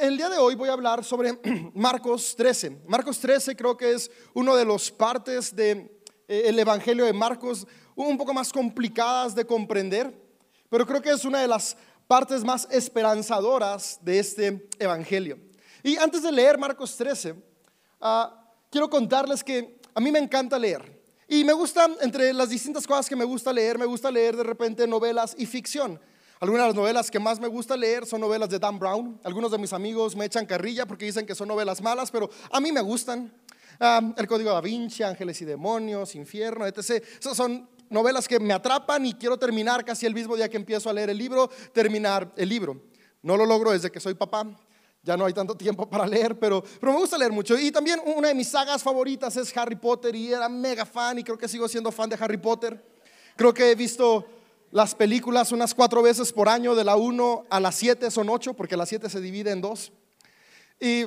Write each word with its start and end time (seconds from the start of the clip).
el 0.00 0.16
día 0.16 0.30
de 0.30 0.38
hoy 0.38 0.54
voy 0.54 0.70
a 0.70 0.72
hablar 0.72 1.04
sobre 1.04 1.38
Marcos 1.74 2.34
13. 2.34 2.82
Marcos 2.86 3.20
13 3.20 3.54
creo 3.54 3.76
que 3.76 3.92
es 3.92 4.10
uno 4.32 4.56
de 4.56 4.64
los 4.64 4.90
partes 4.90 5.54
del 5.54 5.84
de, 6.26 6.48
eh, 6.48 6.60
Evangelio 6.60 7.04
de 7.04 7.12
Marcos 7.12 7.66
un 7.94 8.16
poco 8.16 8.32
más 8.32 8.50
complicadas 8.50 9.34
de 9.34 9.44
comprender, 9.44 10.18
pero 10.70 10.86
creo 10.86 11.02
que 11.02 11.10
es 11.10 11.24
una 11.26 11.40
de 11.42 11.48
las 11.48 11.76
partes 12.06 12.42
más 12.44 12.66
esperanzadoras 12.70 13.98
de 14.00 14.18
este 14.18 14.68
Evangelio. 14.78 15.38
Y 15.82 15.98
antes 15.98 16.22
de 16.22 16.32
leer 16.32 16.56
Marcos 16.56 16.96
13, 16.96 17.34
ah, 18.00 18.52
quiero 18.70 18.88
contarles 18.88 19.44
que 19.44 19.80
a 19.94 20.00
mí 20.00 20.10
me 20.10 20.18
encanta 20.18 20.58
leer. 20.58 20.98
Y 21.28 21.44
me 21.44 21.52
gusta, 21.52 21.88
entre 22.00 22.32
las 22.32 22.48
distintas 22.48 22.86
cosas 22.86 23.06
que 23.06 23.16
me 23.16 23.24
gusta 23.24 23.52
leer, 23.52 23.78
me 23.78 23.84
gusta 23.84 24.10
leer 24.10 24.34
de 24.34 24.44
repente 24.44 24.86
novelas 24.86 25.34
y 25.36 25.44
ficción. 25.44 26.00
Algunas 26.40 26.62
de 26.62 26.68
las 26.68 26.76
novelas 26.76 27.10
que 27.10 27.20
más 27.20 27.38
me 27.38 27.48
gusta 27.48 27.76
leer 27.76 28.06
son 28.06 28.22
novelas 28.22 28.48
de 28.48 28.58
Dan 28.58 28.78
Brown. 28.78 29.20
Algunos 29.24 29.50
de 29.50 29.58
mis 29.58 29.74
amigos 29.74 30.16
me 30.16 30.24
echan 30.24 30.46
carrilla 30.46 30.86
porque 30.86 31.04
dicen 31.04 31.26
que 31.26 31.34
son 31.34 31.48
novelas 31.48 31.82
malas, 31.82 32.10
pero 32.10 32.30
a 32.50 32.60
mí 32.62 32.72
me 32.72 32.80
gustan. 32.80 33.30
Ah, 33.78 34.00
el 34.16 34.26
Código 34.26 34.50
da 34.50 34.62
Vinci, 34.62 35.02
Ángeles 35.02 35.38
y 35.42 35.44
Demonios, 35.44 36.14
Infierno, 36.14 36.66
etc. 36.66 37.04
Esas 37.20 37.36
son 37.36 37.68
novelas 37.90 38.26
que 38.26 38.40
me 38.40 38.54
atrapan 38.54 39.04
y 39.04 39.12
quiero 39.12 39.36
terminar 39.38 39.84
casi 39.84 40.06
el 40.06 40.14
mismo 40.14 40.34
día 40.34 40.48
que 40.48 40.56
empiezo 40.56 40.88
a 40.88 40.94
leer 40.94 41.10
el 41.10 41.18
libro, 41.18 41.50
terminar 41.74 42.32
el 42.38 42.48
libro. 42.48 42.80
No 43.20 43.36
lo 43.36 43.44
logro 43.44 43.72
desde 43.72 43.90
que 43.92 44.00
soy 44.00 44.14
papá, 44.14 44.46
ya 45.02 45.18
no 45.18 45.26
hay 45.26 45.34
tanto 45.34 45.54
tiempo 45.54 45.90
para 45.90 46.06
leer, 46.06 46.38
pero, 46.38 46.64
pero 46.80 46.92
me 46.92 47.00
gusta 47.00 47.18
leer 47.18 47.32
mucho. 47.32 47.58
Y 47.58 47.70
también 47.70 48.00
una 48.16 48.28
de 48.28 48.34
mis 48.34 48.48
sagas 48.48 48.82
favoritas 48.82 49.36
es 49.36 49.54
Harry 49.58 49.76
Potter 49.76 50.14
y 50.14 50.32
era 50.32 50.48
mega 50.48 50.86
fan 50.86 51.18
y 51.18 51.22
creo 51.22 51.36
que 51.36 51.48
sigo 51.48 51.68
siendo 51.68 51.92
fan 51.92 52.08
de 52.08 52.16
Harry 52.18 52.38
Potter. 52.38 52.82
Creo 53.36 53.52
que 53.52 53.72
he 53.72 53.74
visto 53.74 54.39
las 54.70 54.94
películas 54.94 55.52
unas 55.52 55.74
cuatro 55.74 56.02
veces 56.02 56.32
por 56.32 56.48
año, 56.48 56.74
de 56.74 56.84
la 56.84 56.96
1 56.96 57.46
a 57.50 57.60
la 57.60 57.72
7 57.72 58.10
son 58.10 58.28
8, 58.28 58.54
porque 58.54 58.76
la 58.76 58.86
7 58.86 59.10
se 59.10 59.20
divide 59.20 59.50
en 59.50 59.60
dos. 59.60 59.92
Y, 60.78 61.02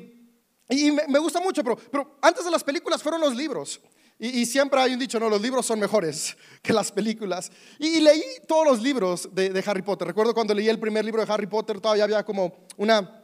y 0.70 0.92
me, 0.92 1.20
gusta 1.20 1.40
mucho, 1.40 1.64
pero, 1.64 1.78
pero 1.78 2.18
antes 2.22 2.44
de 2.44 2.52
las 2.52 2.64
películas 2.64 3.02
fueron 3.02 3.22
los 3.22 3.36
libros. 3.36 3.80
Y, 4.20 4.46
siempre 4.46 4.80
hay 4.80 4.94
un 4.94 5.00
dicho, 5.00 5.20
no, 5.20 5.30
los 5.30 5.42
libros 5.42 5.66
son 5.66 5.80
mejores 5.80 6.38
que 6.62 6.72
las 6.72 6.92
películas. 6.92 7.52
Y, 7.80 8.00
leí 8.00 8.24
todos 8.48 8.66
los 8.66 8.82
libros 8.82 9.30
de, 9.34 9.64
Harry 9.66 9.82
Potter. 9.82 10.08
Recuerdo 10.08 10.34
cuando 10.34 10.54
leí 10.54 10.70
el 10.70 10.80
primer 10.80 11.04
libro 11.04 11.26
de 11.26 11.32
Harry 11.32 11.48
Potter, 11.48 11.82
todavía 11.82 12.04
había 12.04 12.24
como 12.24 12.66
una 12.78 13.22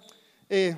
eh, 0.50 0.75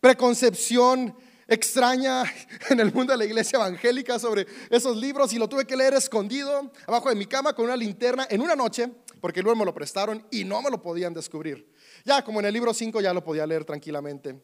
preconcepción 0.00 1.14
extraña 1.52 2.24
en 2.70 2.80
el 2.80 2.92
mundo 2.92 3.12
de 3.12 3.18
la 3.18 3.24
iglesia 3.24 3.56
evangélica 3.56 4.18
sobre 4.18 4.46
esos 4.70 4.96
libros 4.96 5.32
y 5.34 5.38
lo 5.38 5.48
tuve 5.48 5.66
que 5.66 5.76
leer 5.76 5.92
escondido 5.94 6.72
abajo 6.86 7.10
de 7.10 7.14
mi 7.14 7.26
cama 7.26 7.52
con 7.52 7.66
una 7.66 7.76
linterna 7.76 8.26
en 8.30 8.40
una 8.40 8.56
noche, 8.56 8.90
porque 9.20 9.42
luego 9.42 9.58
me 9.58 9.64
lo 9.64 9.74
prestaron 9.74 10.26
y 10.30 10.44
no 10.44 10.62
me 10.62 10.70
lo 10.70 10.80
podían 10.80 11.12
descubrir. 11.12 11.70
Ya 12.04 12.24
como 12.24 12.40
en 12.40 12.46
el 12.46 12.54
libro 12.54 12.72
5 12.72 13.00
ya 13.00 13.12
lo 13.12 13.22
podía 13.22 13.46
leer 13.46 13.64
tranquilamente 13.64 14.42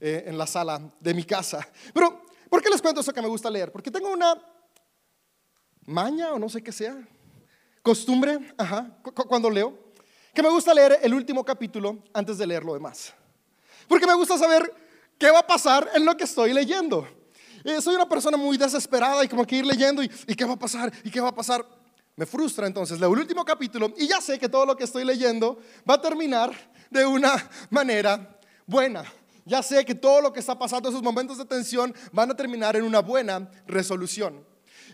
eh, 0.00 0.24
en 0.26 0.36
la 0.36 0.46
sala 0.46 0.80
de 0.98 1.14
mi 1.14 1.24
casa. 1.24 1.66
Pero, 1.94 2.22
¿por 2.50 2.60
qué 2.60 2.70
les 2.70 2.82
cuento 2.82 3.00
eso 3.00 3.12
que 3.12 3.22
me 3.22 3.28
gusta 3.28 3.48
leer? 3.48 3.70
Porque 3.70 3.90
tengo 3.90 4.10
una 4.10 4.34
maña 5.86 6.32
o 6.32 6.38
no 6.38 6.48
sé 6.48 6.62
qué 6.62 6.72
sea, 6.72 6.98
costumbre, 7.82 8.38
ajá, 8.58 8.98
cuando 9.28 9.48
leo, 9.48 9.92
que 10.34 10.42
me 10.42 10.50
gusta 10.50 10.74
leer 10.74 10.98
el 11.02 11.14
último 11.14 11.44
capítulo 11.44 12.02
antes 12.12 12.36
de 12.36 12.46
leer 12.46 12.64
lo 12.64 12.74
demás. 12.74 13.14
Porque 13.86 14.06
me 14.06 14.14
gusta 14.14 14.36
saber 14.36 14.87
qué 15.18 15.30
va 15.30 15.40
a 15.40 15.46
pasar 15.46 15.90
en 15.94 16.04
lo 16.04 16.16
que 16.16 16.24
estoy 16.24 16.52
leyendo. 16.52 17.06
Eh, 17.64 17.82
soy 17.82 17.96
una 17.96 18.08
persona 18.08 18.36
muy 18.36 18.56
desesperada 18.56 19.24
y 19.24 19.28
como 19.28 19.44
que 19.44 19.56
ir 19.56 19.66
leyendo 19.66 20.02
y, 20.02 20.10
y 20.26 20.34
qué 20.34 20.44
va 20.44 20.54
a 20.54 20.58
pasar 20.58 20.92
y 21.04 21.10
qué 21.10 21.20
va 21.20 21.28
a 21.28 21.34
pasar. 21.34 21.66
Me 22.16 22.26
frustra 22.26 22.66
entonces 22.66 22.98
leo 22.98 23.12
el 23.14 23.20
último 23.20 23.44
capítulo 23.44 23.92
y 23.96 24.08
ya 24.08 24.20
sé 24.20 24.38
que 24.38 24.48
todo 24.48 24.66
lo 24.66 24.76
que 24.76 24.84
estoy 24.84 25.04
leyendo 25.04 25.58
va 25.88 25.94
a 25.94 26.00
terminar 26.00 26.52
de 26.90 27.06
una 27.06 27.32
manera 27.70 28.38
buena. 28.66 29.04
Ya 29.44 29.62
sé 29.62 29.84
que 29.84 29.94
todo 29.94 30.20
lo 30.20 30.32
que 30.32 30.40
está 30.40 30.58
pasando, 30.58 30.88
esos 30.88 31.02
momentos 31.02 31.38
de 31.38 31.44
tensión, 31.44 31.94
van 32.12 32.30
a 32.30 32.34
terminar 32.34 32.76
en 32.76 32.84
una 32.84 33.00
buena 33.00 33.50
resolución. 33.66 34.44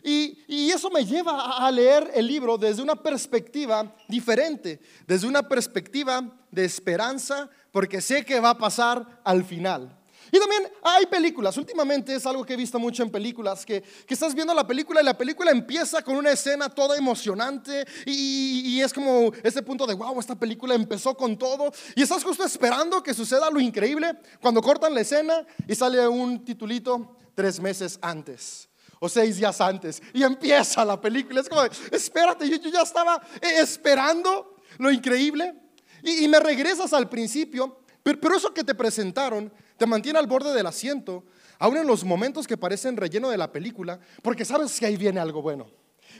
Y, 0.03 0.45
y, 0.47 0.71
eso 0.71 0.91
me 0.91 1.05
lleva 1.05 1.67
a 1.67 1.71
leer 1.71 2.11
el 2.15 2.27
libro 2.27 2.59
desde 2.59 2.83
una 2.83 2.95
perspectiva 2.95 3.97
diferente, 4.07 4.81
desde 5.07 5.27
una 5.27 5.49
perspectiva 5.49 6.31
de 6.51 6.65
esperanza, 6.65 7.49
porque 7.73 8.03
sé 8.03 8.25
que 8.25 8.39
va 8.39 8.51
a 8.51 8.59
pasar 8.59 9.23
al 9.25 9.45
final. 9.45 9.99
Y 10.33 10.39
también 10.39 10.69
hay 10.83 11.07
películas, 11.07 11.57
últimamente 11.57 12.15
es 12.15 12.27
algo 12.27 12.45
que 12.45 12.55
he 12.55 12.57
visto 12.57 12.79
mucho 12.79 13.03
en 13.03 13.11
películas, 13.11 13.65
que, 13.65 13.83
que 13.83 14.15
estás 14.15 14.35
viendo 14.35 14.55
la 14.55 14.67
película 14.67 15.01
y 15.01 15.05
la 15.05 15.17
película 15.17 15.51
empieza 15.51 16.03
con 16.03 16.17
una 16.17 16.31
escena 16.31 16.69
toda 16.69 16.97
emocionante 16.97 17.85
y, 18.07 18.81
es 18.81 18.93
como 18.93 19.33
ese 19.43 19.63
punto 19.63 19.87
de, 19.87 19.95
wow, 19.95 20.19
esta 20.21 20.35
película 20.35 20.75
empezó 20.75 21.17
con 21.17 21.39
todo 21.39 21.73
y 21.95 22.03
estás 22.03 22.23
justo 22.23 22.45
esperando 22.45 23.03
que 23.03 23.15
suceda 23.15 23.51
lo 23.51 23.61
increíble 23.61 24.13
cuando 24.41 24.61
cortan 24.61 24.95
la 24.95 25.01
escena 25.01 25.47
y 25.67 25.75
sale 25.75 26.07
un 26.07 26.45
titulito 26.45 27.17
tres 27.35 27.61
meses 27.61 27.99
antes 28.03 28.69
o 29.01 29.09
seis 29.09 29.37
días 29.37 29.61
antes 29.61 30.03
y 30.13 30.23
empieza 30.23 30.85
la 30.85 31.01
película. 31.01 31.41
Es 31.41 31.49
como, 31.49 31.63
espérate, 31.93 32.49
yo, 32.49 32.57
ya 32.71 32.83
estaba 32.83 33.23
esperando 33.41 34.57
lo 34.79 34.91
increíble 34.91 35.55
y, 36.03 36.25
y 36.25 36.29
me 36.29 36.41
regresas 36.41 36.93
al 36.93 37.09
principio, 37.09 37.81
pero, 38.03 38.21
pero 38.21 38.37
eso 38.37 38.53
que 38.53 38.65
te 38.65 38.75
presentaron 38.75 39.53
te 39.77 39.87
mantiene 39.87 40.19
al 40.19 40.27
borde 40.27 40.53
del 40.53 40.67
asiento, 40.67 41.25
aún 41.59 41.77
en 41.77 41.87
los 41.87 42.05
momentos 42.05 42.47
que 42.47 42.57
parecen 42.57 42.97
relleno 42.97 43.31
de 43.31 43.39
la 43.39 43.53
película, 43.53 43.99
porque 44.23 44.45
sabes 44.45 44.79
que 44.79 44.87
ahí 44.87 44.97
viene 44.97 45.21
algo 45.21 45.43
bueno. 45.43 45.67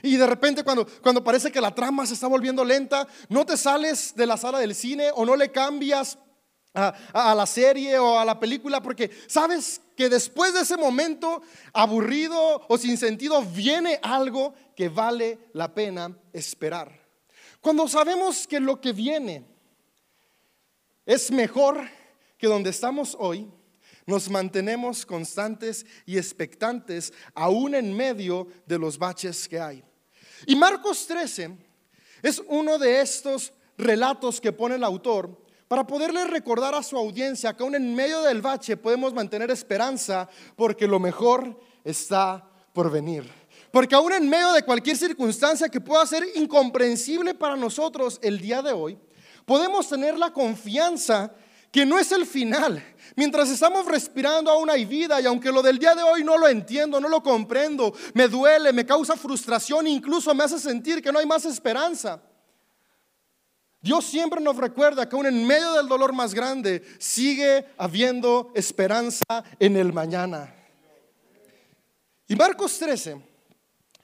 Y 0.03 0.17
de 0.17 0.27
repente 0.27 0.63
cuando, 0.63 0.85
cuando 1.01 1.23
parece 1.23 1.51
que 1.51 1.61
la 1.61 1.73
trama 1.73 2.05
se 2.05 2.13
está 2.13 2.27
volviendo 2.27 2.63
lenta, 2.63 3.07
no 3.29 3.45
te 3.45 3.57
sales 3.57 4.13
de 4.15 4.25
la 4.25 4.37
sala 4.37 4.59
del 4.59 4.75
cine 4.75 5.09
o 5.13 5.25
no 5.25 5.35
le 5.35 5.51
cambias 5.51 6.17
a, 6.73 6.93
a, 7.13 7.35
la 7.35 7.45
serie 7.45 7.97
o 7.97 8.19
a 8.19 8.25
la 8.25 8.39
película 8.39 8.81
porque 8.81 9.09
sabes 9.27 9.81
que 9.95 10.09
después 10.09 10.53
de 10.53 10.61
ese 10.61 10.75
momento 10.75 11.41
aburrido 11.71 12.65
o 12.67 12.77
sin 12.77 12.97
sentido 12.97 13.41
viene 13.41 13.99
algo 14.03 14.53
que 14.75 14.89
vale 14.89 15.39
la 15.53 15.73
pena 15.73 16.17
esperar. 16.33 17.05
Cuando 17.61 17.87
sabemos 17.87 18.45
que 18.45 18.59
lo 18.59 18.81
que 18.81 18.91
viene 18.91 19.45
es 21.05 21.31
mejor 21.31 21.87
que 22.37 22.47
donde 22.47 22.69
estamos 22.69 23.15
hoy, 23.19 23.49
nos 24.05 24.29
mantenemos 24.29 25.05
constantes 25.05 25.85
y 26.05 26.17
expectantes 26.17 27.11
aún 27.33 27.73
en 27.75 27.95
medio 27.95 28.47
de 28.65 28.77
los 28.77 28.97
baches 28.97 29.47
que 29.47 29.59
hay. 29.59 29.83
Y 30.45 30.55
Marcos 30.55 31.07
13 31.07 31.57
es 32.21 32.41
uno 32.47 32.77
de 32.77 33.01
estos 33.01 33.53
relatos 33.77 34.39
que 34.39 34.51
pone 34.51 34.75
el 34.75 34.83
autor 34.83 35.45
para 35.67 35.87
poderle 35.87 36.25
recordar 36.25 36.75
a 36.75 36.83
su 36.83 36.97
audiencia 36.97 37.53
que 37.55 37.63
aún 37.63 37.75
en 37.75 37.95
medio 37.95 38.21
del 38.21 38.41
bache 38.41 38.77
podemos 38.77 39.13
mantener 39.13 39.49
esperanza 39.49 40.29
porque 40.55 40.87
lo 40.87 40.99
mejor 40.99 41.59
está 41.83 42.47
por 42.73 42.91
venir. 42.91 43.29
Porque 43.71 43.95
aún 43.95 44.13
en 44.13 44.29
medio 44.29 44.53
de 44.53 44.63
cualquier 44.63 44.95
circunstancia 44.95 45.67
que 45.67 45.81
pueda 45.81 46.05
ser 46.05 46.23
incomprensible 46.35 47.33
para 47.33 47.55
nosotros 47.55 48.19
el 48.21 48.39
día 48.39 48.61
de 48.61 48.71
hoy, 48.71 48.97
podemos 49.45 49.89
tener 49.89 50.17
la 50.17 50.31
confianza 50.31 51.33
que 51.75 51.85
no 51.85 51.99
es 51.99 52.09
el 52.13 52.25
final. 52.25 52.81
Mientras 53.17 53.49
estamos 53.49 53.85
respirando 53.85 54.49
aún 54.49 54.69
hay 54.69 54.85
vida 54.85 55.19
y 55.19 55.25
aunque 55.25 55.51
lo 55.51 55.61
del 55.61 55.77
día 55.77 55.93
de 55.93 56.03
hoy 56.03 56.23
no 56.23 56.37
lo 56.37 56.47
entiendo, 56.47 57.01
no 57.01 57.09
lo 57.09 57.21
comprendo, 57.21 57.93
me 58.13 58.29
duele, 58.29 58.71
me 58.71 58.85
causa 58.85 59.17
frustración, 59.17 59.85
incluso 59.85 60.33
me 60.33 60.45
hace 60.45 60.57
sentir 60.57 61.01
que 61.01 61.11
no 61.11 61.19
hay 61.19 61.25
más 61.25 61.43
esperanza. 61.43 62.21
Dios 63.81 64.05
siempre 64.05 64.39
nos 64.39 64.55
recuerda 64.55 65.09
que 65.09 65.17
aún 65.17 65.25
en 65.25 65.45
medio 65.45 65.73
del 65.73 65.89
dolor 65.89 66.13
más 66.13 66.33
grande 66.33 66.81
sigue 66.97 67.65
habiendo 67.77 68.53
esperanza 68.55 69.25
en 69.59 69.75
el 69.75 69.91
mañana. 69.91 70.55
Y 72.25 72.37
Marcos 72.37 72.79
13 72.79 73.21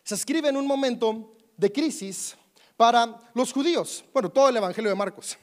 se 0.03 0.16
escribe 0.16 0.50
en 0.50 0.58
un 0.58 0.68
momento 0.68 1.38
de 1.56 1.72
crisis 1.72 2.36
para 2.76 3.18
los 3.34 3.53
judíos, 3.53 4.03
bueno, 4.12 4.30
todo 4.30 4.50
el 4.50 4.58
Evangelio 4.58 4.90
de 4.90 4.96
Marcos. 4.96 5.38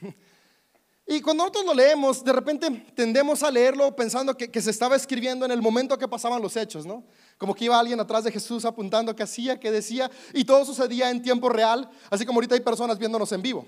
Y 1.10 1.22
cuando 1.22 1.44
nosotros 1.44 1.64
lo 1.64 1.72
leemos, 1.72 2.22
de 2.22 2.34
repente 2.34 2.70
tendemos 2.94 3.42
a 3.42 3.50
leerlo 3.50 3.96
pensando 3.96 4.36
que, 4.36 4.60
se 4.60 4.70
estaba 4.70 4.94
escribiendo 4.94 5.46
en 5.46 5.50
el 5.50 5.62
momento 5.62 5.96
que 5.96 6.06
pasaban 6.06 6.42
los 6.42 6.54
hechos, 6.54 6.84
¿no? 6.84 7.02
Como 7.38 7.54
que 7.54 7.64
iba 7.64 7.80
alguien 7.80 7.98
atrás 7.98 8.24
de 8.24 8.30
Jesús 8.30 8.66
apuntando 8.66 9.16
qué 9.16 9.22
hacía, 9.22 9.58
qué 9.58 9.70
decía, 9.70 10.10
y 10.34 10.44
todo 10.44 10.66
sucedía 10.66 11.08
en 11.08 11.22
tiempo 11.22 11.48
real, 11.48 11.88
así 12.10 12.26
como 12.26 12.36
ahorita 12.36 12.56
hay 12.56 12.60
personas 12.60 12.98
viéndonos 12.98 13.32
en 13.32 13.40
vivo. 13.40 13.64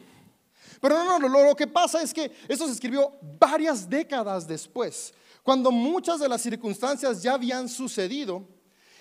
Pero 0.82 1.02
no, 1.02 1.18
no, 1.18 1.28
lo, 1.28 1.44
lo 1.46 1.56
que 1.56 1.66
pasa 1.66 2.02
es 2.02 2.12
que 2.12 2.30
esto 2.46 2.66
se 2.66 2.72
escribió 2.72 3.14
varias 3.38 3.88
décadas 3.88 4.46
después, 4.46 5.14
cuando 5.42 5.70
muchas 5.70 6.20
de 6.20 6.28
las 6.28 6.42
circunstancias 6.42 7.22
ya 7.22 7.32
habían 7.32 7.70
sucedido, 7.70 8.46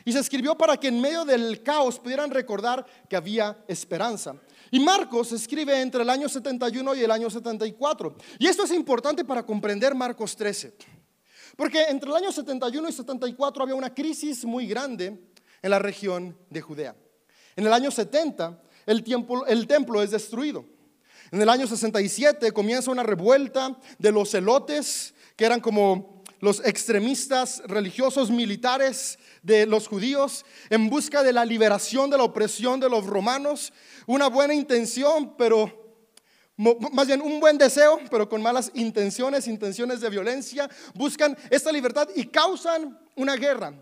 y 0.05 0.13
se 0.13 0.19
escribió 0.19 0.57
para 0.57 0.77
que 0.77 0.87
en 0.87 1.01
medio 1.01 1.25
del 1.25 1.61
caos 1.61 1.99
pudieran 1.99 2.31
recordar 2.31 2.85
que 3.09 3.15
había 3.15 3.57
esperanza. 3.67 4.35
Y 4.71 4.79
Marcos 4.79 5.31
escribe 5.31 5.81
entre 5.81 6.03
el 6.03 6.09
año 6.09 6.29
71 6.29 6.95
y 6.95 7.03
el 7.03 7.11
año 7.11 7.29
74. 7.29 8.15
Y 8.37 8.47
esto 8.47 8.63
es 8.63 8.71
importante 8.71 9.25
para 9.25 9.43
comprender 9.43 9.95
Marcos 9.95 10.35
13. 10.35 10.75
Porque 11.55 11.83
entre 11.89 12.09
el 12.09 12.15
año 12.15 12.31
71 12.31 12.89
y 12.89 12.91
74 12.91 13.63
había 13.63 13.75
una 13.75 13.93
crisis 13.93 14.45
muy 14.45 14.67
grande 14.67 15.19
en 15.61 15.69
la 15.69 15.79
región 15.79 16.37
de 16.49 16.61
Judea. 16.61 16.95
En 17.55 17.65
el 17.65 17.73
año 17.73 17.91
70 17.91 18.61
el, 18.85 19.03
el 19.47 19.67
templo 19.67 20.01
es 20.01 20.11
destruido. 20.11 20.65
En 21.31 21.41
el 21.41 21.49
año 21.49 21.67
67 21.67 22.51
comienza 22.51 22.91
una 22.91 23.03
revuelta 23.03 23.77
de 23.97 24.11
los 24.11 24.31
celotes 24.31 25.13
que 25.35 25.45
eran 25.45 25.59
como 25.59 26.18
los 26.39 26.65
extremistas 26.65 27.61
religiosos 27.65 28.31
militares 28.31 29.19
de 29.43 29.65
los 29.65 29.87
judíos 29.87 30.45
en 30.69 30.89
busca 30.89 31.23
de 31.23 31.33
la 31.33 31.45
liberación 31.45 32.09
de 32.09 32.17
la 32.17 32.23
opresión 32.23 32.79
de 32.79 32.89
los 32.89 33.05
romanos. 33.05 33.73
Una 34.07 34.27
buena 34.27 34.53
intención, 34.53 35.35
pero 35.37 36.05
más 36.57 37.07
bien 37.07 37.21
un 37.21 37.39
buen 37.39 37.57
deseo, 37.57 37.99
pero 38.09 38.27
con 38.27 38.41
malas 38.41 38.71
intenciones, 38.73 39.47
intenciones 39.47 40.01
de 40.01 40.09
violencia. 40.09 40.69
Buscan 40.93 41.37
esta 41.49 41.71
libertad 41.71 42.09
y 42.15 42.25
causan 42.25 42.99
una 43.15 43.35
guerra 43.35 43.73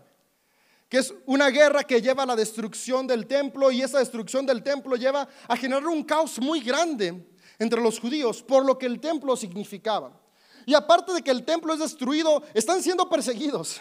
que 0.88 0.98
es 0.98 1.12
una 1.26 1.50
guerra 1.50 1.84
que 1.84 2.00
lleva 2.00 2.22
a 2.22 2.26
la 2.26 2.36
destrucción 2.36 3.06
del 3.06 3.26
templo 3.26 3.70
y 3.70 3.82
esa 3.82 3.98
destrucción 3.98 4.46
del 4.46 4.62
templo 4.62 4.96
lleva 4.96 5.28
a 5.46 5.56
generar 5.56 5.86
un 5.86 6.02
caos 6.02 6.40
muy 6.40 6.60
grande 6.60 7.26
entre 7.58 7.80
los 7.80 8.00
judíos 8.00 8.42
por 8.42 8.64
lo 8.64 8.78
que 8.78 8.86
el 8.86 8.98
templo 9.00 9.36
significaba. 9.36 10.18
Y 10.68 10.74
aparte 10.74 11.14
de 11.14 11.22
que 11.22 11.30
el 11.30 11.46
templo 11.46 11.72
es 11.72 11.78
destruido, 11.78 12.42
están 12.52 12.82
siendo 12.82 13.08
perseguidos. 13.08 13.80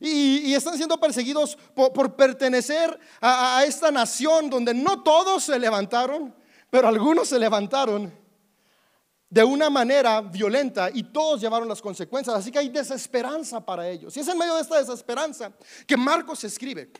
Y, 0.00 0.54
están 0.54 0.78
siendo 0.78 0.98
perseguidos 0.98 1.58
por, 1.74 2.16
pertenecer 2.16 2.98
a 3.20 3.62
esta 3.66 3.90
nación 3.90 4.48
donde 4.48 4.72
no 4.72 5.02
todos 5.02 5.44
se 5.44 5.58
levantaron, 5.58 6.34
pero 6.70 6.88
algunos 6.88 7.28
se 7.28 7.38
levantaron 7.38 8.10
de 9.28 9.44
una 9.44 9.68
manera 9.68 10.22
violenta 10.22 10.88
y 10.94 11.02
todos 11.02 11.38
llevaron 11.38 11.68
las 11.68 11.82
consecuencias. 11.82 12.34
Así 12.34 12.50
que 12.50 12.60
hay 12.60 12.70
desesperanza 12.70 13.60
para 13.60 13.86
ellos. 13.86 14.16
Y 14.16 14.20
es 14.20 14.28
en 14.28 14.38
medio 14.38 14.54
de 14.54 14.62
esta 14.62 14.78
desesperanza 14.78 15.52
que 15.86 15.98
Marcos 15.98 16.44
escribe. 16.44 16.90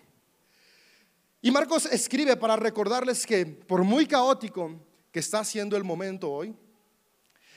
Y 1.40 1.50
Marcos 1.50 1.86
escribe 1.86 2.36
para 2.36 2.56
recordarles 2.56 3.24
que 3.24 3.46
por 3.46 3.82
muy 3.82 4.04
caótico 4.04 4.78
que 5.10 5.20
está 5.20 5.42
siendo 5.42 5.74
el 5.74 5.84
momento 5.84 6.30
hoy, 6.30 6.54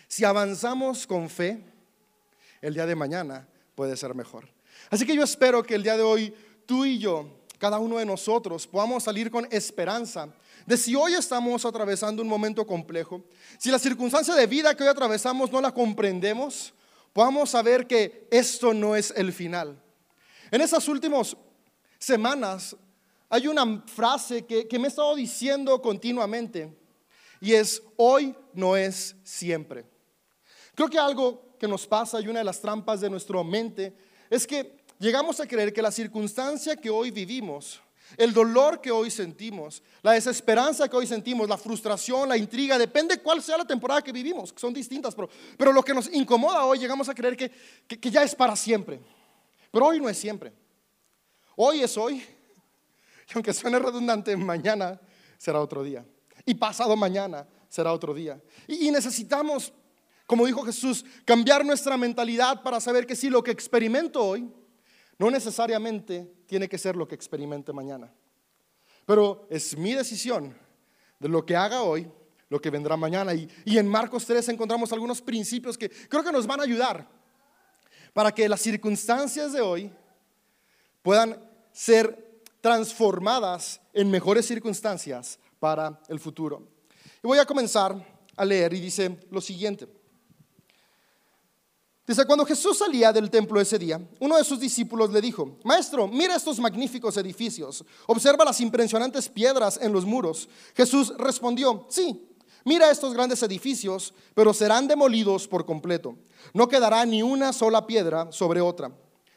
si 0.07 0.23
avanzamos 0.23 1.07
con 1.07 1.29
fe, 1.29 1.63
el 2.61 2.73
día 2.73 2.85
de 2.85 2.95
mañana 2.95 3.47
puede 3.75 3.97
ser 3.97 4.15
mejor. 4.15 4.47
Así 4.89 5.05
que 5.05 5.15
yo 5.15 5.23
espero 5.23 5.63
que 5.63 5.75
el 5.75 5.83
día 5.83 5.97
de 5.97 6.03
hoy 6.03 6.33
tú 6.65 6.85
y 6.85 6.97
yo, 6.99 7.27
cada 7.57 7.79
uno 7.79 7.97
de 7.97 8.05
nosotros, 8.05 8.67
podamos 8.67 9.03
salir 9.03 9.31
con 9.31 9.47
esperanza 9.51 10.29
de 10.65 10.77
si 10.77 10.95
hoy 10.95 11.13
estamos 11.13 11.63
atravesando 11.65 12.21
un 12.21 12.27
momento 12.27 12.65
complejo, 12.65 13.23
si 13.57 13.69
la 13.69 13.79
circunstancia 13.79 14.33
de 14.33 14.47
vida 14.47 14.75
que 14.75 14.83
hoy 14.83 14.89
atravesamos 14.89 15.51
no 15.51 15.61
la 15.61 15.71
comprendemos, 15.71 16.73
podamos 17.13 17.51
saber 17.51 17.87
que 17.87 18.27
esto 18.31 18.73
no 18.73 18.95
es 18.95 19.13
el 19.15 19.31
final. 19.31 19.81
En 20.51 20.61
esas 20.61 20.87
últimas 20.87 21.35
semanas 21.99 22.75
hay 23.29 23.47
una 23.47 23.83
frase 23.85 24.45
que, 24.45 24.67
que 24.67 24.79
me 24.79 24.85
he 24.85 24.89
estado 24.89 25.15
diciendo 25.15 25.81
continuamente 25.81 26.75
y 27.39 27.53
es, 27.53 27.81
hoy 27.97 28.35
no 28.53 28.75
es 28.75 29.15
siempre. 29.23 29.85
Creo 30.75 30.89
que 30.89 30.99
algo 30.99 31.55
que 31.57 31.67
nos 31.67 31.87
pasa 31.87 32.21
y 32.21 32.27
una 32.27 32.39
de 32.39 32.45
las 32.45 32.61
trampas 32.61 33.01
de 33.01 33.09
nuestra 33.09 33.41
mente 33.43 33.95
es 34.29 34.45
que 34.45 34.77
llegamos 34.99 35.39
a 35.39 35.47
creer 35.47 35.73
que 35.73 35.81
la 35.81 35.91
circunstancia 35.91 36.75
que 36.75 36.89
hoy 36.89 37.11
vivimos 37.11 37.81
el 38.17 38.33
dolor 38.33 38.81
que 38.81 38.91
hoy 38.91 39.09
sentimos, 39.09 39.81
la 40.01 40.11
desesperanza 40.13 40.87
que 40.87 40.95
hoy 40.95 41.07
sentimos, 41.07 41.49
la 41.49 41.57
frustración, 41.57 42.29
la 42.29 42.37
intriga, 42.37 42.77
depende 42.77 43.21
cuál 43.21 43.41
sea 43.41 43.57
la 43.57 43.65
temporada 43.65 44.01
que 44.01 44.11
vivimos, 44.11 44.53
que 44.53 44.59
son 44.59 44.73
distintas, 44.73 45.15
pero, 45.15 45.29
pero 45.57 45.73
lo 45.73 45.83
que 45.83 45.93
nos 45.93 46.11
incomoda 46.13 46.65
hoy 46.65 46.79
llegamos 46.79 47.09
a 47.09 47.15
creer 47.15 47.35
que, 47.35 47.51
que, 47.87 48.11
ya 48.11 48.23
es 48.23 48.35
para 48.35 48.55
siempre. 48.55 49.01
Pero 49.71 49.87
hoy 49.87 49.99
no 49.99 50.07
es 50.07 50.17
siempre. 50.17 50.53
Hoy 51.55 51.81
es 51.81 51.97
hoy. 51.97 52.23
Y 53.27 53.31
aunque 53.33 53.53
suene 53.53 53.79
redundante, 53.79 54.37
mañana 54.37 54.99
será 55.37 55.59
otro 55.59 55.83
día. 55.83 56.05
Y 56.45 56.53
pasado 56.53 56.95
mañana 56.95 57.47
será 57.69 57.91
otro 57.91 58.13
día. 58.13 58.39
Y 58.67 58.91
necesitamos, 58.91 59.73
como 60.25 60.45
dijo 60.45 60.63
Jesús, 60.63 61.05
cambiar 61.23 61.65
nuestra 61.65 61.97
mentalidad 61.97 62.63
para 62.63 62.79
saber 62.79 63.05
que 63.05 63.15
si 63.15 63.29
lo 63.29 63.43
que 63.43 63.51
experimento 63.51 64.23
hoy 64.23 64.49
no 65.17 65.31
necesariamente 65.31 66.29
tiene 66.45 66.67
que 66.67 66.77
ser 66.77 66.95
lo 66.95 67.07
que 67.07 67.15
experimente 67.15 67.71
mañana. 67.71 68.11
Pero 69.05 69.47
es 69.49 69.77
mi 69.77 69.93
decisión 69.93 70.57
de 71.19 71.29
lo 71.29 71.45
que 71.45 71.55
haga 71.55 71.83
hoy, 71.83 72.09
lo 72.49 72.59
que 72.59 72.69
vendrá 72.69 72.97
mañana. 72.97 73.33
Y, 73.33 73.49
en 73.65 73.87
Marcos 73.87 74.25
3 74.25 74.49
encontramos 74.49 74.91
algunos 74.91 75.21
principios 75.21 75.77
que 75.77 75.89
creo 75.89 76.23
que 76.23 76.31
nos 76.31 76.47
van 76.47 76.59
a 76.59 76.63
ayudar 76.63 77.07
para 78.13 78.31
que 78.31 78.49
las 78.49 78.61
circunstancias 78.61 79.53
de 79.53 79.61
hoy 79.61 79.91
puedan 81.01 81.39
ser 81.71 82.41
transformadas 82.61 83.79
en 83.93 84.09
mejores 84.09 84.47
circunstancias 84.47 85.37
para 85.59 85.99
el 86.07 86.19
futuro. 86.19 86.67
Y 87.23 87.27
voy 87.27 87.37
a 87.37 87.45
comenzar 87.45 87.95
a 88.35 88.45
leer 88.45 88.73
y 88.73 88.79
dice 88.79 89.19
lo 89.29 89.39
siguiente. 89.39 89.87
Dice, 92.07 92.23
cuando 92.25 92.45
Jesús 92.45 92.77
salía 92.77 93.11
del 93.11 93.31
templo 93.31 93.59
ese 93.59 93.79
día, 93.79 93.99
uno 94.19 94.37
de 94.37 94.43
sus 94.43 94.59
discípulos 94.59 95.09
le 95.09 95.21
dijo, 95.21 95.57
Maestro, 95.63 96.07
mira 96.07 96.35
estos 96.35 96.59
magníficos 96.59 97.17
edificios, 97.17 97.83
observa 98.05 98.45
las 98.45 98.61
impresionantes 98.61 99.27
piedras 99.27 99.79
en 99.81 99.91
los 99.91 100.05
muros. 100.05 100.47
Jesús 100.75 101.13
respondió, 101.17 101.87
sí, 101.89 102.29
mira 102.63 102.91
estos 102.91 103.15
grandes 103.15 103.41
edificios, 103.41 104.13
pero 104.35 104.53
serán 104.53 104.87
demolidos 104.87 105.47
por 105.47 105.65
completo. 105.65 106.15
No 106.53 106.67
quedará 106.67 107.03
ni 107.07 107.23
una 107.23 107.51
sola 107.51 107.87
piedra 107.87 108.31
sobre 108.31 108.61
otra. 108.61 108.91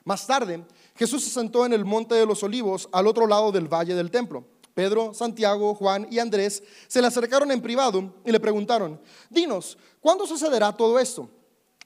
Más 0.05 0.27
tarde, 0.27 0.63
Jesús 0.95 1.25
se 1.25 1.31
sentó 1.31 1.65
en 1.65 1.73
el 1.73 1.87
monte 1.87 2.17
de 2.17 2.27
los 2.27 2.43
olivos 2.43 2.87
al 2.93 3.07
otro 3.07 3.27
lado 3.27 3.51
del 3.51 3.73
valle 3.73 3.95
del 3.95 4.11
templo. 4.11 4.45
Pedro, 4.75 5.15
Santiago, 5.15 5.75
Juan 5.75 6.07
y 6.11 6.19
Andrés 6.19 6.63
se 6.87 7.01
le 7.01 7.07
acercaron 7.07 7.51
en 7.51 7.63
privado 7.63 8.15
y 8.27 8.31
le 8.31 8.39
preguntaron, 8.39 9.01
Dinos, 9.31 9.79
¿cuándo 10.01 10.27
sucederá 10.27 10.71
todo 10.77 10.99
esto? 10.99 11.31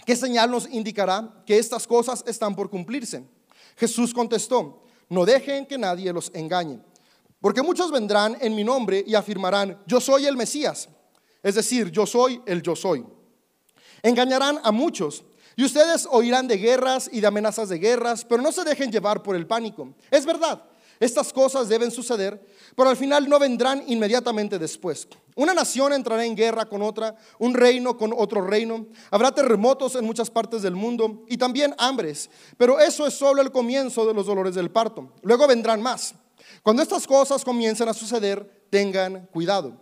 ¿Qué 0.04 0.16
señal 0.16 0.50
nos 0.50 0.68
indicará 0.68 1.42
que 1.46 1.58
estas 1.58 1.86
cosas 1.86 2.24
están 2.26 2.56
por 2.56 2.68
cumplirse? 2.68 3.24
Jesús 3.76 4.12
contestó, 4.12 4.82
no 5.08 5.24
dejen 5.24 5.66
que 5.66 5.78
nadie 5.78 6.12
los 6.12 6.30
engañe, 6.34 6.80
porque 7.40 7.62
muchos 7.62 7.90
vendrán 7.90 8.36
en 8.40 8.54
mi 8.54 8.64
nombre 8.64 9.04
y 9.06 9.14
afirmarán, 9.14 9.80
yo 9.86 10.00
soy 10.00 10.26
el 10.26 10.36
Mesías, 10.36 10.88
es 11.42 11.54
decir, 11.54 11.90
yo 11.90 12.06
soy 12.06 12.40
el 12.46 12.62
yo 12.62 12.74
soy. 12.74 13.04
Engañarán 14.02 14.58
a 14.62 14.72
muchos 14.72 15.24
y 15.56 15.64
ustedes 15.64 16.08
oirán 16.10 16.48
de 16.48 16.56
guerras 16.56 17.08
y 17.12 17.20
de 17.20 17.26
amenazas 17.26 17.68
de 17.68 17.78
guerras, 17.78 18.24
pero 18.24 18.42
no 18.42 18.52
se 18.52 18.64
dejen 18.64 18.90
llevar 18.90 19.22
por 19.22 19.36
el 19.36 19.46
pánico. 19.46 19.94
Es 20.10 20.24
verdad, 20.26 20.64
estas 20.98 21.32
cosas 21.32 21.68
deben 21.68 21.90
suceder, 21.90 22.44
pero 22.76 22.88
al 22.88 22.96
final 22.96 23.28
no 23.28 23.38
vendrán 23.38 23.84
inmediatamente 23.86 24.58
después. 24.58 25.08
Una 25.34 25.54
nación 25.54 25.92
entrará 25.92 26.24
en 26.24 26.36
guerra 26.36 26.66
con 26.66 26.82
otra, 26.82 27.16
un 27.38 27.54
reino 27.54 27.96
con 27.96 28.12
otro 28.16 28.46
reino. 28.46 28.86
Habrá 29.10 29.32
terremotos 29.32 29.94
en 29.94 30.04
muchas 30.04 30.30
partes 30.30 30.62
del 30.62 30.74
mundo 30.74 31.24
y 31.28 31.38
también 31.38 31.74
hambres, 31.78 32.28
pero 32.58 32.78
eso 32.78 33.06
es 33.06 33.14
solo 33.14 33.40
el 33.40 33.50
comienzo 33.50 34.06
de 34.06 34.14
los 34.14 34.26
dolores 34.26 34.54
del 34.54 34.70
parto. 34.70 35.12
Luego 35.22 35.46
vendrán 35.46 35.80
más. 35.80 36.14
Cuando 36.62 36.82
estas 36.82 37.06
cosas 37.06 37.44
comiencen 37.44 37.88
a 37.88 37.94
suceder, 37.94 38.66
tengan 38.70 39.26
cuidado. 39.32 39.80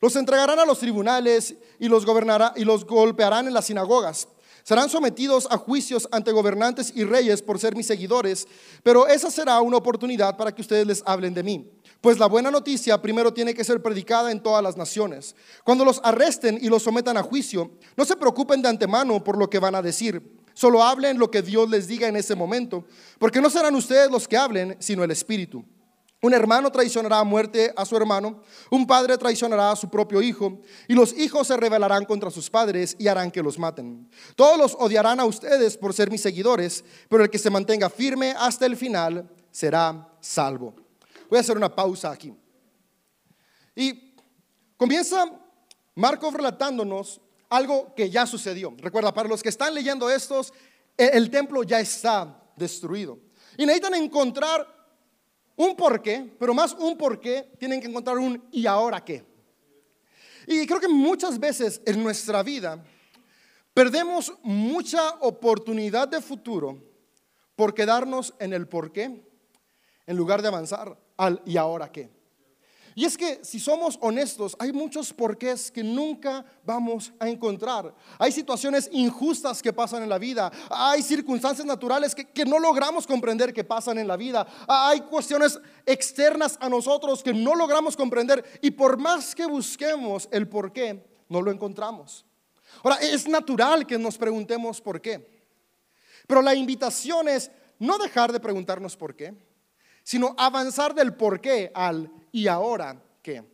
Los 0.00 0.16
entregarán 0.16 0.58
a 0.58 0.64
los 0.64 0.78
tribunales 0.78 1.54
y 1.78 1.88
los, 1.88 2.06
gobernará, 2.06 2.52
y 2.56 2.64
los 2.64 2.84
golpearán 2.84 3.46
en 3.46 3.54
las 3.54 3.66
sinagogas 3.66 4.28
Serán 4.62 4.88
sometidos 4.88 5.48
a 5.50 5.58
juicios 5.58 6.08
ante 6.12 6.32
gobernantes 6.32 6.92
y 6.94 7.04
reyes 7.04 7.42
por 7.42 7.58
ser 7.58 7.74
mis 7.74 7.86
seguidores, 7.86 8.46
pero 8.82 9.06
esa 9.06 9.30
será 9.30 9.60
una 9.60 9.76
oportunidad 9.76 10.36
para 10.36 10.54
que 10.54 10.62
ustedes 10.62 10.86
les 10.86 11.02
hablen 11.04 11.34
de 11.34 11.42
mí. 11.42 11.70
Pues 12.00 12.18
la 12.18 12.26
buena 12.26 12.50
noticia 12.50 13.00
primero 13.00 13.32
tiene 13.32 13.54
que 13.54 13.64
ser 13.64 13.82
predicada 13.82 14.32
en 14.32 14.42
todas 14.42 14.62
las 14.62 14.76
naciones. 14.76 15.36
Cuando 15.64 15.84
los 15.84 16.00
arresten 16.02 16.58
y 16.60 16.68
los 16.68 16.82
sometan 16.82 17.16
a 17.16 17.22
juicio, 17.22 17.70
no 17.96 18.04
se 18.04 18.16
preocupen 18.16 18.62
de 18.62 18.68
antemano 18.68 19.22
por 19.22 19.36
lo 19.38 19.48
que 19.48 19.58
van 19.58 19.74
a 19.74 19.82
decir. 19.82 20.22
Solo 20.54 20.82
hablen 20.82 21.18
lo 21.18 21.30
que 21.30 21.42
Dios 21.42 21.68
les 21.70 21.88
diga 21.88 22.08
en 22.08 22.16
ese 22.16 22.34
momento, 22.34 22.84
porque 23.18 23.40
no 23.40 23.50
serán 23.50 23.74
ustedes 23.74 24.10
los 24.10 24.28
que 24.28 24.36
hablen, 24.36 24.76
sino 24.80 25.02
el 25.02 25.10
Espíritu. 25.10 25.64
Un 26.24 26.34
hermano 26.34 26.70
traicionará 26.70 27.18
a 27.18 27.24
muerte 27.24 27.72
a 27.76 27.84
su 27.84 27.96
hermano, 27.96 28.42
un 28.70 28.86
padre 28.86 29.18
traicionará 29.18 29.72
a 29.72 29.76
su 29.76 29.90
propio 29.90 30.22
hijo, 30.22 30.60
y 30.86 30.94
los 30.94 31.12
hijos 31.18 31.48
se 31.48 31.56
rebelarán 31.56 32.04
contra 32.04 32.30
sus 32.30 32.48
padres 32.48 32.94
y 32.96 33.08
harán 33.08 33.32
que 33.32 33.42
los 33.42 33.58
maten. 33.58 34.08
Todos 34.36 34.56
los 34.56 34.76
odiarán 34.78 35.18
a 35.18 35.24
ustedes 35.24 35.76
por 35.76 35.92
ser 35.92 36.12
mis 36.12 36.22
seguidores, 36.22 36.84
pero 37.08 37.24
el 37.24 37.30
que 37.30 37.40
se 37.40 37.50
mantenga 37.50 37.90
firme 37.90 38.36
hasta 38.38 38.66
el 38.66 38.76
final 38.76 39.28
será 39.50 40.16
salvo. 40.20 40.76
Voy 41.28 41.38
a 41.38 41.40
hacer 41.40 41.56
una 41.56 41.74
pausa 41.74 42.12
aquí. 42.12 42.32
Y 43.74 44.14
comienza 44.76 45.24
Marcos 45.96 46.34
relatándonos 46.34 47.20
algo 47.48 47.92
que 47.96 48.08
ya 48.08 48.26
sucedió. 48.26 48.72
Recuerda, 48.78 49.12
para 49.12 49.28
los 49.28 49.42
que 49.42 49.48
están 49.48 49.74
leyendo 49.74 50.08
estos, 50.08 50.52
el 50.96 51.30
templo 51.30 51.64
ya 51.64 51.80
está 51.80 52.40
destruido. 52.56 53.18
Y 53.58 53.66
necesitan 53.66 53.94
encontrar 53.94 54.81
un 55.56 55.76
por 55.76 56.02
qué, 56.02 56.30
pero 56.38 56.54
más 56.54 56.74
un 56.74 56.96
por 56.96 57.20
qué, 57.20 57.50
tienen 57.58 57.80
que 57.80 57.88
encontrar 57.88 58.18
un 58.18 58.42
y 58.50 58.66
ahora 58.66 59.04
qué. 59.04 59.24
Y 60.46 60.66
creo 60.66 60.80
que 60.80 60.88
muchas 60.88 61.38
veces 61.38 61.80
en 61.86 62.02
nuestra 62.02 62.42
vida 62.42 62.82
perdemos 63.74 64.32
mucha 64.42 65.10
oportunidad 65.20 66.08
de 66.08 66.20
futuro 66.20 66.78
por 67.54 67.74
quedarnos 67.74 68.34
en 68.38 68.52
el 68.52 68.66
por 68.66 68.92
qué 68.92 69.22
en 70.06 70.16
lugar 70.16 70.42
de 70.42 70.48
avanzar 70.48 70.98
al 71.16 71.42
y 71.44 71.56
ahora 71.56 71.90
qué. 71.90 72.10
Y 72.94 73.04
es 73.04 73.16
que 73.16 73.40
si 73.42 73.58
somos 73.58 73.98
honestos, 74.00 74.54
hay 74.58 74.72
muchos 74.72 75.12
porqués 75.12 75.70
que 75.70 75.82
nunca 75.82 76.44
vamos 76.64 77.12
a 77.18 77.28
encontrar. 77.28 77.94
Hay 78.18 78.32
situaciones 78.32 78.88
injustas 78.92 79.62
que 79.62 79.72
pasan 79.72 80.02
en 80.02 80.08
la 80.08 80.18
vida. 80.18 80.52
Hay 80.70 81.02
circunstancias 81.02 81.66
naturales 81.66 82.14
que, 82.14 82.44
no 82.44 82.58
logramos 82.58 83.06
comprender 83.06 83.52
que 83.52 83.64
pasan 83.64 83.98
en 83.98 84.08
la 84.08 84.16
vida. 84.16 84.46
Hay 84.68 85.00
cuestiones 85.02 85.58
externas 85.86 86.58
a 86.60 86.68
nosotros 86.68 87.22
que 87.22 87.32
no 87.32 87.54
logramos 87.54 87.96
comprender. 87.96 88.44
Y 88.60 88.72
por 88.72 88.98
más 88.98 89.34
que 89.34 89.46
busquemos 89.46 90.28
el 90.30 90.48
porqué, 90.48 91.02
no 91.28 91.40
lo 91.40 91.50
encontramos. 91.50 92.26
Ahora, 92.82 92.96
es 92.96 93.26
natural 93.26 93.86
que 93.86 93.98
nos 93.98 94.18
preguntemos 94.18 94.80
por 94.80 95.00
qué. 95.00 95.42
Pero 96.26 96.42
la 96.42 96.54
invitación 96.54 97.28
es 97.28 97.50
no 97.78 97.98
dejar 97.98 98.32
de 98.32 98.40
preguntarnos 98.40 98.96
por 98.96 99.16
qué, 99.16 99.34
sino 100.02 100.34
avanzar 100.38 100.94
del 100.94 101.14
por 101.14 101.40
qué 101.40 101.70
al 101.74 102.10
¿y 102.32 102.48
ahora 102.48 103.02
qué? 103.22 103.44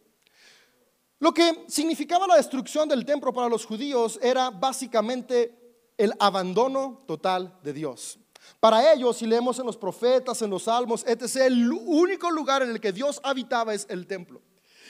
Lo 1.20 1.34
que 1.34 1.64
significaba 1.68 2.26
la 2.26 2.36
destrucción 2.36 2.88
del 2.88 3.04
templo 3.04 3.32
para 3.32 3.48
los 3.48 3.66
judíos 3.66 4.18
era 4.22 4.50
básicamente 4.50 5.58
el 5.96 6.12
abandono 6.20 7.02
total 7.06 7.58
de 7.62 7.72
Dios. 7.72 8.18
Para 8.60 8.92
ellos, 8.92 9.16
si 9.16 9.26
leemos 9.26 9.58
en 9.58 9.66
los 9.66 9.76
profetas, 9.76 10.40
en 10.42 10.50
los 10.50 10.64
salmos, 10.64 11.04
etc., 11.06 11.36
el 11.46 11.70
único 11.72 12.30
lugar 12.30 12.62
en 12.62 12.70
el 12.70 12.80
que 12.80 12.92
Dios 12.92 13.20
habitaba 13.24 13.74
es 13.74 13.86
el 13.90 14.06
templo. 14.06 14.40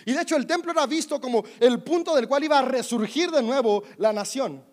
Y 0.06 0.12
de 0.12 0.22
hecho 0.22 0.36
el 0.36 0.46
templo 0.46 0.72
era 0.72 0.86
visto 0.86 1.20
como 1.20 1.44
el 1.60 1.82
punto 1.82 2.14
del 2.14 2.28
cual 2.28 2.44
iba 2.44 2.58
a 2.58 2.62
resurgir 2.62 3.30
de 3.30 3.42
nuevo 3.42 3.82
la 3.96 4.12
nación. 4.12 4.64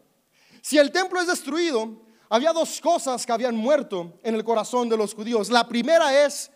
Si 0.61 0.77
el 0.77 0.91
templo 0.91 1.19
es 1.19 1.27
destruido, 1.27 2.05
había 2.29 2.53
dos 2.53 2.79
cosas 2.81 3.25
que 3.25 3.31
habían 3.31 3.55
muerto 3.55 4.19
en 4.23 4.35
el 4.35 4.43
corazón 4.43 4.89
de 4.89 4.97
los 4.97 5.13
judíos. 5.13 5.49
La 5.49 5.67
primera 5.67 6.25
es, 6.25 6.51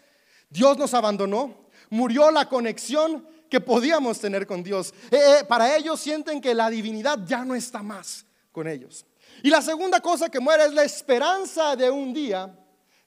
Dios 0.50 0.78
nos 0.78 0.94
abandonó 0.94 1.70
murió 1.90 2.32
la 2.32 2.48
conexión 2.48 3.28
que 3.50 3.60
podíamos 3.60 4.20
tener 4.20 4.46
con 4.46 4.64
Dios. 4.64 4.94
Eh, 5.12 5.18
eh, 5.18 5.44
para 5.48 5.76
ellos 5.76 6.00
sienten 6.00 6.40
que 6.40 6.54
la 6.54 6.70
divinidad 6.70 7.20
ya 7.26 7.44
no 7.44 7.56
está 7.56 7.82
más 7.82 8.26
con 8.52 8.68
ellos. 8.68 9.06
Y 9.42 9.50
la 9.50 9.62
segunda 9.62 10.00
cosa 10.02 10.30
que 10.30 10.40
muere 10.40 10.66
es 10.66 10.74
la 10.74 10.84
esperanza 10.84 11.76
de 11.76 11.90
un 11.90 12.14
día 12.14 12.56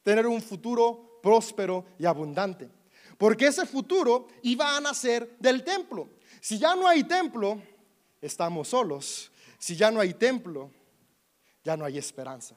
tener 0.03 0.27
un 0.27 0.43
futuro 0.43 1.21
próspero 1.23 1.85
y 1.99 2.07
abundante. 2.07 2.69
Porque 3.19 3.47
ese 3.47 3.67
futuro 3.67 4.29
iba 4.43 4.77
a 4.77 4.81
nacer 4.81 5.37
del 5.39 5.63
templo. 5.63 6.11
Si 6.41 6.59
ya 6.59 6.75
no 6.75 6.89
hay 6.89 7.05
templo, 7.05 7.63
estamos 8.21 8.69
solos. 8.69 9.31
Si 9.59 9.77
ya 9.77 9.93
no 9.93 10.01
hay 10.01 10.15
templo, 10.15 10.71
ya 11.63 11.77
no 11.77 11.85
hay 11.85 11.99
esperanza. 11.99 12.57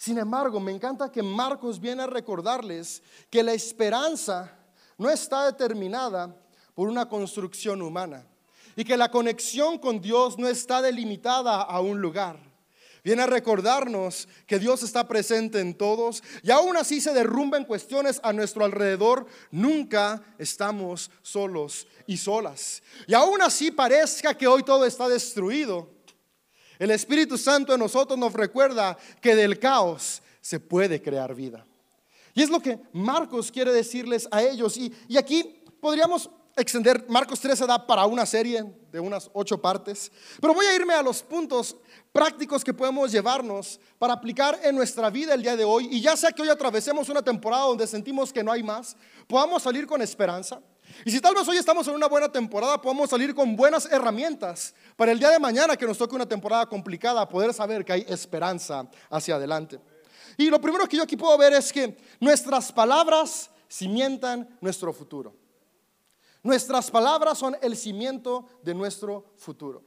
Sin 0.00 0.16
embargo, 0.16 0.58
me 0.60 0.72
encanta 0.72 1.12
que 1.12 1.22
Marcos 1.22 1.78
viene 1.78 2.04
a 2.04 2.06
recordarles 2.06 3.02
que 3.28 3.42
la 3.42 3.52
esperanza 3.52 4.50
no 4.96 5.10
está 5.10 5.44
determinada 5.44 6.34
por 6.74 6.88
una 6.88 7.06
construcción 7.06 7.82
humana 7.82 8.26
y 8.76 8.82
que 8.82 8.96
la 8.96 9.10
conexión 9.10 9.78
con 9.78 10.00
Dios 10.00 10.38
no 10.38 10.48
está 10.48 10.80
delimitada 10.80 11.60
a 11.60 11.80
un 11.80 12.00
lugar. 12.00 12.38
Viene 13.04 13.24
a 13.24 13.26
recordarnos 13.26 14.26
que 14.46 14.58
Dios 14.58 14.82
está 14.82 15.06
presente 15.06 15.60
en 15.60 15.74
todos 15.74 16.22
y 16.42 16.50
aún 16.50 16.78
así 16.78 17.02
se 17.02 17.12
derrumban 17.12 17.66
cuestiones 17.66 18.20
a 18.22 18.32
nuestro 18.32 18.64
alrededor, 18.64 19.26
nunca 19.50 20.22
estamos 20.38 21.10
solos 21.20 21.86
y 22.06 22.16
solas. 22.16 22.82
Y 23.06 23.12
aún 23.12 23.42
así 23.42 23.70
parezca 23.70 24.32
que 24.32 24.46
hoy 24.46 24.62
todo 24.62 24.86
está 24.86 25.10
destruido. 25.10 25.99
El 26.80 26.90
Espíritu 26.92 27.36
Santo 27.36 27.74
en 27.74 27.78
nosotros 27.78 28.18
nos 28.18 28.32
recuerda 28.32 28.96
que 29.20 29.36
del 29.36 29.58
caos 29.58 30.22
se 30.40 30.58
puede 30.58 31.02
crear 31.02 31.34
vida. 31.34 31.66
Y 32.32 32.42
es 32.42 32.48
lo 32.48 32.58
que 32.58 32.80
Marcos 32.94 33.52
quiere 33.52 33.70
decirles 33.70 34.26
a 34.30 34.42
ellos. 34.42 34.78
Y, 34.78 34.90
aquí 35.18 35.62
podríamos 35.78 36.30
extender, 36.56 37.04
Marcos 37.06 37.38
13 37.38 37.66
da 37.66 37.86
para 37.86 38.06
una 38.06 38.24
serie 38.24 38.64
de 38.90 38.98
unas 38.98 39.30
ocho 39.34 39.60
partes, 39.60 40.10
pero 40.40 40.54
voy 40.54 40.64
a 40.64 40.74
irme 40.74 40.94
a 40.94 41.02
los 41.02 41.22
puntos 41.22 41.76
prácticos 42.12 42.64
que 42.64 42.72
podemos 42.72 43.12
llevarnos 43.12 43.78
para 43.98 44.14
aplicar 44.14 44.58
en 44.62 44.74
nuestra 44.74 45.10
vida 45.10 45.34
el 45.34 45.42
día 45.42 45.56
de 45.56 45.64
hoy. 45.64 45.86
Y 45.90 46.00
ya 46.00 46.16
sea 46.16 46.32
que 46.32 46.40
hoy 46.40 46.48
atravesemos 46.48 47.10
una 47.10 47.20
temporada 47.20 47.64
donde 47.64 47.86
sentimos 47.86 48.32
que 48.32 48.42
no 48.42 48.52
hay 48.52 48.62
más, 48.62 48.96
podamos 49.28 49.62
salir 49.62 49.86
con 49.86 50.00
esperanza. 50.00 50.62
Y 51.04 51.10
si 51.10 51.20
tal 51.20 51.34
vez 51.34 51.46
hoy 51.48 51.56
estamos 51.56 51.86
en 51.88 51.94
una 51.94 52.08
buena 52.08 52.30
temporada, 52.30 52.80
podemos 52.80 53.10
salir 53.10 53.34
con 53.34 53.56
buenas 53.56 53.86
herramientas 53.90 54.74
para 54.96 55.12
el 55.12 55.18
día 55.18 55.30
de 55.30 55.38
mañana 55.38 55.76
que 55.76 55.86
nos 55.86 55.98
toque 55.98 56.14
una 56.14 56.26
temporada 56.26 56.66
complicada, 56.66 57.28
poder 57.28 57.54
saber 57.54 57.84
que 57.84 57.92
hay 57.92 58.06
esperanza 58.08 58.88
hacia 59.08 59.36
adelante. 59.36 59.80
Y 60.36 60.50
lo 60.50 60.60
primero 60.60 60.86
que 60.86 60.96
yo 60.96 61.02
aquí 61.02 61.16
puedo 61.16 61.36
ver 61.36 61.52
es 61.52 61.72
que 61.72 61.96
nuestras 62.18 62.72
palabras 62.72 63.50
cimientan 63.70 64.48
nuestro 64.60 64.92
futuro. 64.92 65.34
Nuestras 66.42 66.90
palabras 66.90 67.38
son 67.38 67.56
el 67.60 67.76
cimiento 67.76 68.46
de 68.62 68.74
nuestro 68.74 69.32
futuro. 69.36 69.84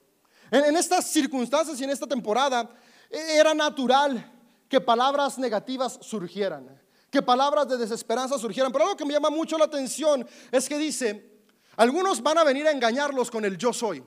En, 0.52 0.76
estas 0.76 1.08
circunstancias 1.08 1.80
y 1.80 1.84
en 1.84 1.90
esta 1.90 2.06
temporada 2.06 2.70
e, 3.10 3.38
era 3.38 3.54
natural 3.56 4.32
que 4.70 4.80
palabras 4.80 5.40
negativas 5.40 5.98
surgieran, 6.02 6.80
que 7.14 7.22
palabras 7.22 7.70
de 7.70 7.78
desesperanza 7.78 8.40
surgieran. 8.40 8.72
Pero 8.72 8.86
algo 8.86 8.98
que 8.98 9.06
me 9.06 9.14
llama 9.14 9.30
mucho 9.30 9.56
la 9.56 9.66
atención 9.66 10.28
es 10.52 10.68
que 10.68 10.80
dice, 10.80 11.44
algunos 11.78 12.24
van 12.24 12.40
a 12.40 12.44
venir 12.44 12.66
a 12.66 12.72
engañarlos 12.72 13.30
con 13.30 13.46
el 13.46 13.56
yo 13.56 13.72
soy. 13.72 14.04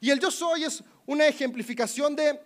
Y 0.00 0.10
el 0.10 0.20
yo 0.20 0.30
soy 0.30 0.62
es 0.62 0.80
una 1.06 1.26
ejemplificación 1.26 2.14
de 2.14 2.40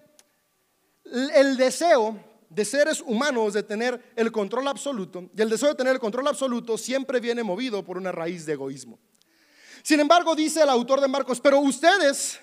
el 1.04 1.59
deseo 1.59 2.19
de 2.49 2.64
seres 2.64 3.02
humanos 3.02 3.52
de 3.52 3.62
tener 3.62 4.12
el 4.16 4.33
control 4.33 4.69
absoluto, 4.69 5.28
y 5.37 5.42
el 5.42 5.50
deseo 5.50 5.69
de 5.69 5.75
tener 5.75 5.92
el 5.92 6.00
control 6.00 6.28
absoluto 6.28 6.78
siempre 6.78 7.21
viene 7.21 7.42
movido 7.42 7.85
por 7.85 7.99
una 7.99 8.11
raíz 8.11 8.47
de 8.47 8.54
egoísmo. 8.54 8.99
Sin 9.83 10.00
embargo, 10.00 10.35
dice 10.35 10.62
el 10.62 10.71
autor 10.71 11.02
de 11.02 11.09
Marcos, 11.09 11.40
pero 11.40 11.59
ustedes 11.59 12.40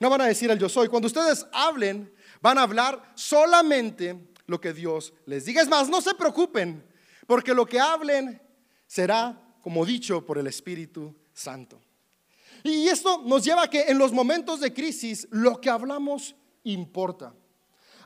no 0.00 0.10
van 0.10 0.22
a 0.22 0.26
decir 0.26 0.50
el 0.50 0.58
yo 0.58 0.68
soy. 0.68 0.88
Cuando 0.88 1.06
ustedes 1.06 1.46
hablen, 1.52 2.12
van 2.42 2.58
a 2.58 2.62
hablar 2.62 3.12
solamente 3.14 4.28
lo 4.46 4.60
que 4.60 4.72
Dios 4.72 5.12
les 5.24 5.44
diga. 5.44 5.62
Es 5.62 5.68
más, 5.68 5.88
no 5.88 6.00
se 6.00 6.14
preocupen, 6.14 6.84
porque 7.26 7.54
lo 7.54 7.66
que 7.66 7.80
hablen 7.80 8.40
será 8.86 9.40
como 9.60 9.84
dicho 9.84 10.24
por 10.24 10.38
el 10.38 10.46
Espíritu 10.46 11.14
Santo. 11.32 11.80
Y 12.62 12.88
esto 12.88 13.22
nos 13.24 13.44
lleva 13.44 13.64
a 13.64 13.70
que 13.70 13.82
en 13.82 13.98
los 13.98 14.12
momentos 14.12 14.60
de 14.60 14.72
crisis 14.72 15.28
lo 15.30 15.60
que 15.60 15.70
hablamos 15.70 16.34
importa. 16.64 17.34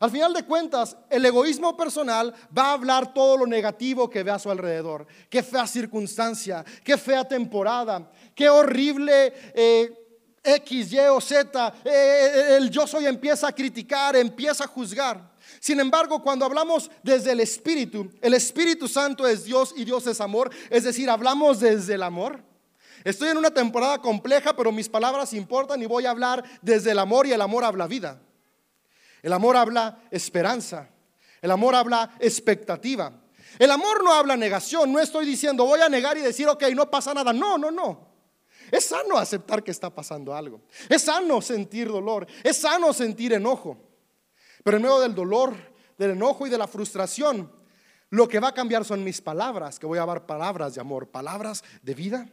Al 0.00 0.10
final 0.10 0.32
de 0.32 0.44
cuentas, 0.44 0.96
el 1.10 1.26
egoísmo 1.26 1.76
personal 1.76 2.34
va 2.56 2.70
a 2.70 2.72
hablar 2.72 3.12
todo 3.12 3.36
lo 3.36 3.46
negativo 3.46 4.08
que 4.08 4.22
ve 4.22 4.30
a 4.30 4.38
su 4.38 4.50
alrededor. 4.50 5.06
Qué 5.28 5.42
fea 5.42 5.66
circunstancia, 5.66 6.64
qué 6.82 6.96
fea 6.96 7.22
temporada, 7.28 8.10
qué 8.34 8.48
horrible 8.48 9.34
eh, 9.54 9.92
X, 10.42 10.92
Y 10.92 10.98
o 11.00 11.20
Z. 11.20 11.74
Eh, 11.84 12.56
el 12.56 12.70
yo 12.70 12.86
soy 12.86 13.04
empieza 13.04 13.48
a 13.48 13.52
criticar, 13.52 14.16
empieza 14.16 14.64
a 14.64 14.68
juzgar. 14.68 15.30
Sin 15.58 15.80
embargo, 15.80 16.22
cuando 16.22 16.44
hablamos 16.44 16.90
desde 17.02 17.32
el 17.32 17.40
Espíritu, 17.40 18.10
el 18.22 18.34
Espíritu 18.34 18.86
Santo 18.86 19.26
es 19.26 19.44
Dios 19.44 19.74
y 19.76 19.84
Dios 19.84 20.06
es 20.06 20.20
amor, 20.20 20.50
es 20.70 20.84
decir, 20.84 21.10
hablamos 21.10 21.60
desde 21.60 21.94
el 21.94 22.02
amor. 22.02 22.42
Estoy 23.04 23.30
en 23.30 23.38
una 23.38 23.50
temporada 23.50 23.98
compleja, 23.98 24.54
pero 24.54 24.72
mis 24.72 24.88
palabras 24.88 25.32
importan 25.32 25.82
y 25.82 25.86
voy 25.86 26.06
a 26.06 26.10
hablar 26.10 26.44
desde 26.60 26.90
el 26.90 26.98
amor 26.98 27.26
y 27.26 27.32
el 27.32 27.40
amor 27.40 27.64
habla 27.64 27.86
vida. 27.86 28.20
El 29.22 29.32
amor 29.32 29.56
habla 29.56 30.00
esperanza. 30.10 30.88
El 31.40 31.50
amor 31.50 31.74
habla 31.74 32.14
expectativa. 32.18 33.12
El 33.58 33.70
amor 33.70 34.04
no 34.04 34.12
habla 34.12 34.36
negación. 34.36 34.92
No 34.92 35.00
estoy 35.00 35.26
diciendo 35.26 35.64
voy 35.64 35.80
a 35.80 35.88
negar 35.88 36.16
y 36.18 36.20
decir, 36.20 36.46
ok, 36.48 36.64
no 36.74 36.90
pasa 36.90 37.14
nada. 37.14 37.32
No, 37.32 37.56
no, 37.56 37.70
no. 37.70 38.08
Es 38.70 38.86
sano 38.86 39.16
aceptar 39.16 39.62
que 39.62 39.70
está 39.70 39.90
pasando 39.90 40.34
algo. 40.34 40.60
Es 40.88 41.02
sano 41.02 41.40
sentir 41.40 41.88
dolor. 41.88 42.26
Es 42.44 42.58
sano 42.58 42.92
sentir 42.92 43.32
enojo. 43.32 43.89
Pero 44.62 44.76
en 44.76 44.82
medio 44.82 45.00
del 45.00 45.14
dolor, 45.14 45.54
del 45.96 46.12
enojo 46.12 46.46
y 46.46 46.50
de 46.50 46.58
la 46.58 46.66
frustración, 46.66 47.50
lo 48.10 48.28
que 48.28 48.40
va 48.40 48.48
a 48.48 48.54
cambiar 48.54 48.84
son 48.84 49.04
mis 49.04 49.20
palabras, 49.20 49.78
que 49.78 49.86
voy 49.86 49.98
a 49.98 50.06
dar 50.06 50.26
palabras 50.26 50.74
de 50.74 50.80
amor, 50.80 51.08
palabras 51.08 51.62
de 51.82 51.94
vida, 51.94 52.28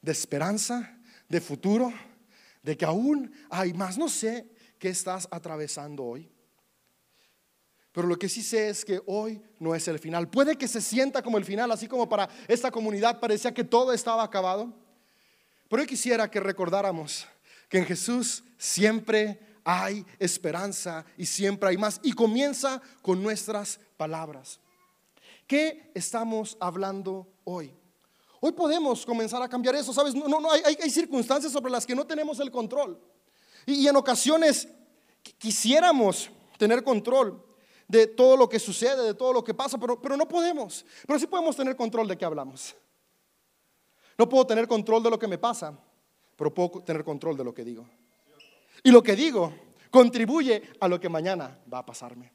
de 0.00 0.12
esperanza, 0.12 0.98
de 1.28 1.40
futuro, 1.40 1.92
de 2.62 2.76
que 2.76 2.84
aún 2.84 3.32
hay 3.50 3.72
más. 3.72 3.98
No 3.98 4.08
sé 4.08 4.48
qué 4.78 4.88
estás 4.88 5.26
atravesando 5.30 6.04
hoy. 6.04 6.30
Pero 7.92 8.08
lo 8.08 8.18
que 8.18 8.28
sí 8.28 8.42
sé 8.42 8.68
es 8.68 8.84
que 8.84 9.00
hoy 9.06 9.42
no 9.58 9.74
es 9.74 9.88
el 9.88 9.98
final. 9.98 10.28
Puede 10.28 10.56
que 10.56 10.68
se 10.68 10.82
sienta 10.82 11.22
como 11.22 11.38
el 11.38 11.44
final, 11.44 11.70
así 11.72 11.88
como 11.88 12.08
para 12.08 12.28
esta 12.46 12.70
comunidad 12.70 13.20
parecía 13.20 13.54
que 13.54 13.64
todo 13.64 13.92
estaba 13.92 14.22
acabado. 14.22 14.72
Pero 15.68 15.82
yo 15.82 15.88
quisiera 15.88 16.30
que 16.30 16.38
recordáramos 16.38 17.26
que 17.68 17.78
en 17.78 17.86
Jesús 17.86 18.44
siempre 18.58 19.40
hay 19.68 20.06
esperanza 20.20 21.04
y 21.18 21.26
siempre 21.26 21.68
hay 21.68 21.76
más. 21.76 21.98
Y 22.04 22.12
comienza 22.12 22.80
con 23.02 23.20
nuestras 23.20 23.80
palabras. 23.96 24.60
¿Qué 25.44 25.90
estamos 25.92 26.56
hablando 26.60 27.26
hoy? 27.42 27.74
Hoy 28.40 28.52
podemos 28.52 29.04
comenzar 29.04 29.42
a 29.42 29.48
cambiar 29.48 29.74
eso, 29.74 29.92
¿sabes? 29.92 30.14
No, 30.14 30.28
no, 30.28 30.50
hay, 30.52 30.88
circunstancias 30.88 31.52
sobre 31.52 31.72
las 31.72 31.84
que 31.84 31.96
no 31.96 32.06
tenemos 32.06 32.38
el 32.38 32.52
control. 32.52 33.00
Y, 33.66 33.88
en 33.88 33.96
ocasiones 33.96 34.68
quisiéramos 35.36 36.30
tener 36.56 36.84
control 36.84 37.44
de 37.88 38.06
todo 38.06 38.36
lo 38.36 38.48
que 38.48 38.60
sucede, 38.60 39.02
de 39.02 39.14
todo 39.14 39.32
lo 39.32 39.42
que 39.42 39.52
pasa, 39.52 39.78
pero, 39.78 40.00
pero 40.00 40.16
no 40.16 40.28
podemos. 40.28 40.86
Pero 41.04 41.18
sí 41.18 41.26
podemos 41.26 41.56
tener 41.56 41.74
control 41.74 42.06
de 42.06 42.16
qué 42.16 42.24
hablamos. 42.24 42.76
No 44.16 44.28
puedo 44.28 44.46
tener 44.46 44.68
control 44.68 45.02
de 45.02 45.10
lo 45.10 45.18
que 45.18 45.26
me 45.26 45.38
pasa, 45.38 45.76
pero 46.36 46.54
puedo 46.54 46.82
tener 46.84 47.02
control 47.02 47.36
de 47.36 47.42
lo 47.42 47.52
que 47.52 47.64
digo. 47.64 47.84
Y 48.86 48.92
lo 48.92 49.02
que 49.02 49.16
digo 49.16 49.52
contribuye 49.90 50.62
a 50.78 50.86
lo 50.86 51.00
que 51.00 51.08
mañana 51.08 51.58
va 51.72 51.78
a 51.78 51.84
pasarme. 51.84 52.32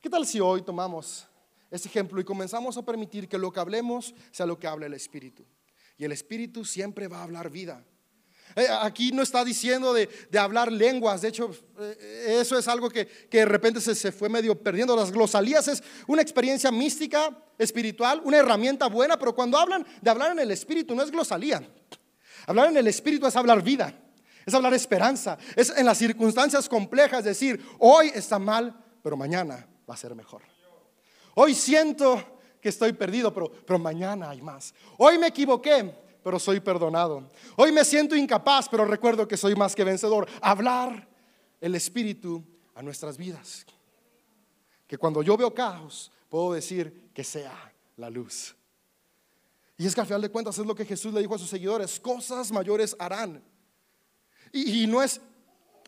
¿Qué 0.00 0.10
tal 0.10 0.26
si 0.26 0.40
hoy 0.40 0.62
tomamos 0.62 1.28
ese 1.70 1.86
ejemplo 1.86 2.20
y 2.20 2.24
comenzamos 2.24 2.76
a 2.76 2.84
permitir 2.84 3.28
que 3.28 3.38
lo 3.38 3.52
que 3.52 3.60
hablemos 3.60 4.12
sea 4.32 4.46
lo 4.46 4.58
que 4.58 4.66
hable 4.66 4.86
el 4.86 4.94
Espíritu? 4.94 5.46
Y 5.96 6.04
el 6.04 6.10
Espíritu 6.10 6.64
siempre 6.64 7.06
va 7.06 7.18
a 7.18 7.22
hablar 7.22 7.50
vida. 7.50 7.84
Eh, 8.56 8.66
aquí 8.80 9.12
no 9.12 9.22
está 9.22 9.44
diciendo 9.44 9.94
de, 9.94 10.08
hablar 10.36 10.72
lenguas, 10.72 11.22
de 11.22 11.28
hecho 11.28 11.52
eh, 11.78 12.38
eso 12.40 12.58
es 12.58 12.66
algo 12.66 12.90
que, 12.90 13.08
de 13.30 13.44
repente 13.44 13.80
se, 13.80 13.94
se, 13.94 14.10
fue 14.10 14.28
medio 14.28 14.60
perdiendo. 14.60 14.96
Las 14.96 15.12
glosalías 15.12 15.68
es 15.68 15.84
una 16.08 16.20
experiencia 16.20 16.72
mística, 16.72 17.30
espiritual, 17.56 18.20
una 18.24 18.38
herramienta 18.38 18.88
buena, 18.88 19.16
pero 19.16 19.36
cuando 19.36 19.56
hablan 19.56 19.86
de 20.02 20.10
hablar 20.10 20.32
en 20.32 20.40
el 20.40 20.50
Espíritu 20.50 20.96
no 20.96 21.04
es 21.04 21.12
glosalía. 21.12 21.62
Hablar 22.48 22.70
en 22.70 22.78
el 22.78 22.88
Espíritu 22.88 23.28
es 23.28 23.36
hablar 23.36 23.62
vida, 23.62 23.94
es 24.46 24.54
hablar 24.54 24.74
esperanza, 24.74 25.38
es 25.56 25.70
en 25.76 25.86
las 25.86 25.98
circunstancias 25.98 26.68
complejas 26.68 27.24
decir, 27.24 27.64
hoy 27.78 28.10
está 28.14 28.38
mal, 28.38 28.74
pero 29.02 29.16
mañana 29.16 29.66
va 29.88 29.94
a 29.94 29.96
ser 29.96 30.14
mejor. 30.14 30.42
Hoy 31.34 31.54
siento 31.54 32.40
que 32.60 32.68
estoy 32.68 32.92
perdido, 32.92 33.32
pero, 33.32 33.50
pero 33.50 33.78
mañana 33.78 34.30
hay 34.30 34.42
más. 34.42 34.74
Hoy 34.98 35.18
me 35.18 35.28
equivoqué, 35.28 35.94
pero 36.22 36.38
soy 36.38 36.60
perdonado. 36.60 37.28
Hoy 37.56 37.72
me 37.72 37.84
siento 37.84 38.14
incapaz, 38.14 38.68
pero 38.68 38.84
recuerdo 38.84 39.26
que 39.26 39.36
soy 39.36 39.54
más 39.54 39.74
que 39.74 39.84
vencedor. 39.84 40.28
Hablar 40.42 41.08
el 41.60 41.74
Espíritu 41.74 42.44
a 42.74 42.82
nuestras 42.82 43.16
vidas. 43.16 43.64
Que 44.86 44.98
cuando 44.98 45.22
yo 45.22 45.36
veo 45.36 45.54
caos, 45.54 46.10
puedo 46.28 46.52
decir 46.52 47.10
que 47.14 47.24
sea 47.24 47.72
la 47.96 48.10
luz. 48.10 48.56
Y 49.76 49.86
es 49.86 49.94
que 49.94 50.00
al 50.00 50.06
final 50.06 50.20
de 50.20 50.30
cuentas 50.30 50.58
es 50.58 50.66
lo 50.66 50.74
que 50.74 50.84
Jesús 50.84 51.14
le 51.14 51.20
dijo 51.20 51.34
a 51.34 51.38
sus 51.38 51.48
seguidores, 51.48 51.98
cosas 52.00 52.52
mayores 52.52 52.94
harán. 52.98 53.42
Y, 54.52 54.86
no 54.86 55.02
es 55.02 55.20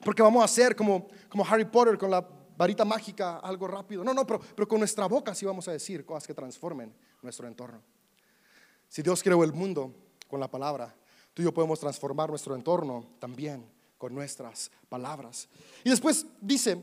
porque 0.05 0.23
vamos 0.23 0.43
a 0.43 0.45
hacer 0.45 0.77
como, 0.77 1.09
como 1.29 1.45
Harry 1.47 1.65
Potter 1.65 1.99
con 1.99 2.11
la 2.11 2.27
varita 2.57 2.85
mágica, 2.85 3.39
algo 3.39 3.67
rápido. 3.67 4.05
No, 4.05 4.15
no, 4.15 4.27
pero, 4.27 4.41
pero 4.41 4.69
con 4.69 4.79
nuestra 4.79 5.07
boca 5.07 5.35
sí 5.35 5.45
vamos 5.45 5.67
a 5.69 5.73
decir 5.73 6.05
cosas 6.05 6.27
que 6.27 6.35
transformen 6.35 6.93
nuestro 7.23 7.47
entorno. 7.47 7.81
Si 8.89 9.03
Dios 9.03 9.23
creó 9.23 9.43
el 9.43 9.53
mundo 9.53 9.95
con 10.29 10.39
la 10.39 10.49
palabra, 10.49 10.95
tú 11.35 11.43
y 11.43 11.45
yo 11.45 11.55
podemos 11.55 11.81
transformar 11.81 12.29
nuestro 12.31 12.55
entorno 12.55 13.07
también 13.19 13.65
con 13.99 14.15
nuestras 14.15 14.71
palabras. 14.89 15.49
Y 15.85 15.91
después 15.91 16.27
dice, 16.41 16.77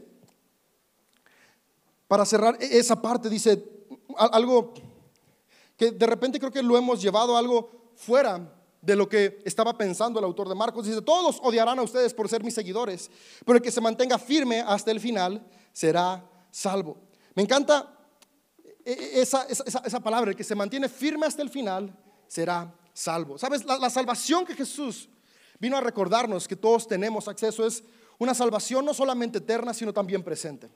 para 2.07 2.25
cerrar 2.25 2.57
e-, 2.59 2.79
esa 2.79 3.01
parte, 3.01 3.29
dice 3.29 3.63
algo 4.17 4.73
que 5.77 5.91
de 5.91 6.05
repente 6.07 6.39
creo 6.39 6.51
que 6.51 6.63
lo 6.63 6.77
hemos 6.77 7.01
llevado 7.01 7.37
algo 7.37 7.91
fuera 7.95 8.58
de 8.81 8.95
lo 8.95 9.09
que 9.09 9.41
estaba 9.45 9.77
pensando 9.77 10.19
el 10.19 10.25
autor 10.25 10.47
de 10.47 10.55
Marcos. 10.55 10.85
Dice, 10.85 11.01
todos 11.01 11.39
odiarán 11.41 11.79
a 11.79 11.83
ustedes 11.83 12.13
por 12.13 12.29
ser 12.29 12.43
mis 12.43 12.53
seguidores, 12.53 13.09
pero 13.45 13.57
el 13.57 13.61
que 13.61 13.71
se 13.71 13.81
mantenga 13.81 14.17
firme 14.17 14.61
hasta 14.61 14.91
el 14.91 14.99
final 14.99 15.45
será 15.73 16.23
salvo. 16.51 16.97
Me 17.35 17.43
encanta 17.43 17.95
e, 18.85 18.91
e, 18.91 19.21
esa, 19.21 19.99
palabra, 19.99 20.31
el 20.31 20.37
que 20.37 20.43
se 20.43 20.55
mantiene 20.55 20.89
firme 20.89 21.25
hasta 21.25 21.41
el 21.41 21.49
final 21.49 21.95
será 22.27 22.73
salvo. 22.93 23.37
¿Sabes? 23.37 23.65
La 23.65 23.89
salvación 23.89 24.45
que 24.45 24.55
Jesús 24.55 25.09
vino 25.59 25.77
a 25.77 25.81
recordarnos 25.81 26.47
que 26.47 26.55
todos 26.55 26.87
tenemos 26.87 27.27
acceso 27.27 27.65
es 27.65 27.83
una 28.17 28.33
salvación 28.33 28.85
no 28.85 28.93
solamente 28.93 29.37
eterna, 29.37 29.73
sino 29.73 29.93
también 29.93 30.23
presente. 30.23 30.69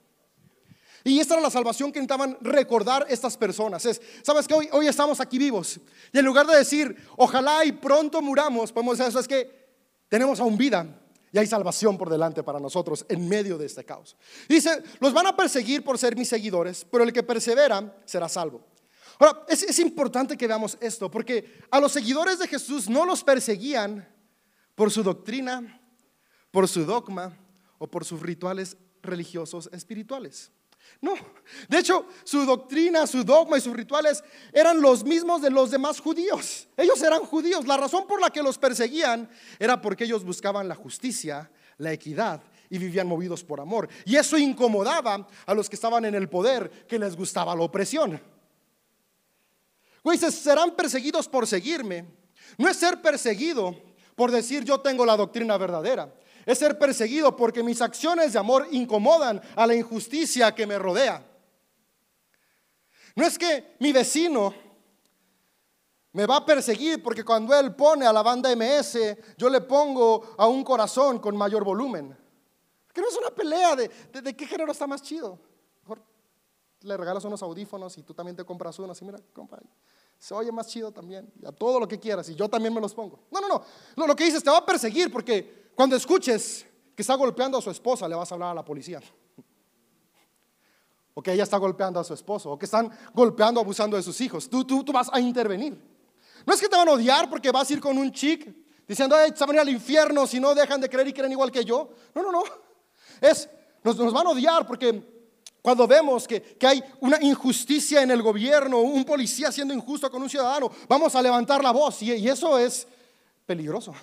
Y 1.04 1.20
esta 1.20 1.34
era 1.34 1.42
la 1.42 1.50
salvación 1.50 1.92
que 1.92 1.98
intentaban 1.98 2.38
recordar 2.40 3.06
estas 3.10 3.36
personas. 3.36 3.84
Es, 3.84 4.00
sabes 4.22 4.48
que 4.48 4.54
hoy, 4.54 4.68
hoy 4.72 4.86
estamos 4.86 5.20
aquí 5.20 5.36
vivos. 5.36 5.78
Y 6.10 6.18
en 6.18 6.24
lugar 6.24 6.46
de 6.46 6.56
decir, 6.56 6.96
ojalá 7.18 7.62
y 7.64 7.72
pronto 7.72 8.22
muramos, 8.22 8.72
podemos 8.72 8.96
decir 8.96 9.10
eso, 9.10 9.20
es 9.20 9.28
que 9.28 9.64
tenemos 10.08 10.40
aún 10.40 10.56
vida 10.56 10.86
y 11.30 11.38
hay 11.38 11.46
salvación 11.46 11.98
por 11.98 12.08
delante 12.08 12.42
para 12.42 12.58
nosotros 12.58 13.04
en 13.08 13.28
medio 13.28 13.58
de 13.58 13.66
este 13.66 13.84
caos. 13.84 14.16
Dice, 14.48 14.82
los 15.00 15.12
van 15.12 15.26
a 15.26 15.36
perseguir 15.36 15.84
por 15.84 15.98
ser 15.98 16.16
mis 16.16 16.28
seguidores, 16.28 16.86
pero 16.90 17.04
el 17.04 17.12
que 17.12 17.22
persevera 17.22 17.94
será 18.06 18.28
salvo. 18.28 18.64
Ahora, 19.18 19.44
es, 19.48 19.62
es 19.62 19.78
importante 19.80 20.36
que 20.38 20.46
veamos 20.46 20.78
esto, 20.80 21.10
porque 21.10 21.60
a 21.70 21.80
los 21.80 21.92
seguidores 21.92 22.38
de 22.38 22.48
Jesús 22.48 22.88
no 22.88 23.04
los 23.04 23.22
perseguían 23.22 24.08
por 24.74 24.90
su 24.90 25.02
doctrina, 25.02 25.80
por 26.50 26.66
su 26.66 26.84
dogma 26.84 27.36
o 27.78 27.88
por 27.88 28.04
sus 28.04 28.22
rituales 28.22 28.76
religiosos 29.02 29.68
espirituales. 29.72 30.52
No, 31.00 31.14
de 31.68 31.78
hecho, 31.78 32.06
su 32.24 32.44
doctrina, 32.46 33.06
su 33.06 33.24
dogma 33.24 33.58
y 33.58 33.60
sus 33.60 33.76
rituales 33.76 34.24
eran 34.52 34.80
los 34.80 35.04
mismos 35.04 35.42
de 35.42 35.50
los 35.50 35.70
demás 35.70 36.00
judíos. 36.00 36.66
Ellos 36.76 37.02
eran 37.02 37.20
judíos. 37.20 37.66
La 37.66 37.76
razón 37.76 38.06
por 38.06 38.20
la 38.20 38.30
que 38.30 38.42
los 38.42 38.58
perseguían 38.58 39.28
era 39.58 39.80
porque 39.80 40.04
ellos 40.04 40.24
buscaban 40.24 40.66
la 40.68 40.74
justicia, 40.74 41.50
la 41.78 41.92
equidad 41.92 42.42
y 42.70 42.78
vivían 42.78 43.06
movidos 43.06 43.44
por 43.44 43.60
amor. 43.60 43.88
Y 44.04 44.16
eso 44.16 44.38
incomodaba 44.38 45.28
a 45.46 45.54
los 45.54 45.68
que 45.68 45.76
estaban 45.76 46.04
en 46.06 46.14
el 46.14 46.28
poder, 46.28 46.70
que 46.88 46.98
les 46.98 47.16
gustaba 47.16 47.54
la 47.54 47.62
opresión. 47.62 48.20
Güey, 50.02 50.18
serán 50.18 50.74
perseguidos 50.74 51.28
por 51.28 51.46
seguirme. 51.46 52.06
No 52.56 52.68
es 52.68 52.76
ser 52.76 53.00
perseguido 53.02 53.74
por 54.14 54.30
decir 54.30 54.64
yo 54.64 54.80
tengo 54.80 55.04
la 55.04 55.16
doctrina 55.16 55.56
verdadera 55.56 56.14
es 56.46 56.58
ser 56.58 56.78
perseguido 56.78 57.34
porque 57.36 57.62
mis 57.62 57.80
acciones 57.80 58.32
de 58.32 58.38
amor 58.38 58.68
incomodan 58.70 59.40
a 59.56 59.66
la 59.66 59.74
injusticia 59.74 60.54
que 60.54 60.66
me 60.66 60.78
rodea. 60.78 61.24
No 63.16 63.24
es 63.24 63.38
que 63.38 63.76
mi 63.78 63.92
vecino 63.92 64.52
me 66.12 66.26
va 66.26 66.36
a 66.36 66.46
perseguir 66.46 67.02
porque 67.02 67.24
cuando 67.24 67.54
él 67.58 67.74
pone 67.74 68.06
a 68.06 68.12
la 68.12 68.22
banda 68.22 68.54
MS, 68.54 69.16
yo 69.36 69.48
le 69.48 69.60
pongo 69.60 70.34
a 70.38 70.46
un 70.46 70.62
corazón 70.62 71.18
con 71.18 71.36
mayor 71.36 71.64
volumen. 71.64 72.16
Que 72.92 73.00
no 73.00 73.08
es 73.08 73.16
una 73.16 73.30
pelea 73.30 73.74
de, 73.74 73.90
de, 74.22 74.36
qué 74.36 74.46
género 74.46 74.70
está 74.70 74.86
más 74.86 75.02
chido. 75.02 75.38
Mejor 75.82 76.00
le 76.82 76.96
regalas 76.96 77.24
unos 77.24 77.42
audífonos 77.42 77.98
y 77.98 78.02
tú 78.02 78.14
también 78.14 78.36
te 78.36 78.44
compras 78.44 78.78
unos 78.78 79.00
y 79.02 79.04
mira, 79.04 79.18
compra 79.32 79.60
Se 80.16 80.34
oye 80.34 80.52
más 80.52 80.68
chido 80.68 80.92
también. 80.92 81.32
Y 81.42 81.46
a 81.46 81.50
todo 81.50 81.80
lo 81.80 81.88
que 81.88 81.98
quieras 81.98 82.28
y 82.28 82.36
yo 82.36 82.48
también 82.48 82.72
me 82.72 82.80
los 82.80 82.94
pongo. 82.94 83.18
No, 83.32 83.40
no, 83.40 83.48
no. 83.96 84.06
Lo 84.06 84.14
que 84.14 84.24
dices, 84.24 84.42
te 84.42 84.50
va 84.50 84.58
a 84.58 84.66
perseguir 84.66 85.10
porque 85.10 85.63
cuando 85.74 85.96
escuches 85.96 86.66
que 86.94 87.02
está 87.02 87.14
golpeando 87.14 87.58
a 87.58 87.62
su 87.62 87.70
esposa, 87.70 88.08
le 88.08 88.14
vas 88.14 88.30
a 88.30 88.34
hablar 88.34 88.50
a 88.50 88.54
la 88.54 88.64
policía. 88.64 89.00
O 91.14 91.22
que 91.22 91.32
ella 91.32 91.44
está 91.44 91.58
golpeando 91.58 92.00
a 92.00 92.04
su 92.04 92.14
esposo, 92.14 92.50
o 92.50 92.58
que 92.58 92.64
están 92.64 92.90
golpeando, 93.12 93.60
abusando 93.60 93.96
de 93.96 94.02
sus 94.02 94.20
hijos. 94.20 94.48
Tú, 94.48 94.64
tú, 94.64 94.84
tú 94.84 94.92
vas 94.92 95.08
a 95.12 95.20
intervenir. 95.20 95.80
No 96.46 96.52
es 96.52 96.60
que 96.60 96.68
te 96.68 96.76
van 96.76 96.88
a 96.88 96.92
odiar 96.92 97.28
porque 97.28 97.50
vas 97.50 97.68
a 97.70 97.72
ir 97.72 97.80
con 97.80 97.96
un 97.96 98.12
chic 98.12 98.54
diciendo, 98.86 99.16
ay, 99.16 99.32
se 99.34 99.44
van 99.46 99.58
a 99.58 99.62
al 99.62 99.68
infierno 99.68 100.26
si 100.26 100.38
no 100.38 100.54
dejan 100.54 100.80
de 100.80 100.88
creer 100.88 101.08
y 101.08 101.12
creen 101.12 101.32
igual 101.32 101.50
que 101.50 101.64
yo. 101.64 101.90
No, 102.14 102.22
no, 102.22 102.30
no. 102.30 102.42
Es, 103.20 103.48
nos, 103.82 104.12
van 104.12 104.26
a 104.26 104.30
odiar 104.30 104.66
porque 104.66 105.02
cuando 105.62 105.86
vemos 105.86 106.28
que, 106.28 106.42
que, 106.42 106.66
hay 106.66 106.84
una 107.00 107.22
injusticia 107.22 108.02
en 108.02 108.10
el 108.10 108.20
gobierno, 108.22 108.80
un 108.80 109.04
policía 109.04 109.50
siendo 109.50 109.72
injusto 109.72 110.10
con 110.10 110.22
un 110.22 110.28
ciudadano, 110.28 110.70
vamos 110.88 111.14
a 111.14 111.22
levantar 111.22 111.62
la 111.62 111.70
voz 111.70 112.02
y 112.02 112.28
eso 112.28 112.58
es 112.58 112.86
peligroso. 113.46 113.94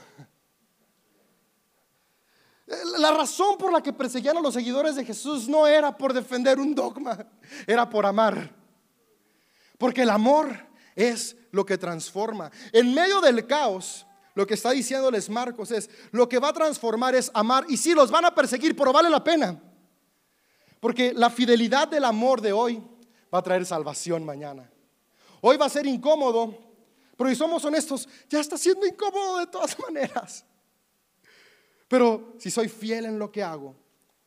La 2.98 3.12
razón 3.12 3.58
por 3.58 3.72
la 3.72 3.82
que 3.82 3.92
perseguían 3.92 4.38
a 4.38 4.42
los 4.42 4.54
seguidores 4.54 4.96
de 4.96 5.06
Jesús 5.06 5.48
no 5.48 5.68
era 5.68 5.98
por 5.98 6.14
defender 6.14 6.60
un 6.60 6.74
dogma, 6.74 7.26
era 7.68 7.90
por 7.90 8.06
amar. 8.06 8.56
Porque 9.78 10.04
el 10.04 10.10
amor 10.10 10.56
es 10.96 11.36
lo 11.52 11.66
que 11.66 11.78
transforma. 11.78 12.52
En 12.72 12.94
medio 12.94 13.20
del 13.20 13.46
caos, 13.46 14.06
lo 14.36 14.48
que 14.48 14.54
está 14.54 14.72
diciéndoles 14.72 15.30
Marcos 15.30 15.72
es, 15.72 15.90
lo 16.12 16.30
que 16.30 16.40
va 16.40 16.50
a 16.50 16.54
transformar 16.54 17.16
es 17.16 17.30
amar. 17.34 17.66
Y 17.68 17.78
sí, 17.78 17.94
los 17.94 18.10
van 18.10 18.26
a 18.26 18.34
perseguir, 18.34 18.76
pero 18.76 18.94
vale 18.94 19.10
la 19.10 19.24
pena. 19.24 19.62
Porque 20.80 21.14
la 21.14 21.30
fidelidad 21.30 21.88
del 21.88 22.06
amor 22.06 22.42
de 22.42 22.54
hoy 22.54 22.82
va 23.34 23.40
a 23.40 23.44
traer 23.44 23.66
salvación 23.66 24.26
mañana. 24.26 24.70
Hoy 25.42 25.58
va 25.58 25.66
a 25.66 25.70
ser 25.70 25.86
incómodo, 25.86 26.58
pero 27.18 27.30
si 27.30 27.36
somos 27.36 27.64
honestos, 27.66 28.08
ya 28.30 28.40
está 28.40 28.58
siendo 28.58 28.86
incómodo 28.86 29.40
de 29.40 29.48
todas 29.48 29.78
maneras. 29.88 30.46
Pero 31.92 32.36
si 32.40 32.50
soy 32.50 32.70
fiel 32.70 33.04
en 33.04 33.20
lo 33.20 33.30
que 33.30 33.44
hago, 33.44 33.76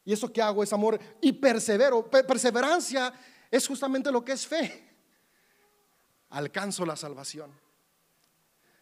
y 0.05 0.13
eso 0.13 0.31
que 0.31 0.43
hago 0.43 0.63
es 0.63 0.71
amor 0.75 1.01
y 1.23 1.33
persevero, 1.33 2.11
perseverancia 2.11 3.11
es 3.51 3.67
justamente 3.67 4.13
lo 4.13 4.23
que 4.23 4.33
es 4.33 4.47
fe, 4.47 4.87
alcanzo 6.29 6.85
la 6.85 6.95
salvación. 6.95 7.51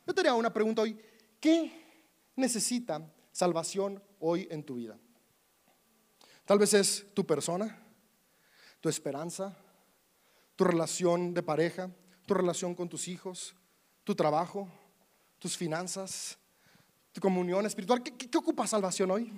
Yo 0.04 0.12
te 0.12 0.22
haría 0.22 0.34
una 0.34 0.52
pregunta 0.52 0.82
hoy, 0.82 1.00
¿qué 1.38 1.70
necesita 2.34 3.08
salvación 3.30 4.02
hoy 4.18 4.48
en 4.50 4.64
tu 4.64 4.74
vida? 4.74 4.98
Tal 6.44 6.58
vez 6.58 6.74
es 6.74 7.06
tu 7.14 7.24
persona, 7.24 7.80
tu 8.80 8.88
esperanza, 8.88 9.56
tu 10.56 10.64
relación 10.64 11.34
de 11.34 11.42
pareja, 11.44 11.88
tu 12.26 12.34
relación 12.34 12.74
con 12.74 12.88
tus 12.88 13.06
hijos, 13.06 13.54
tu 14.02 14.16
trabajo, 14.16 14.68
tus 15.38 15.56
finanzas, 15.56 16.36
comunión 17.20 17.66
espiritual. 17.66 18.02
¿Qué, 18.02 18.38
ocupa 18.38 18.66
salvación 18.66 19.10
hoy? 19.10 19.32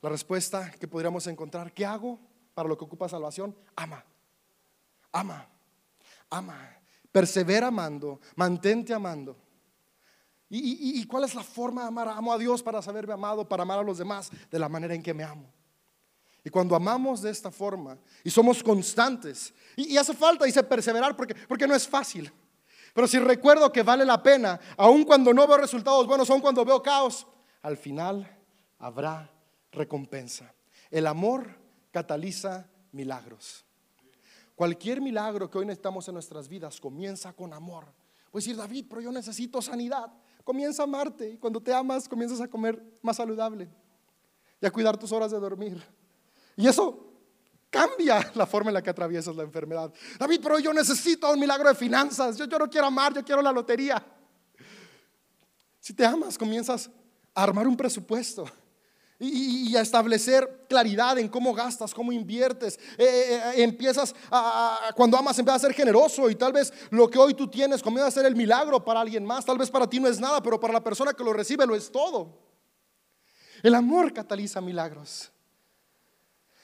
La 0.00 0.08
respuesta 0.08 0.70
que 0.72 0.88
podríamos 0.88 1.26
encontrar, 1.28 1.72
¿qué 1.72 1.86
hago 1.86 2.18
para 2.54 2.68
lo 2.68 2.76
que 2.76 2.84
ocupa 2.84 3.08
salvación? 3.08 3.56
Ama, 3.76 4.04
ama, 5.12 5.48
ama. 6.28 6.76
persevera 7.12 7.68
amando, 7.68 8.20
mantente 8.34 8.92
amando. 8.92 9.36
¿Y, 10.54 11.06
cuál 11.06 11.24
es 11.24 11.34
la 11.34 11.42
forma 11.42 11.82
de 11.82 11.88
amar? 11.88 12.08
Amo 12.08 12.32
a 12.32 12.36
Dios 12.36 12.62
para 12.62 12.82
saberme 12.82 13.14
amado, 13.14 13.48
para 13.48 13.62
amar 13.62 13.78
a 13.78 13.82
los 13.82 13.96
demás 13.96 14.30
de 14.50 14.58
la 14.58 14.68
manera 14.68 14.94
en 14.94 15.02
que 15.02 15.14
me 15.14 15.24
amo. 15.24 15.50
Y 16.44 16.50
cuando 16.50 16.74
amamos 16.74 17.22
de 17.22 17.30
esta 17.30 17.50
forma 17.50 17.96
y 18.22 18.30
somos 18.30 18.62
constantes, 18.62 19.54
y, 19.76 19.96
hace 19.96 20.12
falta, 20.12 20.44
dice, 20.44 20.62
perseverar 20.62 21.16
porque 21.16 21.66
no 21.66 21.74
es 21.74 21.88
fácil. 21.88 22.30
Pero 22.92 23.08
si 23.08 23.18
recuerdo 23.18 23.72
que 23.72 23.82
vale 23.82 24.04
la 24.04 24.22
pena, 24.22 24.60
aun 24.76 25.04
cuando 25.04 25.32
no 25.32 25.46
veo 25.46 25.56
resultados 25.56 26.06
buenos, 26.06 26.28
aun 26.30 26.40
cuando 26.40 26.64
veo 26.64 26.82
caos, 26.82 27.26
al 27.62 27.76
final 27.76 28.38
habrá 28.78 29.30
recompensa. 29.70 30.54
El 30.90 31.06
amor 31.06 31.58
cataliza 31.90 32.68
milagros. 32.92 33.64
Cualquier 34.54 35.00
milagro 35.00 35.50
que 35.50 35.58
hoy 35.58 35.66
necesitamos 35.66 36.06
en 36.08 36.14
nuestras 36.14 36.48
vidas 36.48 36.80
comienza 36.80 37.32
con 37.32 37.52
amor. 37.54 37.86
Puedes 38.30 38.44
decir, 38.44 38.56
David, 38.56 38.86
pero 38.88 39.00
yo 39.00 39.10
necesito 39.12 39.62
sanidad. 39.62 40.12
Comienza 40.44 40.82
a 40.82 40.84
amarte 40.84 41.30
y 41.30 41.38
cuando 41.38 41.60
te 41.60 41.72
amas 41.72 42.08
comienzas 42.08 42.40
a 42.40 42.48
comer 42.48 42.82
más 43.00 43.16
saludable 43.16 43.68
y 44.60 44.66
a 44.66 44.70
cuidar 44.70 44.96
tus 44.96 45.12
horas 45.12 45.30
de 45.30 45.38
dormir. 45.38 45.82
Y 46.56 46.66
eso 46.66 47.11
cambia 47.72 48.30
la 48.34 48.46
forma 48.46 48.70
en 48.70 48.74
la 48.74 48.82
que 48.82 48.90
atraviesas 48.90 49.34
la 49.34 49.42
enfermedad. 49.42 49.92
David, 50.18 50.40
pero 50.40 50.58
yo 50.60 50.72
necesito 50.72 51.32
un 51.32 51.40
milagro 51.40 51.68
de 51.68 51.74
finanzas. 51.74 52.36
Yo, 52.36 52.46
no 52.46 52.68
quiero 52.68 52.86
amar, 52.86 53.14
yo 53.14 53.24
quiero 53.24 53.42
la 53.42 53.50
lotería. 53.50 54.04
Si 55.80 55.94
te 55.94 56.04
amas, 56.04 56.38
comienzas 56.38 56.88
a 57.34 57.42
armar 57.42 57.66
un 57.66 57.76
presupuesto 57.76 58.44
y, 59.18 59.74
a 59.74 59.80
establecer 59.80 60.66
claridad 60.68 61.18
en 61.18 61.28
cómo 61.28 61.54
gastas, 61.54 61.94
cómo 61.94 62.12
inviertes. 62.12 62.78
Eh, 62.98 63.04
eh, 63.04 63.34
eh, 63.34 63.62
empiezas 63.62 64.14
a, 64.30 64.92
cuando 64.94 65.16
amas, 65.16 65.38
empiezas 65.38 65.64
a 65.64 65.66
ser 65.66 65.74
generoso 65.74 66.28
y 66.28 66.34
tal 66.34 66.52
vez 66.52 66.72
lo 66.90 67.08
que 67.08 67.18
hoy 67.18 67.34
tú 67.34 67.48
tienes 67.48 67.82
comienza 67.82 68.08
a 68.08 68.10
ser 68.10 68.26
el 68.26 68.36
milagro 68.36 68.84
para 68.84 69.00
alguien 69.00 69.24
más. 69.24 69.44
Tal 69.44 69.58
vez 69.58 69.70
para 69.70 69.88
ti 69.88 69.98
no 69.98 70.08
es 70.08 70.20
nada, 70.20 70.42
pero 70.42 70.60
para 70.60 70.74
la 70.74 70.84
persona 70.84 71.14
que 71.14 71.24
lo 71.24 71.32
recibe 71.32 71.66
lo 71.66 71.74
es 71.74 71.90
todo. 71.90 72.38
El 73.62 73.74
amor 73.74 74.12
cataliza 74.12 74.60
milagros. 74.60 75.32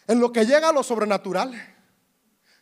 En 0.08 0.18
lo 0.18 0.32
que 0.32 0.44
llega 0.44 0.70
a 0.70 0.72
lo 0.72 0.82
sobrenatural, 0.82 1.52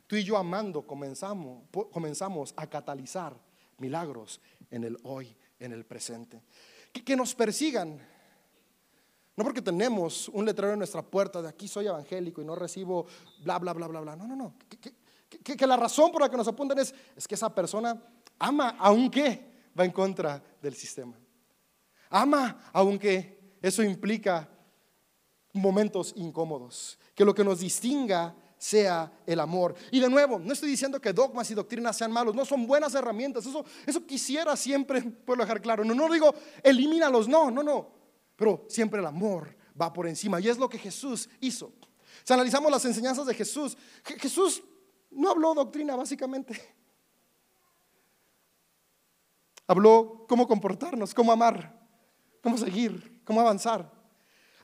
tú 0.06 0.16
y 0.16 0.24
yo 0.24 0.37
amando 0.37 0.87
comenzamos, 0.87 1.62
comenzamos 1.90 2.52
a 2.56 2.66
catalizar 2.66 3.35
milagros 3.78 4.40
en 4.70 4.85
el 4.85 4.98
hoy, 5.04 5.35
en 5.59 5.72
el 5.72 5.87
presente. 5.87 6.42
que 6.92 7.16
nos 7.16 7.35
persigan 7.35 8.00
no 9.37 9.44
porque 9.44 9.61
tenemos 9.61 10.28
un 10.30 10.46
letrero 10.46 10.72
en 10.72 10.78
nuestra 10.78 11.02
puerta 11.02 11.42
de 11.42 11.48
aquí 11.48 11.68
soy 11.68 11.87
evangélico 11.87 12.40
y 12.40 12.44
no 12.44 12.54
recibo 12.54 13.06
bla, 13.44 13.59
bla, 13.59 13.74
bla, 13.74 13.87
bla, 13.87 14.00
bla. 14.00 14.16
No, 14.16 14.26
no, 14.26 14.35
no. 14.35 14.54
Que, 15.28 15.66
la 15.66 15.76
razón 15.76 16.11
por 16.11 16.22
la 16.22 16.30
que 16.30 16.38
nos 16.38 16.48
apuntan 16.48 16.78
es, 16.78 16.94
es 17.14 17.28
que 17.28 17.35
esa 17.35 17.54
persona 17.54 18.02
ama 18.38 18.76
aunque 18.78 19.68
va 19.78 19.85
en 19.85 19.92
contra 19.92 20.42
del 20.62 20.74
sistema. 20.74 21.18
Ama 22.09 22.70
aunque 22.72 23.59
eso 23.61 23.82
implica 23.82 24.48
momentos 25.56 26.12
incómodos. 26.16 26.98
Que 27.14 27.24
lo 27.24 27.34
que 27.34 27.44
nos 27.44 27.60
distinga 27.60 28.34
sea 28.58 29.12
el 29.26 29.40
amor. 29.40 29.74
Y 29.90 30.00
de 30.00 30.08
nuevo, 30.08 30.38
no 30.38 30.52
estoy 30.52 30.70
diciendo 30.70 31.00
que 31.00 31.12
dogmas 31.12 31.50
y 31.50 31.54
doctrinas 31.54 31.96
sean 31.96 32.12
malos, 32.12 32.34
no 32.34 32.44
son 32.44 32.66
buenas 32.66 32.94
herramientas. 32.94 33.46
Eso, 33.46 33.64
eso 33.86 34.06
quisiera 34.06 34.56
siempre 34.56 35.02
puedo 35.24 35.42
dejar 35.42 35.60
claro. 35.60 35.84
No, 35.84 35.94
no 35.94 36.12
digo 36.12 36.34
elimínalos, 36.62 37.28
no, 37.28 37.50
no, 37.50 37.62
no. 37.62 37.88
Pero 38.36 38.64
siempre 38.68 39.00
el 39.00 39.06
amor 39.06 39.54
va 39.80 39.92
por 39.92 40.06
encima. 40.06 40.40
Y 40.40 40.48
es 40.48 40.58
lo 40.58 40.68
que 40.68 40.78
Jesús 40.78 41.28
hizo. 41.40 41.72
Si 42.24 42.32
analizamos 42.32 42.70
las 42.70 42.84
enseñanzas 42.84 43.26
de 43.26 43.34
Jesús, 43.34 43.76
Jesús 44.04 44.62
no 45.10 45.30
habló 45.30 45.54
doctrina 45.54 45.96
básicamente. 45.96 46.60
Habló 49.66 50.26
cómo 50.28 50.46
comportarnos, 50.46 51.12
cómo 51.12 51.32
amar, 51.32 51.76
cómo 52.42 52.56
seguir, 52.56 53.22
cómo 53.24 53.40
avanzar. 53.40 53.95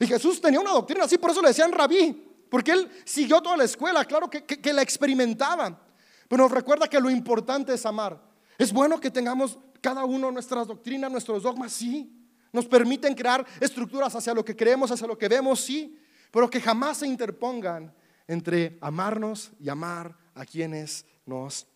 Y 0.03 0.07
Jesús 0.09 0.41
tenía 0.41 0.59
una 0.59 0.73
doctrina 0.73 1.05
así, 1.05 1.17
por 1.17 1.31
eso 1.31 1.41
le 1.41 1.49
decían 1.49 1.71
rabí, 1.71 2.29
porque 2.51 2.73
él 2.73 2.91
siguió 3.05 3.41
toda 3.41 3.57
la 3.57 3.63
escuela, 3.63 4.05
claro 4.05 4.29
que, 4.29 4.45
que 4.45 4.73
la 4.73 4.83
experimentaba. 4.83 5.81
Pero 6.27 6.43
nos 6.43 6.51
recuerda 6.51 6.89
que 6.89 7.01
lo 7.01 7.09
importante 7.09 7.73
es 7.73 7.87
amar. 7.87 8.21
Es 8.59 8.73
bueno 8.73 8.99
que 8.99 9.13
tengamos 9.13 9.61
cada 9.81 10.05
uno 10.05 10.33
nuestras 10.33 10.67
doctrinas, 10.67 11.09
nuestros 11.09 11.45
dogmas, 11.45 11.73
sí. 11.73 12.13
Nos 12.53 12.67
permiten 12.67 13.15
crear 13.15 13.47
estructuras 13.61 14.13
hacia 14.17 14.35
lo 14.35 14.45
que 14.45 14.57
creemos, 14.57 14.91
hacia 14.91 15.07
lo 15.07 15.17
que 15.17 15.29
vemos, 15.29 15.61
sí, 15.61 15.97
pero 16.33 16.51
que 16.51 16.61
jamás 16.61 16.99
se 16.99 17.07
interpongan 17.07 17.95
entre 18.27 18.79
amarnos 18.81 19.53
y 19.61 19.69
amar 19.69 20.19
a 20.35 20.45
quienes 20.45 21.07
nos 21.27 21.69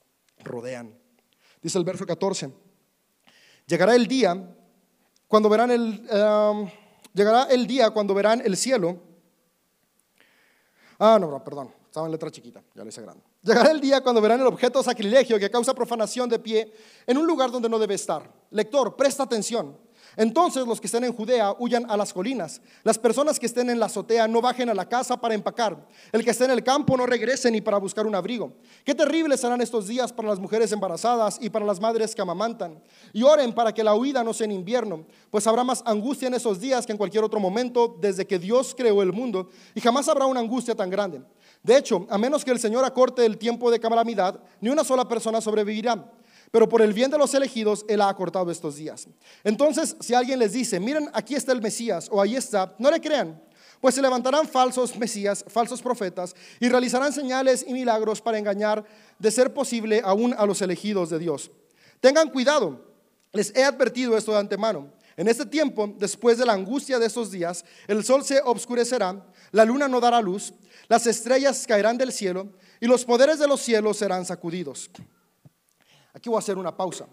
rodean. 0.42 0.98
Dice 1.62 1.78
el 1.78 1.84
verso 1.84 2.04
14, 2.04 2.52
llegará 3.66 3.94
el 3.94 4.08
día 4.08 4.52
cuando 5.28 5.48
verán 5.48 5.70
el, 5.70 6.08
um, 6.10 6.68
llegará 7.16 7.44
el 7.44 7.66
día 7.66 7.90
cuando 7.90 8.14
verán 8.14 8.42
el 8.44 8.56
cielo. 8.56 9.00
Ah, 10.98 11.18
no, 11.18 11.42
perdón, 11.42 11.72
estaba 11.84 12.06
en 12.06 12.12
letra 12.12 12.30
chiquita, 12.30 12.62
ya 12.74 12.82
lo 12.82 12.88
hice 12.88 13.02
grande. 13.02 13.24
Llegará 13.42 13.70
el 13.70 13.80
día 13.80 14.02
cuando 14.02 14.20
verán 14.20 14.40
el 14.40 14.46
objeto 14.46 14.82
sacrilegio 14.82 15.38
que 15.38 15.50
causa 15.50 15.74
profanación 15.74 16.28
de 16.28 16.38
pie 16.38 16.72
en 17.06 17.16
un 17.16 17.26
lugar 17.26 17.50
donde 17.50 17.68
no 17.68 17.78
debe 17.78 17.94
estar. 17.94 18.30
Lector, 18.50 18.96
presta 18.96 19.22
atención. 19.22 19.76
Entonces 20.16 20.66
los 20.66 20.80
que 20.80 20.86
estén 20.86 21.04
en 21.04 21.12
Judea 21.12 21.54
huyan 21.58 21.90
a 21.90 21.96
las 21.96 22.12
colinas. 22.12 22.62
Las 22.82 22.98
personas 22.98 23.38
que 23.38 23.46
estén 23.46 23.68
en 23.68 23.78
la 23.78 23.86
azotea 23.86 24.26
no 24.26 24.40
bajen 24.40 24.70
a 24.70 24.74
la 24.74 24.88
casa 24.88 25.20
para 25.20 25.34
empacar. 25.34 25.86
El 26.10 26.24
que 26.24 26.30
esté 26.30 26.46
en 26.46 26.52
el 26.52 26.64
campo 26.64 26.96
no 26.96 27.04
regrese 27.04 27.50
ni 27.50 27.60
para 27.60 27.76
buscar 27.76 28.06
un 28.06 28.14
abrigo. 28.14 28.54
Qué 28.84 28.94
terribles 28.94 29.40
serán 29.40 29.60
estos 29.60 29.86
días 29.86 30.12
para 30.12 30.28
las 30.28 30.38
mujeres 30.38 30.72
embarazadas 30.72 31.38
y 31.40 31.50
para 31.50 31.66
las 31.66 31.80
madres 31.80 32.14
que 32.14 32.22
amamantan. 32.22 32.82
Y 33.12 33.22
oren 33.22 33.52
para 33.52 33.74
que 33.74 33.84
la 33.84 33.94
huida 33.94 34.24
no 34.24 34.32
sea 34.32 34.46
en 34.46 34.52
invierno, 34.52 35.04
pues 35.30 35.46
habrá 35.46 35.62
más 35.64 35.82
angustia 35.84 36.28
en 36.28 36.34
esos 36.34 36.60
días 36.60 36.86
que 36.86 36.92
en 36.92 36.98
cualquier 36.98 37.22
otro 37.22 37.38
momento 37.38 37.96
desde 38.00 38.26
que 38.26 38.38
Dios 38.38 38.74
creó 38.74 39.02
el 39.02 39.12
mundo. 39.12 39.50
Y 39.74 39.80
jamás 39.80 40.08
habrá 40.08 40.24
una 40.24 40.40
angustia 40.40 40.74
tan 40.74 40.88
grande. 40.88 41.20
De 41.62 41.76
hecho, 41.76 42.06
a 42.08 42.16
menos 42.16 42.44
que 42.44 42.52
el 42.52 42.58
Señor 42.58 42.84
acorte 42.84 43.26
el 43.26 43.36
tiempo 43.36 43.70
de 43.70 43.80
calamidad, 43.80 44.40
ni 44.60 44.70
una 44.70 44.84
sola 44.84 45.06
persona 45.06 45.40
sobrevivirá 45.40 46.10
pero 46.56 46.70
por 46.70 46.80
el 46.80 46.94
bien 46.94 47.10
de 47.10 47.18
los 47.18 47.34
elegidos, 47.34 47.84
Él 47.86 48.00
ha 48.00 48.08
acortado 48.08 48.50
estos 48.50 48.76
días. 48.76 49.06
Entonces, 49.44 49.94
si 50.00 50.14
alguien 50.14 50.38
les 50.38 50.54
dice, 50.54 50.80
miren, 50.80 51.10
aquí 51.12 51.34
está 51.34 51.52
el 51.52 51.60
Mesías 51.60 52.08
o 52.10 52.18
ahí 52.18 52.34
está, 52.34 52.74
no 52.78 52.90
le 52.90 52.98
crean, 52.98 53.38
pues 53.78 53.94
se 53.94 54.00
levantarán 54.00 54.48
falsos 54.48 54.96
Mesías, 54.96 55.44
falsos 55.48 55.82
profetas, 55.82 56.34
y 56.58 56.70
realizarán 56.70 57.12
señales 57.12 57.62
y 57.68 57.74
milagros 57.74 58.22
para 58.22 58.38
engañar, 58.38 58.82
de 59.18 59.30
ser 59.30 59.52
posible, 59.52 60.00
aún 60.02 60.34
a 60.38 60.46
los 60.46 60.62
elegidos 60.62 61.10
de 61.10 61.18
Dios. 61.18 61.50
Tengan 62.00 62.30
cuidado, 62.30 62.86
les 63.34 63.54
he 63.54 63.62
advertido 63.62 64.16
esto 64.16 64.32
de 64.32 64.38
antemano. 64.38 64.90
En 65.18 65.28
este 65.28 65.44
tiempo, 65.44 65.92
después 65.98 66.38
de 66.38 66.46
la 66.46 66.54
angustia 66.54 66.98
de 66.98 67.04
esos 67.04 67.30
días, 67.30 67.66
el 67.86 68.02
sol 68.02 68.24
se 68.24 68.40
obscurecerá, 68.40 69.26
la 69.52 69.66
luna 69.66 69.88
no 69.88 70.00
dará 70.00 70.22
luz, 70.22 70.54
las 70.88 71.06
estrellas 71.06 71.66
caerán 71.66 71.98
del 71.98 72.12
cielo 72.12 72.48
y 72.80 72.86
los 72.86 73.04
poderes 73.04 73.38
de 73.38 73.46
los 73.46 73.60
cielos 73.60 73.98
serán 73.98 74.24
sacudidos. 74.24 74.88
Aquí 76.26 76.34
a 76.34 76.38
hacer 76.40 76.58
una 76.58 76.76
pausa. 76.76 77.06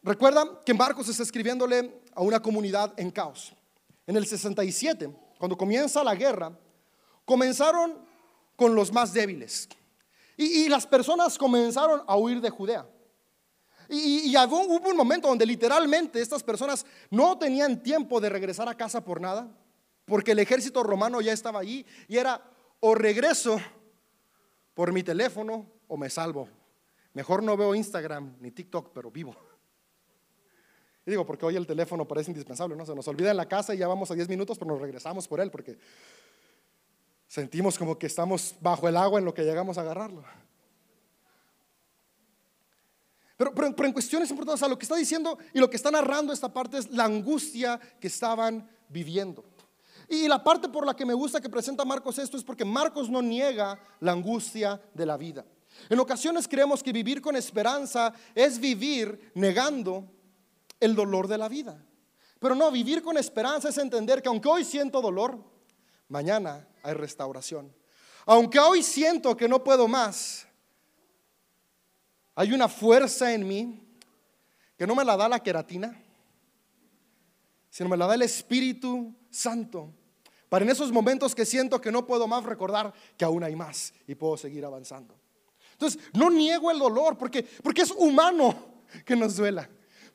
Recuerda 0.00 0.60
que 0.64 0.72
Marcos 0.72 1.08
está 1.08 1.24
escribiéndole 1.24 2.02
a 2.14 2.22
una 2.22 2.40
comunidad 2.40 2.94
en 2.96 3.10
caos. 3.10 3.52
En 4.06 4.16
el 4.16 4.24
67, 4.26 5.12
cuando 5.38 5.56
comienza 5.56 6.04
la 6.04 6.14
guerra, 6.14 6.56
comenzaron 7.24 7.98
con 8.54 8.76
los 8.76 8.92
más 8.92 9.12
débiles. 9.12 9.68
Y, 10.36 10.68
las 10.68 10.86
personas 10.86 11.36
comenzaron 11.36 12.02
a 12.06 12.16
huir 12.16 12.40
de 12.40 12.48
Judea. 12.48 12.86
Y, 13.88 14.30
y 14.30 14.36
hubo, 14.36 14.62
hubo 14.62 14.88
un 14.88 14.96
momento 14.96 15.26
donde 15.26 15.44
literalmente 15.44 16.22
estas 16.22 16.44
personas 16.44 16.86
no 17.10 17.36
tenían 17.38 17.82
tiempo 17.82 18.20
de 18.20 18.28
regresar 18.28 18.68
a 18.68 18.76
casa 18.76 19.04
por 19.04 19.20
nada, 19.20 19.48
porque 20.04 20.30
el 20.30 20.38
ejército 20.38 20.84
romano 20.84 21.20
ya 21.20 21.32
estaba 21.32 21.58
allí 21.58 21.84
y 22.06 22.16
era 22.16 22.40
o 22.78 22.94
regreso 22.94 23.60
por 24.74 24.92
mi 24.92 25.02
teléfono 25.02 25.79
o 25.90 25.96
me 25.96 26.08
salvo. 26.08 26.48
Mejor 27.12 27.42
no 27.42 27.56
veo 27.56 27.74
Instagram 27.74 28.36
ni 28.40 28.52
TikTok, 28.52 28.92
pero 28.94 29.10
vivo. 29.10 29.34
Y 31.04 31.10
digo, 31.10 31.26
porque 31.26 31.44
hoy 31.44 31.56
el 31.56 31.66
teléfono 31.66 32.06
parece 32.06 32.30
indispensable, 32.30 32.76
¿no? 32.76 32.86
Se 32.86 32.94
nos 32.94 33.08
olvida 33.08 33.32
en 33.32 33.36
la 33.36 33.48
casa 33.48 33.74
y 33.74 33.78
ya 33.78 33.88
vamos 33.88 34.10
a 34.10 34.14
10 34.14 34.28
minutos, 34.28 34.56
pero 34.56 34.70
nos 34.70 34.80
regresamos 34.80 35.26
por 35.26 35.40
él, 35.40 35.50
porque 35.50 35.78
sentimos 37.26 37.76
como 37.76 37.98
que 37.98 38.06
estamos 38.06 38.54
bajo 38.60 38.88
el 38.88 38.96
agua 38.96 39.18
en 39.18 39.24
lo 39.24 39.34
que 39.34 39.42
llegamos 39.42 39.76
a 39.78 39.80
agarrarlo. 39.80 40.22
Pero, 43.36 43.54
pero, 43.54 43.86
en 43.86 43.92
cuestiones 43.92 44.30
importantes, 44.30 44.60
o 44.60 44.64
sea, 44.64 44.68
lo 44.68 44.78
que 44.78 44.84
está 44.84 44.96
diciendo 44.96 45.38
y 45.52 45.58
lo 45.58 45.68
que 45.68 45.76
está 45.76 45.90
narrando 45.90 46.32
esta 46.32 46.52
parte 46.52 46.78
es 46.78 46.90
la 46.90 47.06
angustia 47.06 47.80
que 47.98 48.06
estaban 48.06 48.70
viviendo. 48.88 49.42
Y 50.08 50.28
la 50.28 50.44
parte 50.44 50.68
por 50.68 50.86
la 50.86 50.94
que 50.94 51.06
me 51.06 51.14
gusta 51.14 51.40
que 51.40 51.48
presenta 51.48 51.84
Marcos 51.84 52.18
esto 52.18 52.36
es 52.36 52.44
porque 52.44 52.64
Marcos 52.64 53.08
no 53.08 53.22
niega 53.22 53.80
la 54.00 54.12
angustia 54.12 54.80
de 54.92 55.06
la 55.06 55.16
vida. 55.16 55.44
En 55.88 55.98
ocasiones 55.98 56.46
creemos 56.46 56.82
que 56.82 56.92
vivir 56.92 57.20
con 57.20 57.36
esperanza 57.36 58.12
es 58.34 58.58
vivir 58.58 59.32
negando 59.34 60.04
el 60.78 60.94
dolor 60.94 61.28
de 61.28 61.38
la 61.38 61.48
vida. 61.48 61.84
Pero 62.38 62.54
no, 62.54 62.70
vivir 62.70 63.02
con 63.02 63.16
esperanza 63.18 63.68
es 63.68 63.78
entender 63.78 64.22
que 64.22 64.28
aunque 64.28 64.48
hoy 64.48 64.64
siento 64.64 65.00
dolor, 65.00 65.38
mañana 66.08 66.66
hay 66.82 66.94
restauración. 66.94 67.74
Aunque 68.26 68.58
hoy 68.58 68.82
siento 68.82 69.36
que 69.36 69.48
no 69.48 69.62
puedo 69.62 69.86
más, 69.88 70.46
hay 72.34 72.52
una 72.52 72.68
fuerza 72.68 73.32
en 73.34 73.46
mí 73.46 73.80
que 74.76 74.86
no 74.86 74.94
me 74.94 75.04
la 75.04 75.16
da 75.16 75.28
la 75.28 75.42
queratina, 75.42 76.02
sino 77.68 77.90
me 77.90 77.96
la 77.96 78.06
da 78.06 78.14
el 78.14 78.22
Espíritu 78.22 79.14
Santo. 79.30 79.92
Para 80.48 80.64
en 80.64 80.70
esos 80.70 80.90
momentos 80.90 81.34
que 81.34 81.44
siento 81.44 81.80
que 81.80 81.92
no 81.92 82.06
puedo 82.06 82.26
más 82.26 82.44
recordar 82.44 82.94
que 83.16 83.24
aún 83.24 83.44
hay 83.44 83.54
más 83.54 83.92
y 84.06 84.14
puedo 84.14 84.38
seguir 84.38 84.64
avanzando. 84.64 85.19
Entonces, 85.80 85.98
no 86.12 86.28
niego 86.28 86.70
el 86.70 86.78
dolor 86.78 87.16
porque, 87.16 87.42
porque 87.62 87.80
es 87.80 87.90
humano 87.92 88.54
que 89.02 89.16
nos 89.16 89.36
duela. 89.36 89.66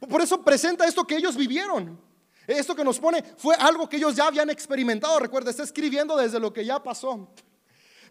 Por 0.08 0.22
eso 0.22 0.44
presenta 0.44 0.86
esto 0.86 1.08
que 1.08 1.18
ellos 1.18 1.36
vivieron. 1.36 2.00
Esto 2.46 2.76
que 2.76 2.84
nos 2.84 3.00
pone 3.00 3.24
fue 3.36 3.56
algo 3.56 3.90
que 3.90 3.98
ellos 3.98 4.16
ya 4.16 4.28
habían 4.28 4.52
experimentado. 4.52 5.18
Recuerda, 5.18 5.50
está 5.50 5.64
escribiendo 5.64 6.16
desde 6.16 6.40
lo 6.40 6.54
que 6.54 6.64
ya 6.64 6.84
pasó. 6.84 7.28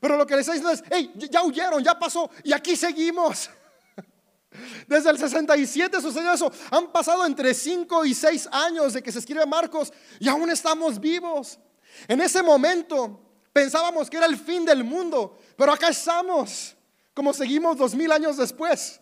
Pero 0.00 0.16
lo 0.16 0.26
que 0.26 0.34
les 0.34 0.48
está 0.48 0.54
diciendo 0.54 0.72
es, 0.72 0.82
hey, 0.90 1.12
ya 1.30 1.44
huyeron, 1.44 1.84
ya 1.84 1.96
pasó 1.96 2.28
y 2.42 2.52
aquí 2.52 2.74
seguimos. 2.74 3.48
Desde 4.88 5.10
el 5.10 5.18
67 5.18 6.00
sucedió 6.00 6.32
eso. 6.32 6.50
Han 6.72 6.90
pasado 6.90 7.24
entre 7.24 7.54
5 7.54 8.04
y 8.04 8.14
6 8.14 8.48
años 8.50 8.94
de 8.94 9.02
que 9.02 9.12
se 9.12 9.20
escribe 9.20 9.46
Marcos 9.46 9.92
y 10.18 10.28
aún 10.28 10.50
estamos 10.50 10.98
vivos. 10.98 11.60
En 12.08 12.20
ese 12.20 12.42
momento 12.42 13.20
pensábamos 13.52 14.10
que 14.10 14.16
era 14.16 14.26
el 14.26 14.36
fin 14.36 14.64
del 14.64 14.82
mundo, 14.82 15.38
pero 15.56 15.72
acá 15.72 15.88
estamos, 15.88 16.73
como 17.14 17.32
seguimos 17.32 17.76
dos 17.76 17.94
mil 17.94 18.10
años 18.12 18.36
después. 18.36 19.00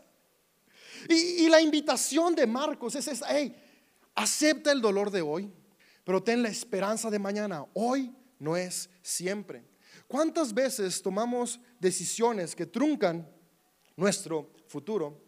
Y, 1.08 1.44
y, 1.44 1.48
la 1.48 1.60
invitación 1.60 2.34
de 2.34 2.46
Marcos 2.46 2.94
es 2.94 3.08
esta, 3.08 3.26
hey, 3.30 3.56
acepta 4.14 4.70
el 4.70 4.80
dolor 4.80 5.10
de 5.10 5.22
hoy, 5.22 5.52
pero 6.04 6.22
ten 6.22 6.42
la 6.42 6.48
esperanza 6.48 7.10
de 7.10 7.18
mañana. 7.18 7.66
Hoy 7.74 8.14
no 8.38 8.56
es 8.56 8.88
siempre. 9.02 9.64
¿Cuántas 10.06 10.52
veces 10.52 11.00
tomamos 11.02 11.58
decisiones 11.80 12.54
que 12.54 12.66
truncan 12.66 13.28
nuestro 13.96 14.50
futuro 14.68 15.18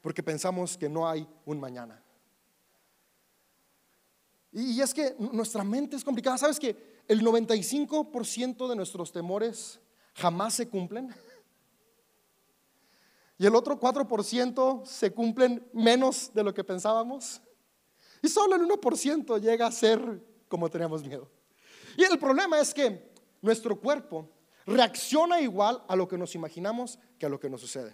porque 0.00 0.22
pensamos 0.22 0.76
que 0.76 0.88
no 0.88 1.08
hay 1.08 1.26
un 1.46 1.58
mañana? 1.58 2.02
Y, 4.52 4.80
es 4.80 4.92
que 4.92 5.16
nuestra 5.18 5.64
mente 5.64 5.96
es 5.96 6.04
complicada. 6.04 6.36
¿Sabes 6.36 6.60
que 6.60 7.00
el 7.08 7.22
95% 7.22 8.68
de 8.68 8.76
nuestros 8.76 9.10
temores 9.10 9.80
jamás 10.14 10.54
se 10.54 10.68
cumplen? 10.68 11.14
Y 13.42 13.46
el 13.46 13.56
otro 13.56 13.76
4% 13.76 14.86
se 14.86 15.12
cumplen 15.12 15.68
menos 15.72 16.30
de 16.32 16.44
lo 16.44 16.54
que 16.54 16.62
pensábamos. 16.62 17.42
Y 18.22 18.28
solo 18.28 18.54
el 18.54 18.62
1% 18.62 19.40
llega 19.40 19.66
a 19.66 19.72
ser 19.72 20.22
como 20.46 20.70
teníamos 20.70 21.02
miedo. 21.02 21.28
Y 21.96 22.04
el 22.04 22.20
problema 22.20 22.60
es 22.60 22.72
que 22.72 23.12
nuestro 23.40 23.80
cuerpo 23.80 24.30
reacciona 24.64 25.40
igual 25.40 25.82
a 25.88 25.96
lo 25.96 26.06
que 26.06 26.16
nos 26.16 26.36
imaginamos 26.36 27.00
que 27.18 27.26
a 27.26 27.28
lo 27.28 27.40
que 27.40 27.50
nos 27.50 27.60
sucede. 27.60 27.92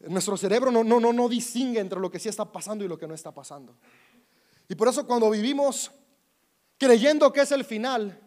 Nuestro 0.00 0.36
cerebro 0.36 0.72
no, 0.72 0.82
no, 0.82 0.98
no, 0.98 1.12
no 1.12 1.28
distingue 1.28 1.78
entre 1.78 2.00
lo 2.00 2.10
que 2.10 2.18
sí 2.18 2.28
está 2.28 2.50
pasando 2.50 2.84
y 2.84 2.88
lo 2.88 2.98
que 2.98 3.06
no 3.06 3.14
está 3.14 3.30
pasando. 3.30 3.76
Y 4.68 4.74
por 4.74 4.88
eso 4.88 5.06
cuando 5.06 5.30
vivimos 5.30 5.92
creyendo 6.76 7.32
que 7.32 7.42
es 7.42 7.52
el 7.52 7.64
final, 7.64 8.20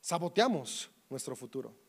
saboteamos 0.00 0.88
nuestro 1.10 1.34
futuro. 1.34 1.87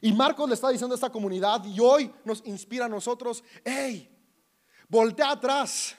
Y 0.00 0.12
Marcos 0.12 0.48
le 0.48 0.54
está 0.54 0.68
diciendo 0.68 0.94
a 0.94 0.96
esta 0.96 1.10
comunidad 1.10 1.64
y 1.64 1.80
hoy 1.80 2.12
nos 2.24 2.44
inspira 2.46 2.84
a 2.86 2.88
nosotros, 2.88 3.42
hey, 3.64 4.10
voltea 4.88 5.30
atrás. 5.30 5.96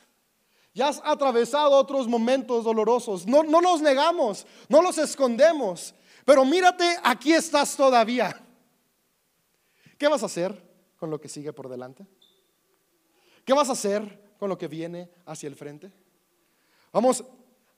Ya 0.74 0.90
has 0.90 1.02
atravesado 1.04 1.72
otros 1.72 2.08
momentos 2.08 2.64
dolorosos. 2.64 3.26
No, 3.26 3.44
no 3.44 3.62
los 3.62 3.82
negamos, 3.82 4.46
no 4.70 4.82
los 4.82 4.98
escondemos. 5.00 5.96
Pero 6.24 6.46
mírate, 6.46 6.98
aquí 7.04 7.34
estás 7.34 7.76
todavía. 7.76 8.40
¿Qué 9.98 10.08
vas 10.08 10.22
a 10.22 10.28
hacer 10.28 10.62
con 10.98 11.10
lo 11.10 11.20
que 11.20 11.30
sigue 11.30 11.52
por 11.54 11.68
delante? 11.68 12.06
¿Qué 13.44 13.54
vas 13.54 13.70
a 13.70 13.72
hacer 13.72 14.36
con 14.38 14.50
lo 14.50 14.58
que 14.58 14.68
viene 14.68 15.10
hacia 15.26 15.48
el 15.48 15.56
frente? 15.56 15.92
Vamos 16.92 17.24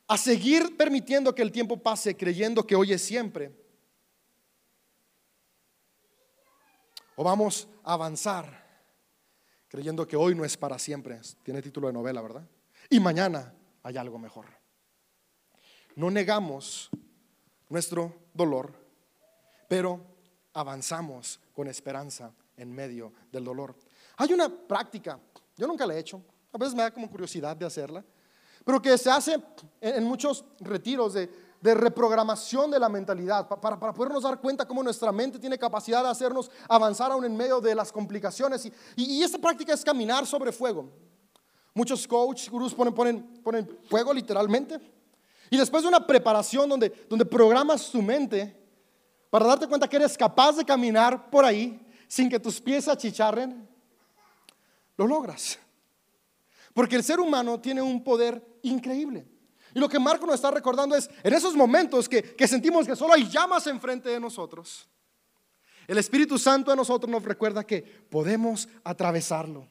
a 0.08 0.18
seguir 0.18 0.76
permitiendo 0.76 1.34
que 1.34 1.44
el 1.44 1.52
tiempo 1.52 1.78
pase 1.78 2.18
creyendo 2.18 2.66
que 2.66 2.76
hoy 2.76 2.92
es 2.92 3.02
siempre. 3.02 3.54
O 7.20 7.24
vamos 7.26 7.68
a 7.84 7.96
avanzar 7.96 8.48
creyendo 9.68 10.08
que 10.08 10.16
hoy 10.16 10.34
no 10.36 10.46
es 10.46 10.56
para 10.56 10.80
siempre. 10.80 11.20
Tiene 11.44 11.62
título 11.62 11.88
de 11.88 11.94
novela, 11.94 12.22
¿verdad? 12.22 12.48
Y 12.90 13.02
mañana 13.02 13.54
hay 13.84 13.98
algo 13.98 14.18
mejor. 14.18 14.46
No 15.98 16.10
negamos 16.10 16.90
nuestro 17.68 18.16
dolor, 18.34 18.72
pero 19.68 20.00
avanzamos 20.54 21.42
con 21.54 21.68
esperanza 21.68 22.32
en 22.56 22.72
medio 22.72 23.12
del 23.34 23.44
dolor. 23.44 23.76
Hay 24.16 24.32
una 24.32 24.48
práctica, 24.48 25.20
yo 25.58 25.68
nunca 25.68 25.86
la 25.86 25.96
he 25.96 26.00
hecho, 26.00 26.24
a 26.54 26.58
veces 26.58 26.74
me 26.74 26.84
da 26.84 26.92
como 26.94 27.10
curiosidad 27.10 27.54
de 27.58 27.66
hacerla, 27.66 28.02
pero 28.64 28.82
que 28.82 28.98
se 28.98 29.12
hace 29.12 29.44
en 29.82 30.06
muchos 30.06 30.46
retiros 30.62 31.16
de, 31.16 31.30
reprogramación 31.62 32.72
de 32.72 32.80
la 32.80 32.90
mentalidad, 32.90 33.48
para, 33.48 33.80
para, 33.80 33.94
podernos 33.94 34.24
dar 34.24 34.40
cuenta 34.40 34.68
cómo 34.68 34.82
nuestra 34.82 35.12
mente 35.12 35.40
tiene 35.40 35.58
capacidad 35.58 36.04
de 36.04 36.10
hacernos 36.10 36.50
avanzar 36.68 37.12
aún 37.12 37.26
en 37.26 37.36
medio 37.36 37.60
de 37.60 37.76
las 37.76 37.92
complicaciones. 37.92 38.66
Y, 38.66 38.74
y, 38.96 39.24
esta 39.24 39.38
práctica 39.38 39.74
es 39.74 39.84
caminar 39.84 40.26
sobre 40.26 40.52
fuego. 40.52 40.90
Muchos 41.74 42.08
coaches, 42.08 42.50
gurús 42.50 42.74
ponen, 42.74 42.94
ponen, 42.94 43.42
ponen 43.44 43.80
fuego 43.90 44.14
literalmente. 44.14 44.80
Y 45.50 45.58
después 45.58 45.84
de 45.84 45.90
una 45.90 46.06
preparación 46.06 46.70
donde, 46.70 46.90
donde 47.10 47.26
programas 47.26 47.90
tu 47.92 48.02
mente 48.02 48.56
para 49.30 49.46
darte 49.46 49.68
cuenta 49.68 49.88
que 49.88 49.98
eres 49.98 50.18
capaz 50.18 50.54
de 50.54 50.66
caminar 50.66 51.30
por 51.30 51.46
ahí 51.46 51.86
sin 52.08 52.30
que 52.30 52.40
tus 52.40 52.60
pies 52.60 52.88
achicharren, 52.88 53.68
lo 54.98 55.06
logras. 55.06 55.60
Porque 56.74 56.96
el 56.96 57.04
ser 57.04 57.20
humano 57.20 57.60
tiene 57.60 57.82
un 57.82 58.04
poder 58.04 58.44
increíble. 58.64 59.28
Y 59.74 59.80
lo 59.80 59.88
que 59.88 60.00
Marco 60.00 60.26
nos 60.26 60.36
está 60.36 60.52
recordando 60.52 60.96
es, 60.96 61.10
en 61.24 61.34
esos 61.34 61.56
momentos 61.56 62.10
que, 62.10 62.36
sentimos 62.48 62.88
que 62.88 62.96
solo 62.96 63.14
hay 63.14 63.30
llamas 63.30 63.68
enfrente 63.68 64.10
de 64.10 64.20
nosotros, 64.20 64.88
el 65.88 65.98
Espíritu 65.98 66.38
Santo 66.38 66.72
de 66.72 66.78
nosotros 66.78 67.10
nos 67.10 67.24
recuerda 67.24 67.64
que 67.64 67.82
podemos 67.82 68.68
atravesarlo. 68.84 69.68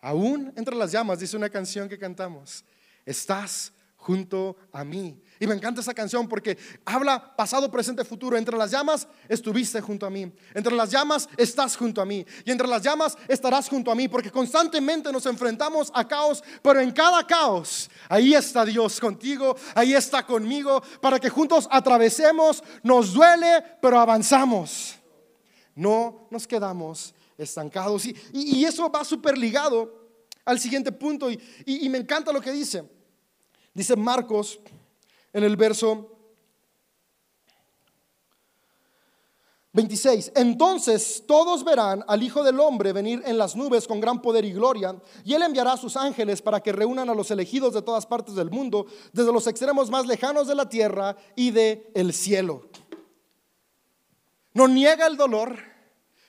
Aún 0.00 0.52
entre 0.56 0.74
las 0.74 0.92
llamas, 0.92 1.18
dice 1.18 1.36
una 1.36 1.50
canción 1.50 1.88
que 1.88 1.98
cantamos, 1.98 2.64
estás 3.04 3.72
junto 3.96 4.56
a 4.72 4.84
mí. 4.84 5.22
Y 5.40 5.46
me 5.46 5.54
encanta 5.54 5.80
esa 5.80 5.94
canción 5.94 6.28
porque 6.28 6.56
habla 6.84 7.34
pasado, 7.34 7.70
presente, 7.70 8.04
futuro. 8.04 8.36
Entre 8.36 8.56
las 8.56 8.70
llamas 8.70 9.08
estuviste 9.28 9.80
junto 9.80 10.06
a 10.06 10.10
mí. 10.10 10.32
Entre 10.54 10.74
las 10.74 10.90
llamas 10.90 11.28
estás 11.36 11.76
junto 11.76 12.00
a 12.00 12.04
mí. 12.04 12.24
Y 12.44 12.50
entre 12.52 12.68
las 12.68 12.82
llamas 12.82 13.16
estarás 13.26 13.68
junto 13.68 13.90
a 13.90 13.94
mí. 13.94 14.08
Porque 14.08 14.30
constantemente 14.30 15.10
nos 15.12 15.26
enfrentamos 15.26 15.90
a 15.94 16.06
caos. 16.06 16.42
Pero 16.62 16.80
en 16.80 16.92
cada 16.92 17.26
caos, 17.26 17.90
ahí 18.08 18.34
está 18.34 18.64
Dios 18.64 19.00
contigo. 19.00 19.56
Ahí 19.74 19.94
está 19.94 20.24
conmigo. 20.24 20.80
Para 21.00 21.18
que 21.18 21.30
juntos 21.30 21.66
atravesemos. 21.70 22.62
Nos 22.82 23.12
duele, 23.12 23.62
pero 23.82 23.98
avanzamos. 23.98 24.94
No 25.74 26.28
nos 26.30 26.46
quedamos 26.46 27.12
estancados. 27.36 28.06
Y, 28.06 28.64
eso 28.64 28.88
va 28.88 29.04
súper 29.04 29.36
ligado 29.36 30.08
al 30.44 30.60
siguiente 30.60 30.92
punto. 30.92 31.28
y 31.28 31.88
me 31.88 31.98
encanta 31.98 32.32
lo 32.32 32.40
que 32.40 32.52
dice. 32.52 32.84
Dice 33.74 33.96
Marcos 33.96 34.60
en 35.34 35.44
el 35.44 35.56
verso 35.56 36.14
26. 39.74 40.32
Entonces 40.36 41.24
todos 41.26 41.64
verán 41.64 42.04
al 42.06 42.22
Hijo 42.22 42.44
del 42.44 42.60
Hombre 42.60 42.92
venir 42.92 43.22
en 43.26 43.36
las 43.36 43.56
nubes 43.56 43.88
con 43.88 44.00
gran 44.00 44.22
poder 44.22 44.44
y 44.44 44.52
gloria, 44.52 44.96
y 45.24 45.34
él 45.34 45.42
enviará 45.42 45.72
a 45.72 45.76
sus 45.76 45.96
ángeles 45.96 46.40
para 46.40 46.60
que 46.60 46.72
reúnan 46.72 47.10
a 47.10 47.14
los 47.14 47.30
elegidos 47.32 47.74
de 47.74 47.82
todas 47.82 48.06
partes 48.06 48.36
del 48.36 48.50
mundo, 48.50 48.86
desde 49.12 49.32
los 49.32 49.46
extremos 49.48 49.90
más 49.90 50.06
lejanos 50.06 50.46
de 50.46 50.54
la 50.54 50.68
tierra 50.68 51.16
y 51.34 51.50
de 51.50 51.90
el 51.94 52.14
cielo. 52.14 52.70
No 54.52 54.68
niega 54.68 55.08
el 55.08 55.16
dolor, 55.16 55.58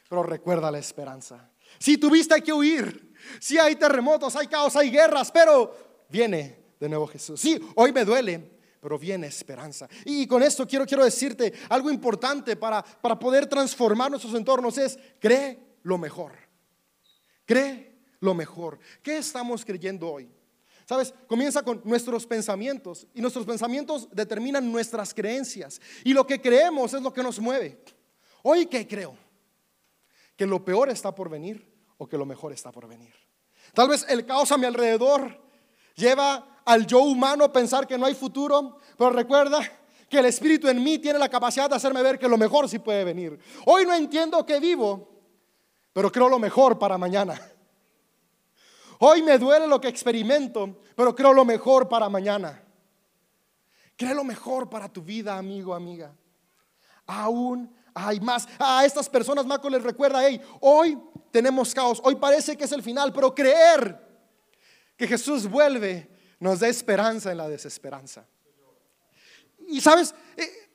pero 0.09 0.23
recuerda 0.23 0.71
la 0.71 0.79
esperanza. 0.79 1.51
Si 1.77 1.99
tuviste 1.99 2.41
que 2.41 2.51
huir, 2.51 3.13
si 3.39 3.59
hay 3.59 3.75
terremotos, 3.75 4.35
hay 4.35 4.47
caos, 4.47 4.75
hay 4.75 4.89
guerras, 4.89 5.31
pero 5.31 5.71
viene 6.09 6.65
de 6.79 6.89
nuevo 6.89 7.05
Jesús. 7.05 7.39
Sí, 7.39 7.59
hoy 7.75 7.91
me 7.91 8.03
duele, 8.05 8.54
pero 8.85 8.99
viene 8.99 9.25
esperanza. 9.25 9.89
Y 10.05 10.27
con 10.27 10.43
esto 10.43 10.67
quiero, 10.67 10.85
quiero 10.85 11.03
decirte 11.03 11.51
algo 11.69 11.89
importante 11.89 12.55
para, 12.55 12.83
para 12.83 13.17
poder 13.17 13.47
transformar 13.47 14.11
nuestros 14.11 14.35
entornos 14.35 14.77
es, 14.77 14.99
cree 15.19 15.79
lo 15.81 15.97
mejor. 15.97 16.33
Cree 17.45 17.97
lo 18.19 18.35
mejor. 18.35 18.77
¿Qué 19.01 19.17
estamos 19.17 19.65
creyendo 19.65 20.07
hoy? 20.07 20.29
Sabes, 20.87 21.15
comienza 21.25 21.63
con 21.63 21.81
nuestros 21.83 22.27
pensamientos 22.27 23.07
y 23.15 23.21
nuestros 23.21 23.47
pensamientos 23.47 24.07
determinan 24.11 24.71
nuestras 24.71 25.15
creencias 25.15 25.81
y 26.03 26.13
lo 26.13 26.27
que 26.27 26.39
creemos 26.39 26.93
es 26.93 27.01
lo 27.01 27.11
que 27.11 27.23
nos 27.23 27.39
mueve. 27.39 27.81
Hoy, 28.43 28.67
¿qué 28.67 28.87
creo? 28.87 29.17
Que 30.35 30.45
lo 30.45 30.63
peor 30.63 30.89
está 30.89 31.15
por 31.15 31.27
venir 31.27 31.73
o 31.97 32.07
que 32.07 32.19
lo 32.19 32.25
mejor 32.27 32.53
está 32.53 32.71
por 32.71 32.87
venir. 32.87 33.15
Tal 33.73 33.89
vez 33.89 34.05
el 34.07 34.27
caos 34.27 34.51
a 34.51 34.59
mi 34.59 34.67
alrededor 34.67 35.43
lleva 35.95 36.54
al 36.65 36.85
yo 36.85 36.99
humano 37.01 37.51
pensar 37.53 37.87
que 37.87 37.97
no 37.97 38.05
hay 38.05 38.15
futuro, 38.15 38.79
pero 38.97 39.11
recuerda 39.11 39.59
que 40.09 40.19
el 40.19 40.25
Espíritu 40.25 40.67
en 40.67 40.83
mí 40.83 40.97
tiene 40.97 41.19
la 41.19 41.29
capacidad 41.29 41.69
de 41.69 41.75
hacerme 41.75 42.01
ver 42.01 42.19
que 42.19 42.27
lo 42.27 42.37
mejor 42.37 42.67
sí 42.67 42.79
puede 42.79 43.03
venir. 43.03 43.39
Hoy 43.65 43.85
no 43.85 43.93
entiendo 43.93 44.45
que 44.45 44.59
vivo, 44.59 45.07
pero 45.93 46.11
creo 46.11 46.27
lo 46.27 46.39
mejor 46.39 46.77
para 46.77 46.97
mañana. 46.97 47.39
Hoy 48.99 49.21
me 49.21 49.37
duele 49.37 49.67
lo 49.67 49.79
que 49.79 49.87
experimento, 49.87 50.81
pero 50.95 51.13
creo 51.13 51.33
lo 51.33 51.45
mejor 51.45 51.87
para 51.87 52.09
mañana. 52.09 52.63
Cree 53.95 54.13
lo 54.13 54.23
mejor 54.23 54.69
para 54.69 54.91
tu 54.91 55.01
vida, 55.01 55.37
amigo, 55.37 55.73
amiga. 55.73 56.13
Aún 57.05 57.73
hay 57.93 58.19
más. 58.19 58.47
A 58.59 58.85
estas 58.85 59.07
personas, 59.07 59.45
Marco 59.45 59.69
les 59.69 59.83
recuerda, 59.83 60.21
hoy 60.59 60.97
tenemos 61.31 61.73
caos, 61.73 62.01
hoy 62.03 62.15
parece 62.15 62.57
que 62.57 62.65
es 62.65 62.71
el 62.71 62.81
final, 62.83 63.13
pero 63.13 63.33
creer 63.33 64.01
que 64.97 65.07
Jesús 65.07 65.47
vuelve 65.47 66.14
nos 66.39 66.59
da 66.59 66.67
esperanza 66.67 67.31
en 67.31 67.37
la 67.37 67.47
desesperanza. 67.47 68.25
Y 69.67 69.81
sabes, 69.81 70.13
eh, 70.37 70.69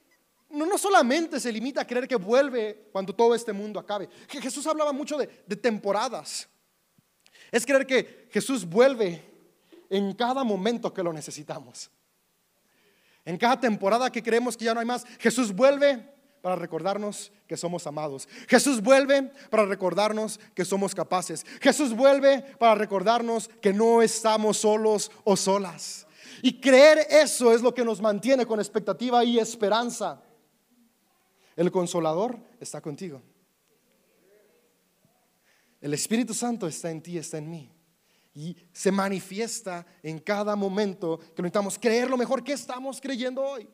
no, 0.51 0.67
no, 0.67 0.77
solamente 0.79 1.39
se 1.39 1.53
limita 1.53 1.83
a 1.83 1.87
creer 1.87 2.09
que 2.09 2.17
vuelve 2.17 2.89
cuando 2.93 3.15
todo 3.15 3.35
este 3.35 3.53
mundo 3.53 3.79
acabe. 3.79 4.09
Jesús 4.29 4.67
hablaba 4.67 4.93
mucho 4.93 5.17
de, 5.17 5.29
de 5.47 5.57
temporadas. 5.57 6.49
Es 7.51 7.65
creer 7.65 7.87
que 7.87 8.29
Jesús 8.31 8.65
vuelve 8.65 9.23
en 9.89 10.13
cada 10.15 10.45
momento 10.45 10.93
que 10.93 11.03
lo 11.03 11.13
necesitamos. 11.13 11.91
En 13.25 13.37
cada 13.37 13.61
temporada 13.61 14.11
que 14.11 14.23
creemos 14.23 14.57
que 14.57 14.65
ya 14.65 14.75
no 14.75 14.81
hay 14.81 14.87
más, 14.87 15.05
Jesús 15.19 15.53
vuelve 15.53 16.20
para 16.43 16.57
recordarnos 16.57 17.33
que 17.47 17.57
somos 17.57 17.87
amados. 17.87 18.29
Jesús 18.49 18.81
vuelve 18.81 19.31
para 19.51 19.67
recordarnos 19.67 20.41
que 20.55 20.65
somos 20.65 20.95
capaces. 20.95 21.45
Jesús 21.61 21.95
vuelve 21.95 22.43
para 22.59 22.75
recordarnos 22.75 23.49
que 23.61 23.73
no 23.73 24.03
estamos 24.03 24.59
solos 24.59 25.11
o 25.25 25.37
solas. 25.37 26.07
Y 26.43 26.61
creer 26.61 27.07
eso 27.11 27.53
es 27.53 27.61
lo 27.61 27.75
que 27.75 27.85
nos 27.85 28.01
mantiene 28.01 28.47
con 28.47 28.61
expectativa 28.61 29.25
y 29.25 29.39
esperanza. 29.39 30.23
El 31.57 31.71
consolador 31.71 32.39
está 32.59 32.81
contigo. 32.81 33.23
El 35.81 35.95
Espíritu 35.95 36.35
Santo 36.35 36.67
está 36.67 36.91
en 36.91 37.03
ti, 37.03 37.19
está 37.19 37.39
en 37.39 37.51
mí. 37.51 37.71
Y 38.35 38.57
se 38.73 38.93
manifiesta 38.93 39.85
en 40.03 40.19
cada 40.19 40.55
momento 40.57 41.19
que 41.19 41.43
necesitamos 41.43 41.79
creer 41.79 42.09
lo 42.09 42.17
mejor 42.17 42.45
que 42.45 42.53
estamos 42.53 43.01
creyendo 43.01 43.43
hoy. 43.43 43.69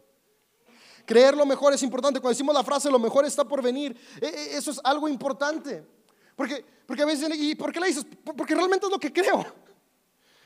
Creer 1.07 1.37
lo 1.37 1.47
mejor 1.47 1.73
es 1.73 1.83
importante. 1.83 2.21
Cuando 2.21 2.35
decimos 2.35 2.55
la 2.55 2.65
frase 2.65 2.91
lo 2.91 2.99
mejor 2.99 3.25
está 3.25 3.45
por 3.45 3.63
venir, 3.63 3.97
e, 4.21 4.27
e, 4.27 4.57
eso 4.57 4.73
es 4.73 4.81
algo 4.85 5.09
importante. 5.09 5.87
Porque, 6.35 6.65
porque 6.85 7.03
a 7.03 7.07
veces, 7.07 7.31
¿y 7.35 7.55
por 7.55 7.73
qué 7.73 7.81
le 7.81 7.87
dices? 7.87 8.05
Porque 8.37 8.55
realmente 8.55 8.87
es 8.87 8.93
lo 8.93 8.99
que 8.99 9.13
creo. 9.13 9.47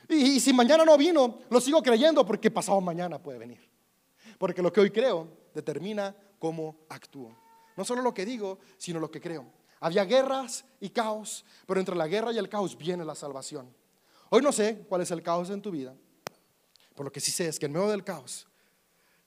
Y, 0.09 0.37
y 0.37 0.41
si 0.41 0.53
mañana 0.53 0.85
no 0.85 0.97
vino, 0.97 1.41
lo 1.49 1.61
sigo 1.61 1.83
creyendo 1.83 2.25
porque 2.25 2.51
pasado 2.51 2.81
mañana 2.81 3.19
puede 3.19 3.39
venir. 3.39 3.69
Porque 4.39 4.63
lo 4.63 4.73
que 4.73 4.81
hoy 4.81 4.91
creo 4.91 5.29
determina 5.55 6.15
cómo 6.39 6.77
actúo. 6.89 7.37
No 7.77 7.85
solo 7.85 8.03
lo 8.03 8.13
que 8.13 8.25
digo, 8.25 8.59
sino 8.77 9.01
lo 9.01 9.11
que 9.11 9.21
creo. 9.21 9.47
Había 9.81 10.05
guerras 10.05 10.65
y 10.79 10.91
caos, 10.91 11.45
pero 11.67 11.81
entre 11.81 11.97
la 11.97 12.07
guerra 12.07 12.33
y 12.33 12.39
el 12.39 12.49
caos 12.49 12.77
viene 12.77 13.05
la 13.05 13.15
salvación. 13.15 13.75
Hoy 14.29 14.43
no 14.43 14.53
sé 14.53 14.85
cuál 14.89 15.01
es 15.01 15.11
el 15.11 15.23
caos 15.23 15.51
en 15.51 15.63
tu 15.63 15.71
vida, 15.71 15.95
por 16.95 17.07
lo 17.07 17.13
que 17.13 17.21
sí 17.21 17.31
sé 17.31 17.49
es 17.49 17.59
que 17.59 17.67
en 17.67 17.73
medio 17.73 17.89
del 17.89 18.05
caos, 18.05 18.47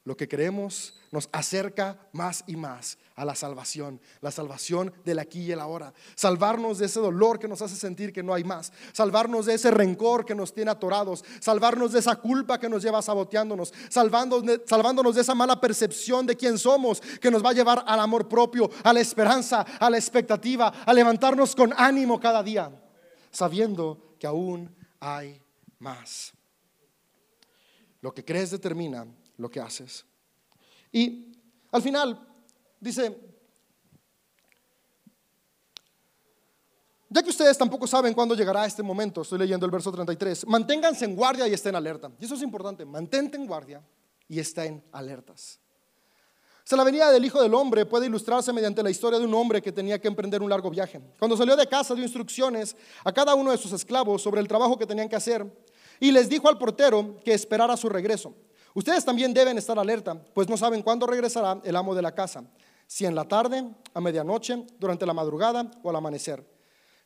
lo 0.05 0.17
que 0.17 0.27
creemos 0.27 0.95
nos 1.11 1.29
acerca 1.31 1.97
más 2.11 2.43
y 2.45 2.57
más 2.57 2.97
a 3.15 3.23
la 3.23 3.35
salvación, 3.35 4.01
la 4.19 4.31
salvación 4.31 4.91
del 5.05 5.19
aquí 5.19 5.43
y 5.43 5.51
el 5.51 5.61
ahora. 5.61 5.93
Salvarnos 6.15 6.79
de 6.79 6.87
ese 6.87 6.99
dolor 6.99 7.39
que 7.39 7.47
nos 7.47 7.61
hace 7.61 7.75
sentir 7.75 8.11
que 8.11 8.23
no 8.23 8.33
hay 8.33 8.43
más. 8.43 8.73
Salvarnos 8.91 9.45
de 9.45 9.53
ese 9.53 9.71
rencor 9.71 10.25
que 10.25 10.35
nos 10.35 10.53
tiene 10.53 10.71
atorados. 10.71 11.23
Salvarnos 11.39 11.93
de 11.93 11.99
esa 11.99 12.17
culpa 12.17 12.59
que 12.59 12.67
nos 12.67 12.83
lleva 12.83 13.01
saboteándonos. 13.01 13.73
Salvándonos, 13.89 14.61
salvándonos 14.65 15.15
de 15.15 15.21
esa 15.21 15.35
mala 15.35 15.61
percepción 15.61 16.25
de 16.25 16.35
quién 16.35 16.57
somos 16.57 16.99
que 17.21 17.31
nos 17.31 17.45
va 17.45 17.51
a 17.51 17.53
llevar 17.53 17.83
al 17.87 17.99
amor 17.99 18.27
propio, 18.27 18.69
a 18.83 18.91
la 18.91 18.99
esperanza, 18.99 19.61
a 19.61 19.89
la 19.89 19.97
expectativa, 19.97 20.67
a 20.85 20.93
levantarnos 20.93 21.55
con 21.55 21.73
ánimo 21.77 22.19
cada 22.19 22.43
día, 22.43 22.71
sabiendo 23.31 24.15
que 24.19 24.27
aún 24.27 24.75
hay 24.99 25.41
más. 25.79 26.33
Lo 28.01 28.13
que 28.13 28.25
crees 28.25 28.51
determina 28.51 29.07
lo 29.37 29.49
que 29.49 29.59
haces. 29.59 30.05
Y 30.91 31.31
al 31.71 31.81
final 31.81 32.27
dice, 32.79 33.17
ya 37.09 37.23
que 37.23 37.29
ustedes 37.29 37.57
tampoco 37.57 37.87
saben 37.87 38.13
cuándo 38.13 38.35
llegará 38.35 38.65
este 38.65 38.83
momento, 38.83 39.21
estoy 39.21 39.39
leyendo 39.39 39.65
el 39.65 39.71
verso 39.71 39.91
33, 39.91 40.47
manténganse 40.47 41.05
en 41.05 41.15
guardia 41.15 41.47
y 41.47 41.53
estén 41.53 41.75
alerta. 41.75 42.11
Y 42.19 42.25
eso 42.25 42.35
es 42.35 42.41
importante, 42.41 42.85
mantente 42.85 43.37
en 43.37 43.47
guardia 43.47 43.83
y 44.27 44.39
estén 44.39 44.83
alertas. 44.91 45.59
O 46.71 46.75
la 46.75 46.83
venida 46.83 47.11
del 47.11 47.25
Hijo 47.25 47.41
del 47.41 47.53
Hombre 47.53 47.85
puede 47.85 48.05
ilustrarse 48.05 48.53
mediante 48.53 48.81
la 48.81 48.89
historia 48.89 49.19
de 49.19 49.25
un 49.25 49.33
hombre 49.33 49.61
que 49.61 49.71
tenía 49.71 49.99
que 49.99 50.07
emprender 50.07 50.41
un 50.41 50.49
largo 50.49 50.69
viaje. 50.69 51.01
Cuando 51.19 51.35
salió 51.35 51.55
de 51.55 51.67
casa 51.67 51.93
dio 51.93 52.03
instrucciones 52.03 52.75
a 53.03 53.11
cada 53.11 53.35
uno 53.35 53.51
de 53.51 53.57
sus 53.57 53.73
esclavos 53.73 54.21
sobre 54.21 54.39
el 54.39 54.47
trabajo 54.47 54.77
que 54.77 54.87
tenían 54.87 55.09
que 55.09 55.15
hacer 55.15 55.45
y 55.99 56.11
les 56.11 56.29
dijo 56.29 56.47
al 56.47 56.57
portero 56.57 57.19
que 57.23 57.33
esperara 57.33 57.75
su 57.75 57.89
regreso. 57.89 58.33
Ustedes 58.73 59.05
también 59.05 59.33
deben 59.33 59.57
estar 59.57 59.77
alerta, 59.77 60.15
pues 60.33 60.49
no 60.49 60.57
saben 60.57 60.81
cuándo 60.81 61.05
regresará 61.05 61.61
el 61.63 61.75
amo 61.75 61.93
de 61.93 62.01
la 62.01 62.15
casa, 62.15 62.43
si 62.87 63.05
en 63.05 63.15
la 63.15 63.27
tarde, 63.27 63.63
a 63.93 64.01
medianoche, 64.01 64.65
durante 64.79 65.05
la 65.05 65.13
madrugada 65.13 65.69
o 65.83 65.89
al 65.89 65.95
amanecer. 65.95 66.43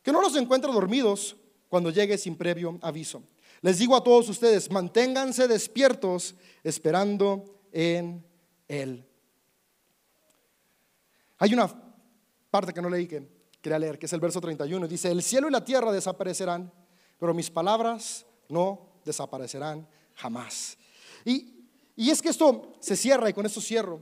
Que 0.02 0.12
no 0.12 0.22
los 0.22 0.34
encuentre 0.36 0.72
dormidos 0.72 1.36
cuando 1.68 1.90
llegue 1.90 2.16
sin 2.16 2.36
previo 2.36 2.78
aviso. 2.80 3.22
Les 3.60 3.78
digo 3.78 3.96
a 3.96 4.02
todos 4.02 4.28
ustedes, 4.28 4.70
manténganse 4.70 5.48
despiertos 5.48 6.34
esperando 6.62 7.44
en 7.72 8.24
Él. 8.68 9.04
Hay 11.38 11.52
una 11.54 11.70
parte 12.50 12.72
que 12.72 12.82
no 12.82 12.88
leí 12.88 13.06
que 13.06 13.28
quería 13.60 13.78
leer, 13.78 13.98
que 13.98 14.06
es 14.06 14.12
el 14.12 14.20
verso 14.20 14.40
31. 14.40 14.88
Dice, 14.88 15.10
el 15.10 15.22
cielo 15.22 15.48
y 15.48 15.52
la 15.52 15.64
tierra 15.64 15.92
desaparecerán, 15.92 16.72
pero 17.18 17.34
mis 17.34 17.50
palabras 17.50 18.24
no 18.48 19.00
desaparecerán 19.04 19.86
jamás. 20.14 20.78
Y, 21.24 21.57
y 21.98 22.10
es 22.10 22.22
que 22.22 22.28
esto 22.28 22.74
se 22.78 22.94
cierra, 22.94 23.28
y 23.28 23.32
con 23.32 23.44
esto 23.44 23.60
cierro, 23.60 24.00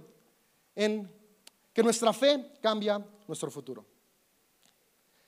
en 0.75 1.11
que 1.73 1.83
nuestra 1.83 2.13
fe 2.13 2.53
cambia 2.61 3.03
nuestro 3.27 3.51
futuro. 3.51 3.87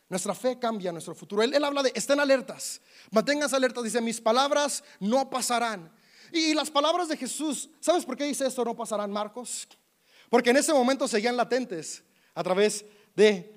Nuestra 0.07 0.35
fe 0.35 0.59
cambia 0.59 0.93
nuestro 0.93 1.15
futuro. 1.15 1.43
Él, 1.43 1.65
habla 1.65 1.83
de, 1.83 1.93
estén 1.95 2.21
alertas, 2.21 2.83
manténganse 3.11 3.57
alertas, 3.57 3.85
dice, 3.85 4.03
mis 4.03 4.21
palabras 4.21 4.85
no 5.01 5.31
pasarán. 5.31 5.91
Y, 6.31 6.51
y 6.51 6.55
las 6.55 6.71
palabras 6.71 7.09
de 7.09 7.17
Jesús, 7.17 7.71
¿sabes 7.81 8.05
por 8.05 8.19
qué 8.19 8.25
dice 8.25 8.47
esto 8.47 8.63
no 8.67 8.77
pasarán, 8.77 9.11
Marcos? 9.11 9.67
Porque 10.29 10.51
en 10.51 10.59
ese 10.59 10.75
momento 10.75 11.09
seguían 11.09 11.39
latentes 11.39 12.05
a 12.35 12.43
través 12.43 12.83
de 12.83 12.89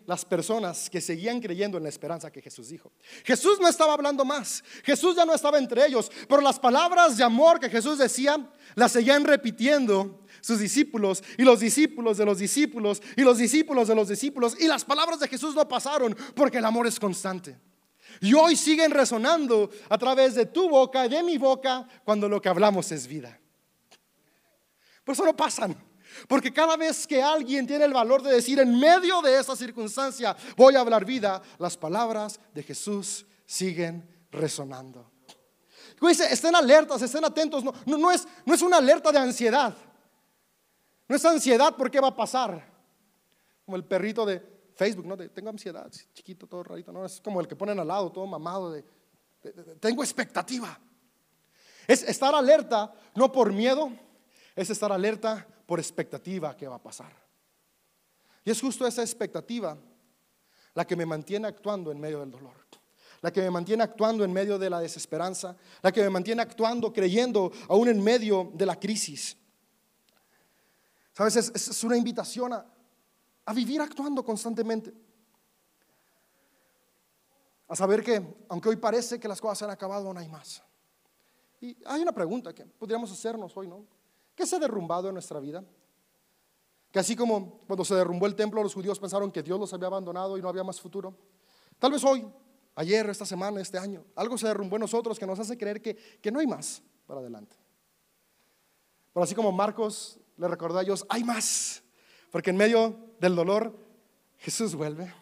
las 0.06 0.26
personas 0.26 0.90
que 0.90 1.00
seguían 1.00 1.40
creyendo 1.40 1.78
en 1.78 1.84
la 1.84 1.90
esperanza 1.90 2.32
que 2.32 2.42
Jesús 2.42 2.70
dijo. 2.70 2.92
Jesús 3.24 3.60
no 3.60 3.68
estaba 3.68 3.94
hablando 3.94 4.26
más, 4.26 4.64
Jesús 4.84 5.16
ya 5.16 5.26
no 5.26 5.34
estaba 5.34 5.58
entre 5.58 5.86
ellos, 5.86 6.12
pero 6.28 6.42
las 6.42 6.60
palabras 6.60 7.18
de 7.18 7.24
amor 7.24 7.60
que 7.60 7.70
Jesús 7.70 7.98
decía 7.98 8.50
las 8.76 8.92
seguían 8.92 9.24
repitiendo 9.24 10.26
sus 10.42 10.60
discípulos 10.60 11.24
y 11.38 11.44
los 11.44 11.60
discípulos 11.60 12.18
de 12.18 12.26
los 12.26 12.40
discípulos 12.40 13.02
y 13.16 13.22
los 13.22 13.38
discípulos 13.38 13.88
de 13.88 13.96
los 13.96 14.08
discípulos 14.08 14.58
y 14.60 14.68
las 14.68 14.84
palabras 14.84 15.20
de 15.20 15.28
Jesús 15.28 15.54
no 15.56 15.68
pasaron 15.68 16.16
porque 16.36 16.58
el 16.58 16.66
amor 16.66 16.88
es 16.88 17.00
constante. 17.00 17.60
Y 18.20 18.34
hoy 18.34 18.56
siguen 18.56 18.92
resonando 18.92 19.70
a 19.90 19.98
través 19.98 20.36
de 20.36 20.48
tu 20.48 20.70
boca 20.70 21.06
y 21.06 21.10
de 21.10 21.24
mi 21.24 21.38
boca 21.38 21.88
cuando 22.04 22.28
lo 22.28 22.42
que 22.42 22.50
hablamos 22.50 22.92
es 22.92 23.08
vida. 23.08 23.40
Por 25.04 25.14
eso 25.14 25.26
no 25.26 25.36
pasan. 25.36 25.91
Porque 26.28 26.54
cada 26.54 26.78
vez 26.78 27.08
que 27.08 27.22
alguien 27.22 27.66
tiene 27.66 27.86
el 27.86 27.94
valor 27.94 28.22
de 28.22 28.34
decir 28.34 28.60
en 28.60 28.80
medio 28.80 29.22
de 29.22 29.40
esa 29.40 29.56
circunstancia 29.56 30.36
voy 30.56 30.76
a 30.76 30.82
hablar 30.82 31.06
vida, 31.06 31.42
las 31.58 31.78
palabras 31.78 32.40
de 32.54 32.64
Jesús 32.64 33.26
siguen 33.46 34.08
resonando. 34.32 35.12
Dice, 36.02 36.32
estén 36.32 36.56
alertas, 36.56 37.02
estén 37.02 37.24
atentos. 37.24 37.64
No, 37.64 37.74
no, 37.86 38.12
es, 38.12 38.28
no 38.46 38.54
es 38.54 38.62
una 38.62 38.78
alerta 38.78 39.12
de 39.12 39.20
ansiedad. 39.20 39.76
No 41.08 41.16
es 41.16 41.24
ansiedad 41.26 41.76
por 41.76 41.92
qué 41.92 42.00
va 42.00 42.08
a 42.08 42.16
pasar. 42.16 42.72
Como 43.66 43.78
el 43.78 43.84
perrito 43.84 44.26
de 44.26 44.42
Facebook, 44.74 45.06
¿no? 45.06 45.16
tengo 45.18 45.50
ansiedad, 45.50 45.92
chiquito, 46.14 46.48
todo 46.48 46.64
rarito. 46.64 46.92
No, 46.92 47.06
es 47.06 47.22
como 47.22 47.40
el 47.40 47.48
que 47.48 47.56
ponen 47.56 47.80
al 47.80 47.88
lado, 47.88 48.12
todo 48.12 48.26
mamado. 48.26 48.72
de, 48.72 48.84
tengo 49.80 50.04
expectativa. 50.04 50.80
Es 51.88 52.04
estar 52.04 52.34
alerta, 52.34 52.94
no 53.16 53.32
por 53.32 53.52
miedo, 53.54 53.92
es 54.56 54.70
estar 54.70 54.92
alerta 54.92 55.48
por 55.66 55.80
expectativa 55.80 56.56
que 56.56 56.68
va 56.68 56.76
a 56.76 56.84
pasar. 56.84 57.12
Y 58.44 58.52
es 58.52 58.60
justo 58.60 58.86
esa 58.88 59.02
expectativa 59.02 59.78
la 60.74 60.86
que 60.86 60.96
me 60.96 61.06
mantiene 61.06 61.48
actuando 61.48 61.92
en 61.92 62.00
medio 62.00 62.20
del 62.20 62.32
dolor, 62.32 62.56
la 63.22 63.32
que 63.32 63.42
me 63.42 63.52
mantiene 63.52 63.84
actuando 63.84 64.24
en 64.24 64.34
medio 64.34 64.58
de 64.58 64.70
la 64.70 64.80
desesperanza, 64.80 65.56
la 65.82 65.92
que 65.92 66.02
me 66.02 66.10
mantiene 66.10 66.42
actuando 66.42 66.92
creyendo 66.92 67.52
aún 67.70 67.88
en 67.88 68.04
medio 68.04 68.52
de 68.54 68.66
la 68.66 68.80
crisis. 68.80 69.38
Sabes, 71.14 71.36
es, 71.36 71.84
una 71.84 71.98
invitación 71.98 72.54
a, 72.54 72.66
a 73.46 73.54
vivir 73.54 73.82
actuando 73.82 74.24
constantemente. 74.24 74.94
A 77.68 77.76
saber 77.76 78.04
que, 78.04 78.22
aunque 78.50 78.70
hoy 78.70 78.76
parece 78.78 79.20
que 79.20 79.28
las 79.28 79.40
cosas 79.40 79.60
se 79.60 79.66
han 79.66 79.72
acabado, 79.72 80.14
no 80.14 80.20
hay 80.20 80.28
más. 80.28 80.64
Y 81.62 81.78
hay 81.86 82.02
una 82.02 82.12
pregunta 82.12 82.54
que 82.54 82.66
podríamos 82.66 83.12
hacernos 83.12 83.56
hoy, 83.56 83.68
¿no? 83.68 83.86
¿Qué 84.42 84.48
se 84.48 84.56
ha 84.56 84.60
derrumbado 84.60 85.08
en 85.08 85.14
nuestra 85.14 85.40
vida? 85.40 85.64
Que 86.92 86.98
así 86.98 87.16
como 87.16 87.60
cuando 87.68 87.86
se 87.86 87.94
derrumbó 87.94 88.26
el 88.26 88.34
templo, 88.34 88.64
los 88.64 88.74
judíos 88.74 88.98
pensaron 88.98 89.32
que 89.32 89.44
Dios 89.44 89.60
los 89.60 89.72
había 89.72 89.86
abandonado 89.86 90.36
y 90.36 90.42
no 90.42 90.50
había 90.50 90.64
más 90.64 90.82
futuro. 90.82 91.16
Tal 91.78 91.92
vez 91.92 92.04
hoy, 92.04 92.28
ayer, 92.74 93.08
esta 93.08 93.24
semana, 93.24 93.62
este 93.62 93.78
año, 93.78 94.04
algo 94.16 94.40
se 94.40 94.48
derrumbó 94.48 94.78
en 94.78 94.80
nosotros 94.80 95.20
que 95.20 95.28
nos 95.28 95.38
hace 95.38 95.60
creer 95.60 95.80
que, 95.80 95.96
que 95.96 96.32
no 96.32 96.40
hay 96.40 96.48
más 96.48 96.82
para 97.06 97.20
adelante. 97.20 97.56
Pero 99.14 99.24
así 99.24 99.36
como 99.36 99.52
Marcos 99.52 100.20
le 100.38 100.48
recordó 100.48 100.80
a 100.80 100.82
ellos, 100.82 101.06
hay 101.08 101.24
más. 101.24 101.84
Porque 102.32 102.50
en 102.50 102.58
medio 102.58 102.98
del 103.20 103.36
dolor, 103.36 103.78
Jesús 104.40 104.74
vuelve. 104.74 105.14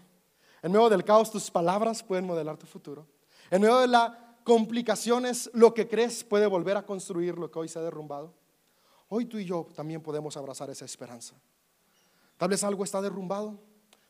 En 0.62 0.72
medio 0.72 0.88
del 0.88 1.04
caos, 1.04 1.30
tus 1.30 1.52
palabras 1.52 2.04
pueden 2.04 2.26
modelar 2.26 2.56
tu 2.56 2.68
futuro. 2.68 3.06
En 3.52 3.62
medio 3.62 3.80
de 3.80 3.88
las 3.88 4.14
complicaciones, 4.46 5.52
lo 5.54 5.74
que 5.74 5.90
crees 5.90 6.24
puede 6.24 6.48
volver 6.48 6.78
a 6.78 6.86
construir 6.86 7.38
lo 7.38 7.52
que 7.52 7.60
hoy 7.60 7.68
se 7.68 7.80
ha 7.80 7.82
derrumbado. 7.82 8.39
Hoy 9.10 9.26
tú 9.26 9.38
y 9.40 9.46
yo 9.46 9.68
también 9.76 10.02
podemos 10.02 10.38
abrazar 10.38 10.70
esa 10.70 10.86
esperanza. 10.86 11.36
Tal 12.38 12.50
vez 12.50 12.64
algo 12.64 12.84
está 12.84 13.02
derrumbado, 13.02 13.60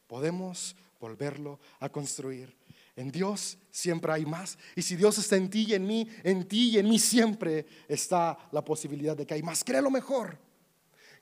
podemos 0.08 0.76
volverlo 1.00 1.60
a 1.80 1.90
construir. 1.90 2.56
En 2.96 3.12
Dios 3.12 3.58
siempre 3.72 4.12
hay 4.12 4.26
más. 4.26 4.58
Y 4.76 4.82
si 4.82 4.98
Dios 4.98 5.18
está 5.18 5.38
en 5.38 5.50
ti 5.50 5.66
y 5.70 5.74
en 5.74 5.88
mí, 5.88 6.08
en 6.24 6.46
ti 6.48 6.72
y 6.72 6.80
en 6.80 6.90
mí 6.90 7.00
siempre 7.00 7.66
está 7.88 8.38
la 8.52 8.64
posibilidad 8.64 9.16
de 9.16 9.26
que 9.26 9.36
hay 9.36 9.42
más. 9.42 9.64
Cree 9.64 9.82
lo 9.82 9.90
mejor. 9.90 10.38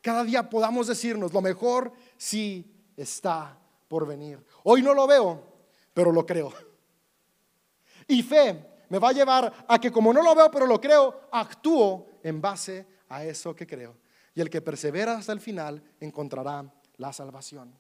Cada 0.01 0.23
día 0.23 0.49
podamos 0.49 0.88
decirnos, 0.88 1.32
lo 1.32 1.41
mejor 1.41 1.93
sí 2.17 2.65
está 2.95 3.57
por 3.88 4.07
venir. 4.07 4.43
Hoy 4.63 4.82
no 4.82 4.95
lo 4.95 5.05
veo, 5.05 5.43
pero 5.93 6.11
lo 6.11 6.25
creo. 6.25 6.51
Y 8.07 8.23
fe 8.23 8.65
me 8.89 8.99
va 8.99 9.09
a 9.09 9.13
llevar 9.13 9.65
a 9.67 9.80
que 9.80 9.91
como 9.91 10.11
no 10.11 10.23
lo 10.23 10.34
veo, 10.34 10.49
pero 10.49 10.65
lo 10.65 10.82
creo, 10.82 11.28
actúo 11.32 12.19
en 12.23 12.41
base 12.41 12.96
a 13.09 13.23
eso 13.23 13.55
que 13.55 13.67
creo. 13.67 13.95
Y 14.35 14.41
el 14.41 14.49
que 14.49 14.61
persevera 14.61 15.17
hasta 15.17 15.33
el 15.33 15.39
final 15.39 15.81
encontrará 15.99 16.71
la 16.97 17.13
salvación. 17.13 17.73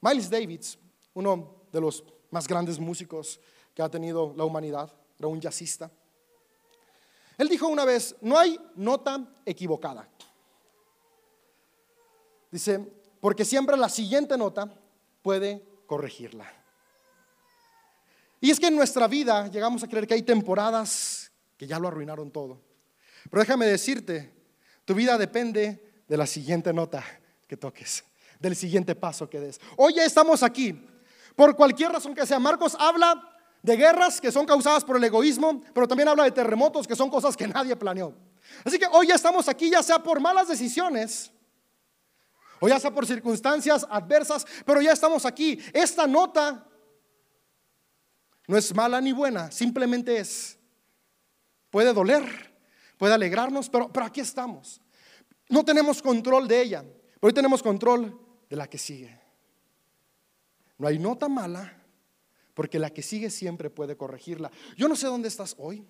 Miles 0.00 0.28
Davis, 0.28 0.78
uno 1.14 1.62
de 1.72 1.80
los 1.80 2.04
más 2.30 2.46
grandes 2.46 2.78
músicos 2.78 3.40
que 3.74 3.82
ha 3.82 3.88
tenido 3.88 4.34
la 4.36 4.44
humanidad, 4.44 4.92
era 5.18 5.28
un 5.28 5.40
jazzista. 5.40 5.90
Él 7.38 7.48
dijo 7.48 7.68
una 7.68 7.84
vez, 7.84 8.16
no 8.20 8.38
hay 8.38 8.58
nota 8.74 9.26
equivocada. 9.46 10.08
Dice, 12.50 12.78
porque 13.20 13.44
siempre 13.44 13.76
la 13.76 13.88
siguiente 13.88 14.36
nota 14.36 14.72
puede 15.22 15.64
corregirla. 15.86 16.50
Y 18.40 18.50
es 18.50 18.58
que 18.58 18.66
en 18.66 18.76
nuestra 18.76 19.06
vida 19.06 19.46
llegamos 19.48 19.82
a 19.82 19.88
creer 19.88 20.06
que 20.06 20.14
hay 20.14 20.22
temporadas 20.22 21.30
que 21.56 21.66
ya 21.66 21.78
lo 21.78 21.88
arruinaron 21.88 22.30
todo. 22.30 22.60
Pero 23.30 23.42
déjame 23.42 23.66
decirte, 23.66 24.32
tu 24.84 24.94
vida 24.94 25.16
depende 25.18 26.02
de 26.08 26.16
la 26.16 26.26
siguiente 26.26 26.72
nota 26.72 27.04
que 27.46 27.56
toques, 27.56 28.04
del 28.38 28.56
siguiente 28.56 28.94
paso 28.94 29.28
que 29.28 29.40
des. 29.40 29.60
Hoy 29.76 29.94
ya 29.94 30.04
estamos 30.04 30.42
aquí, 30.42 30.86
por 31.36 31.56
cualquier 31.56 31.92
razón 31.92 32.14
que 32.14 32.26
sea. 32.26 32.38
Marcos 32.38 32.76
habla 32.78 33.32
de 33.62 33.76
guerras 33.76 34.20
que 34.20 34.32
son 34.32 34.44
causadas 34.44 34.84
por 34.84 34.96
el 34.96 35.04
egoísmo, 35.04 35.62
pero 35.72 35.86
también 35.86 36.08
habla 36.08 36.24
de 36.24 36.32
terremotos 36.32 36.86
que 36.86 36.96
son 36.96 37.08
cosas 37.08 37.36
que 37.36 37.46
nadie 37.48 37.76
planeó. 37.76 38.14
Así 38.64 38.78
que 38.78 38.86
hoy 38.90 39.08
ya 39.08 39.14
estamos 39.14 39.48
aquí, 39.48 39.70
ya 39.70 39.82
sea 39.82 40.02
por 40.02 40.20
malas 40.20 40.48
decisiones, 40.48 41.30
o 42.60 42.68
ya 42.68 42.78
sea 42.78 42.92
por 42.92 43.06
circunstancias 43.06 43.86
adversas, 43.90 44.46
pero 44.64 44.80
ya 44.80 44.92
estamos 44.92 45.26
aquí. 45.26 45.58
Esta 45.72 46.06
nota 46.06 46.64
no 48.46 48.56
es 48.56 48.74
mala 48.74 49.00
ni 49.00 49.12
buena, 49.12 49.50
simplemente 49.50 50.18
es. 50.18 50.58
Puede 51.70 51.92
doler, 51.92 52.51
puede 53.02 53.14
alegrarnos, 53.14 53.68
pero, 53.68 53.92
pero 53.92 54.06
aquí 54.06 54.20
estamos. 54.20 54.80
No 55.48 55.64
tenemos 55.64 56.00
control 56.00 56.46
de 56.46 56.62
ella, 56.62 56.84
pero 57.18 57.30
hoy 57.30 57.32
tenemos 57.32 57.60
control 57.60 58.16
de 58.48 58.54
la 58.54 58.70
que 58.70 58.78
sigue. 58.78 59.20
No 60.78 60.86
hay 60.86 61.00
nota 61.00 61.28
mala, 61.28 61.82
porque 62.54 62.78
la 62.78 62.90
que 62.90 63.02
sigue 63.02 63.28
siempre 63.28 63.70
puede 63.70 63.96
corregirla. 63.96 64.52
Yo 64.76 64.86
no 64.86 64.94
sé 64.94 65.08
dónde 65.08 65.26
estás 65.26 65.56
hoy. 65.58 65.84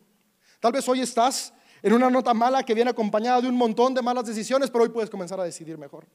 Tal 0.58 0.72
vez 0.72 0.88
hoy 0.88 1.02
estás 1.02 1.52
en 1.82 1.92
una 1.92 2.08
nota 2.08 2.32
mala 2.32 2.62
que 2.62 2.72
viene 2.72 2.92
acompañada 2.92 3.42
de 3.42 3.48
un 3.48 3.56
montón 3.56 3.92
de 3.92 4.00
malas 4.00 4.24
decisiones, 4.24 4.70
pero 4.70 4.84
hoy 4.84 4.88
puedes 4.88 5.10
comenzar 5.10 5.38
a 5.38 5.44
decidir 5.44 5.76
mejor. 5.76 6.06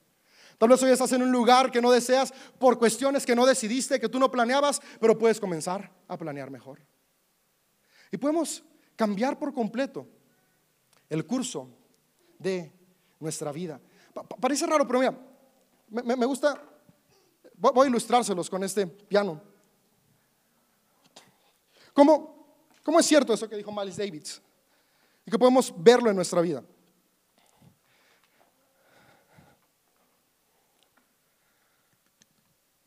Tal 0.57 0.67
vez 0.67 0.81
hoy 0.81 0.89
estás 0.89 1.11
en 1.11 1.21
un 1.21 1.31
lugar 1.31 1.69
que 1.69 1.79
no 1.79 1.91
deseas 1.91 2.33
por 2.57 2.79
cuestiones 2.79 3.23
que 3.23 3.35
no 3.35 3.45
decidiste, 3.45 3.99
que 3.99 4.09
tú 4.09 4.17
no 4.17 4.31
planeabas, 4.31 4.81
pero 4.99 5.15
puedes 5.15 5.39
comenzar 5.39 5.91
a 6.07 6.17
planear 6.17 6.49
mejor. 6.49 6.81
Y 8.11 8.17
podemos 8.17 8.63
cambiar 8.95 9.37
por 9.37 9.53
completo 9.53 10.16
el 11.09 11.25
curso 11.25 11.69
de 12.39 12.71
nuestra 13.19 13.51
vida. 13.51 13.79
parece 14.39 14.65
raro, 14.65 14.85
pero 14.87 14.99
mira, 14.99 15.17
me, 15.89 16.25
gusta, 16.25 16.61
voy, 17.55 17.85
a 17.85 17.89
ilustrárselos 17.89 18.49
con 18.49 18.63
este 18.63 18.85
piano. 18.87 19.41
¿Cómo, 21.93 22.57
¿Cómo 22.83 22.99
es 22.99 23.05
cierto 23.05 23.33
eso 23.33 23.49
que 23.49 23.55
dijo 23.55 23.71
Miles 23.71 23.97
Davis? 23.97 24.41
Y 25.25 25.31
que 25.31 25.39
podemos 25.39 25.73
verlo 25.75 26.09
en 26.09 26.15
nuestra 26.15 26.41
vida. 26.41 26.63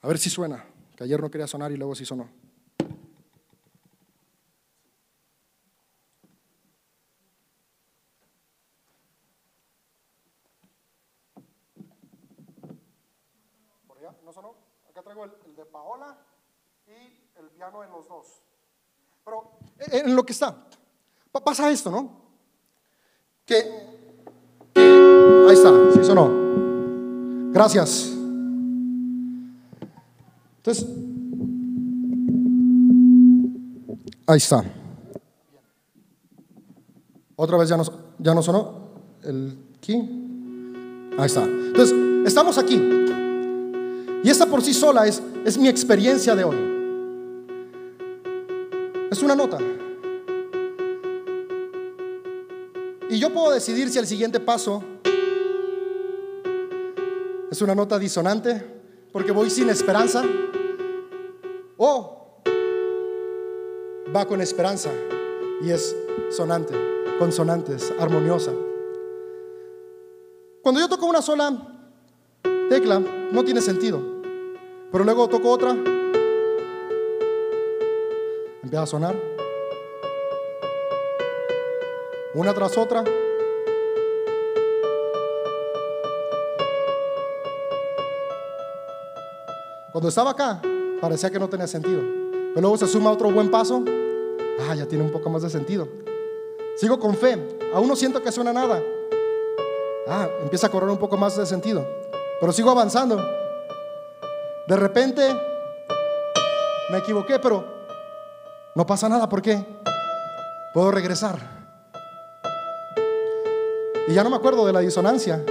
A 0.03 0.09
ver 0.09 0.19
si 0.19 0.31
suena, 0.31 0.65
que 0.97 1.05
ayer 1.05 1.21
no 1.21 1.31
quería 1.31 1.47
sonar 1.47 1.71
y 1.73 1.77
luego 1.77 1.95
sí 1.95 2.07
sonó. 2.07 2.31
El, 15.25 15.57
de 15.57 15.65
Paola 15.67 16.19
y 16.87 17.39
el 17.39 17.49
piano 17.51 17.83
en 17.85 17.91
los 17.91 18.09
dos. 18.09 18.43
Pero 19.25 19.53
eh, 19.79 20.03
en 20.05 20.17
lo 20.17 20.25
que 20.25 20.33
está, 20.33 20.67
pasa 21.45 21.71
esto, 21.71 21.91
¿no? 21.91 22.21
Que, 23.45 23.57
ahí 24.77 25.55
está, 25.55 25.71
sí 25.93 26.05
sonó. 26.05 26.31
Gracias. 27.53 28.13
Entonces, 30.59 30.87
ahí 34.27 34.37
está. 34.37 34.65
Otra 37.37 37.57
vez 37.57 37.69
ya 37.69 37.77
no, 37.77 37.85
ya 38.19 38.35
no 38.35 38.43
sonó 38.43 38.91
el 39.23 39.59
aquí. 39.77 39.95
Ahí 41.19 41.27
está. 41.27 41.43
Entonces, 41.45 41.97
estamos 42.27 42.59
aquí. 42.59 42.77
Y 44.23 44.29
esta 44.29 44.47
por 44.47 44.63
sí 44.63 44.75
sola 44.75 45.07
es, 45.07 45.23
es 45.45 45.57
mi 45.57 45.69
experiencia 45.69 46.35
de 46.35 46.45
hoy. 46.45 46.57
Es 49.11 49.23
una 49.23 49.35
nota. 49.35 49.59
Y 53.09 53.19
yo 53.19 53.33
puedo 53.33 53.51
decidir 53.53 53.91
si 53.91 53.99
el 53.99 54.07
siguiente 54.07 54.39
paso 54.39 54.85
es 57.51 57.61
una 57.61 57.75
nota 57.75 57.99
disonante, 57.99 58.65
porque 59.13 59.33
voy 59.33 59.51
sin 59.51 59.69
esperanza, 59.69 60.23
o 61.77 62.41
va 64.15 64.27
con 64.27 64.41
esperanza 64.41 64.91
y 65.63 65.71
es 65.71 65.97
sonante, 66.31 66.75
consonantes, 67.19 67.93
armoniosa. 67.99 68.53
Cuando 70.63 70.81
yo 70.81 70.89
toco 70.89 71.07
una 71.07 71.23
sola 71.23 71.70
tecla, 72.71 73.01
no 73.01 73.45
tiene 73.45 73.61
sentido. 73.61 74.01
Pero 74.93 75.03
luego 75.03 75.29
toco 75.29 75.51
otra, 75.51 75.73
empieza 78.63 78.83
a 78.83 78.87
sonar. 78.87 79.17
Una 82.33 82.55
tras 82.55 82.79
otra. 82.79 83.03
Cuando 89.91 90.09
estaba 90.09 90.31
acá, 90.31 90.63
parecía 91.01 91.29
que 91.29 91.41
no 91.41 91.49
tenía 91.49 91.67
sentido. 91.67 92.01
Pero 92.01 92.61
luego 92.61 92.77
se 92.77 92.87
suma 92.87 93.11
otro 93.11 93.33
buen 93.33 93.51
paso. 93.51 93.83
Ah, 94.61 94.77
ya 94.77 94.87
tiene 94.87 95.03
un 95.03 95.11
poco 95.11 95.29
más 95.29 95.43
de 95.43 95.51
sentido. 95.51 95.89
Sigo 96.77 97.01
con 97.01 97.17
fe. 97.17 97.37
Aún 97.75 97.89
no 97.89 97.97
siento 97.97 98.23
que 98.23 98.31
suena 98.31 98.53
nada. 98.53 98.81
Ah, 100.07 100.29
empieza 100.41 100.69
a 100.69 100.71
correr 100.71 100.91
un 100.91 100.99
poco 100.99 101.17
más 101.17 101.37
de 101.37 101.47
sentido. 101.47 101.85
Pero 102.41 102.53
sigo 102.53 102.71
avanzando. 102.71 103.23
De 104.67 104.77
repente 104.77 105.23
me 106.91 106.99
equivoqué, 106.99 107.39
pero 107.39 107.65
no 108.75 108.87
pasa 108.87 109.09
nada. 109.09 109.29
¿Por 109.29 109.43
qué? 109.43 109.65
Puedo 110.73 110.91
regresar. 110.91 111.39
Y 114.09 114.15
ya 114.15 114.25
no 114.25 114.31
me 114.31 114.37
acuerdo 114.37 114.67
de 114.67 114.73
la 114.73 114.81
disonancia. 114.81 115.45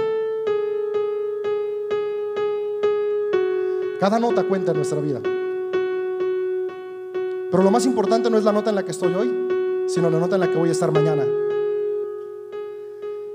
Cada 4.00 4.18
nota 4.18 4.42
cuenta 4.44 4.72
en 4.72 4.78
nuestra 4.78 4.98
vida. 5.00 5.20
Pero 7.50 7.62
lo 7.62 7.70
más 7.70 7.84
importante 7.86 8.30
no 8.30 8.38
es 8.38 8.44
la 8.44 8.52
nota 8.52 8.70
en 8.70 8.76
la 8.76 8.82
que 8.82 8.90
estoy 8.90 9.14
hoy, 9.14 9.86
sino 9.88 10.10
la 10.10 10.18
nota 10.18 10.36
en 10.36 10.40
la 10.40 10.50
que 10.50 10.56
voy 10.56 10.70
a 10.70 10.72
estar 10.72 10.90
mañana. 10.90 11.24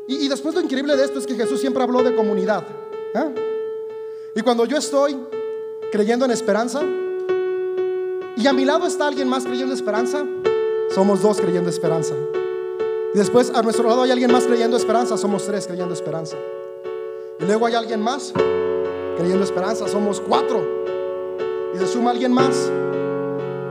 Y, 0.08 0.26
y 0.26 0.28
después 0.28 0.56
lo 0.56 0.62
increíble 0.62 0.95
de 0.95 1.06
esto 1.06 1.20
es 1.20 1.28
que 1.28 1.36
Jesús 1.36 1.60
siempre 1.60 1.84
habló 1.84 2.03
de 2.03 2.16
comunidad. 2.16 2.64
¿eh? 3.16 3.45
Y 4.38 4.42
cuando 4.42 4.66
yo 4.66 4.76
estoy 4.76 5.18
creyendo 5.94 6.26
en 6.26 6.32
esperanza, 6.32 6.82
y 8.36 8.46
a 8.46 8.52
mi 8.52 8.66
lado 8.66 8.86
está 8.86 9.08
alguien 9.08 9.30
más 9.30 9.46
creyendo 9.46 9.74
esperanza, 9.74 10.26
somos 10.94 11.22
dos 11.22 11.40
creyendo 11.40 11.70
esperanza. 11.70 12.14
Y 13.14 13.18
después 13.18 13.50
a 13.56 13.62
nuestro 13.62 13.88
lado 13.88 14.02
hay 14.02 14.12
alguien 14.12 14.30
más 14.34 14.44
creyendo 14.44 14.76
esperanza, 14.76 15.16
somos 15.16 15.46
tres 15.46 15.68
creyendo 15.68 15.94
esperanza. 15.94 16.36
Y 17.40 17.46
luego 17.46 17.66
hay 17.66 17.76
alguien 17.76 18.02
más 18.02 18.34
creyendo 19.18 19.46
esperanza, 19.46 19.88
somos 19.88 20.20
cuatro. 20.20 20.62
Y 21.74 21.78
se 21.78 21.88
suma 21.88 22.12
alguien 22.12 22.34
más 22.34 22.70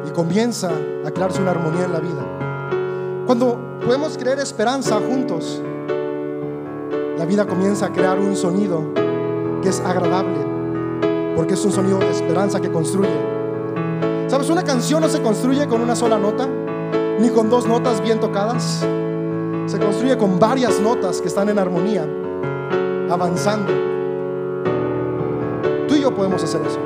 y 0.09 0.11
comienza 0.13 0.71
a 1.05 1.11
crearse 1.11 1.43
una 1.43 1.51
armonía 1.51 1.85
en 1.85 1.93
la 1.93 2.01
vida. 2.01 3.25
Cuando 3.27 3.59
podemos 3.85 4.17
creer 4.17 4.39
esperanza 4.39 4.99
juntos, 4.99 5.61
la 7.19 7.27
vida 7.27 7.47
comienza 7.47 7.85
a 7.85 7.93
crear 7.93 8.19
un 8.19 8.35
sonido 8.35 8.83
que 9.63 9.69
es 9.69 9.81
agradable, 9.81 10.54
porque 11.37 11.55
es 11.55 11.65
un 11.65 11.73
sonido 11.73 11.99
de 11.99 12.11
esperanza 12.11 12.61
que 12.61 12.71
construye. 12.71 13.35
¿Sabes? 14.29 14.49
Una 14.51 14.63
canción 14.63 15.01
no 15.01 15.09
se 15.09 15.23
construye 15.23 15.67
con 15.67 15.81
una 15.81 15.95
sola 15.95 16.19
nota, 16.19 16.49
ni 17.19 17.29
con 17.31 17.51
dos 17.51 17.67
notas 17.67 18.03
bien 18.03 18.21
tocadas. 18.21 18.85
Se 19.67 19.79
construye 19.79 20.17
con 20.17 20.39
varias 20.39 20.81
notas 20.81 21.21
que 21.21 21.29
están 21.29 21.49
en 21.49 21.59
armonía, 21.59 22.07
avanzando. 23.11 23.73
Tú 25.89 25.95
y 25.95 26.01
yo 26.01 26.15
podemos 26.15 26.43
hacer 26.43 26.61
eso. 26.63 26.79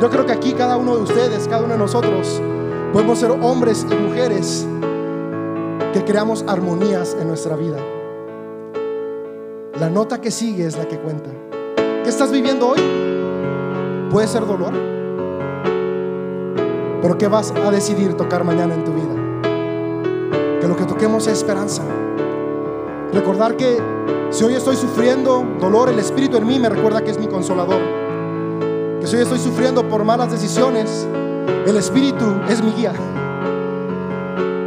Yo 0.00 0.10
creo 0.10 0.26
que 0.26 0.32
aquí 0.32 0.52
cada 0.52 0.76
uno 0.76 0.96
de 0.96 1.02
ustedes, 1.02 1.46
cada 1.48 1.64
uno 1.64 1.74
de 1.74 1.78
nosotros, 1.78 2.40
podemos 2.92 3.18
ser 3.18 3.30
hombres 3.30 3.86
y 3.90 3.94
mujeres 3.94 4.66
que 5.92 6.04
creamos 6.04 6.44
armonías 6.48 7.16
en 7.20 7.28
nuestra 7.28 7.56
vida. 7.56 7.76
La 9.78 9.88
nota 9.90 10.20
que 10.20 10.30
sigue 10.30 10.66
es 10.66 10.76
la 10.76 10.86
que 10.86 10.98
cuenta. 10.98 11.30
¿Qué 11.76 12.08
estás 12.08 12.30
viviendo 12.30 12.68
hoy? 12.68 13.11
Puede 14.12 14.28
ser 14.28 14.46
dolor. 14.46 14.74
Pero 17.00 17.16
¿qué 17.16 17.28
vas 17.28 17.50
a 17.50 17.70
decidir 17.70 18.14
tocar 18.14 18.44
mañana 18.44 18.74
en 18.74 18.84
tu 18.84 18.92
vida? 18.92 20.60
Que 20.60 20.68
lo 20.68 20.76
que 20.76 20.84
toquemos 20.84 21.26
es 21.28 21.38
esperanza. 21.38 21.82
Recordar 23.14 23.56
que 23.56 23.78
si 24.28 24.44
hoy 24.44 24.52
estoy 24.52 24.76
sufriendo 24.76 25.42
dolor, 25.58 25.88
el 25.88 25.98
Espíritu 25.98 26.36
en 26.36 26.46
mí 26.46 26.58
me 26.58 26.68
recuerda 26.68 27.02
que 27.02 27.10
es 27.10 27.18
mi 27.18 27.26
consolador. 27.26 27.80
Que 29.00 29.06
si 29.06 29.16
hoy 29.16 29.22
estoy 29.22 29.38
sufriendo 29.38 29.88
por 29.88 30.04
malas 30.04 30.30
decisiones, 30.30 31.08
el 31.66 31.76
Espíritu 31.78 32.26
es 32.50 32.62
mi 32.62 32.72
guía. 32.72 32.92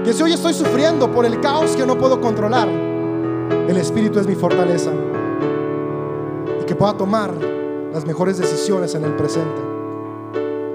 Que 0.03 0.11
si 0.11 0.23
hoy 0.23 0.33
estoy 0.33 0.55
sufriendo 0.55 1.11
por 1.11 1.23
el 1.23 1.39
caos 1.39 1.75
que 1.75 1.85
no 1.85 1.99
puedo 1.99 2.19
controlar, 2.19 2.67
el 2.67 3.77
Espíritu 3.77 4.19
es 4.19 4.25
mi 4.25 4.33
fortaleza. 4.33 4.89
Y 6.59 6.65
que 6.65 6.73
pueda 6.73 6.97
tomar 6.97 7.31
las 7.95 8.05
mejores 8.05 8.37
decisiones 8.37 8.93
en 8.93 9.05
el 9.05 9.15
presente. 9.15 9.61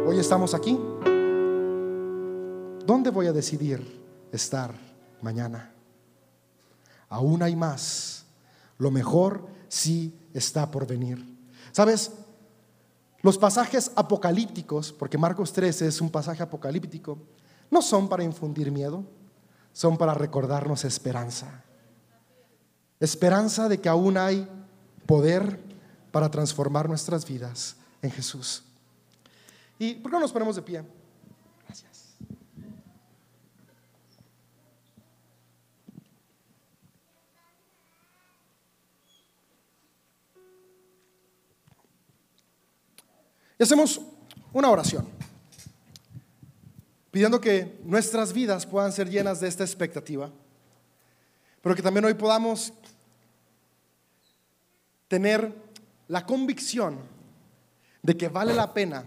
Hoy 0.06 0.18
estamos 0.18 0.54
aquí. 0.54 0.80
¿Dónde 2.86 3.10
voy 3.10 3.26
a 3.26 3.32
decidir 3.34 4.02
estar 4.32 4.72
mañana? 5.20 5.70
Aún 7.10 7.42
hay 7.42 7.54
más. 7.54 8.24
Lo 8.78 8.90
mejor 8.90 9.46
sí 9.68 10.18
está 10.32 10.70
por 10.70 10.86
venir. 10.86 11.22
¿Sabes? 11.72 12.10
Los 13.20 13.36
pasajes 13.36 13.92
apocalípticos, 13.96 14.90
porque 14.90 15.18
Marcos 15.18 15.52
13 15.52 15.88
es 15.88 16.00
un 16.00 16.08
pasaje 16.08 16.42
apocalíptico, 16.42 17.18
no 17.70 17.82
son 17.82 18.08
para 18.08 18.24
infundir 18.24 18.72
miedo, 18.72 19.04
son 19.74 19.98
para 19.98 20.14
recordarnos 20.14 20.86
esperanza. 20.86 21.64
Esperanza 22.98 23.68
de 23.68 23.78
que 23.78 23.90
aún 23.90 24.16
hay 24.16 24.48
poder 25.04 25.69
para 26.10 26.30
transformar 26.30 26.88
nuestras 26.88 27.26
vidas 27.26 27.76
en 28.02 28.10
Jesús. 28.10 28.62
¿Y 29.78 29.94
por 29.94 30.10
qué 30.10 30.16
no 30.16 30.20
nos 30.20 30.32
ponemos 30.32 30.56
de 30.56 30.62
pie? 30.62 30.82
Gracias. 31.66 32.14
Y 43.58 43.62
hacemos 43.62 44.00
una 44.52 44.70
oración, 44.70 45.08
pidiendo 47.10 47.40
que 47.40 47.78
nuestras 47.84 48.32
vidas 48.32 48.66
puedan 48.66 48.92
ser 48.92 49.08
llenas 49.08 49.40
de 49.40 49.48
esta 49.48 49.64
expectativa, 49.64 50.30
pero 51.62 51.76
que 51.76 51.82
también 51.82 52.04
hoy 52.04 52.14
podamos 52.14 52.72
tener 55.08 55.69
la 56.10 56.26
convicción 56.26 56.98
de 58.02 58.16
que 58.16 58.28
vale 58.28 58.52
la 58.52 58.74
pena 58.74 59.04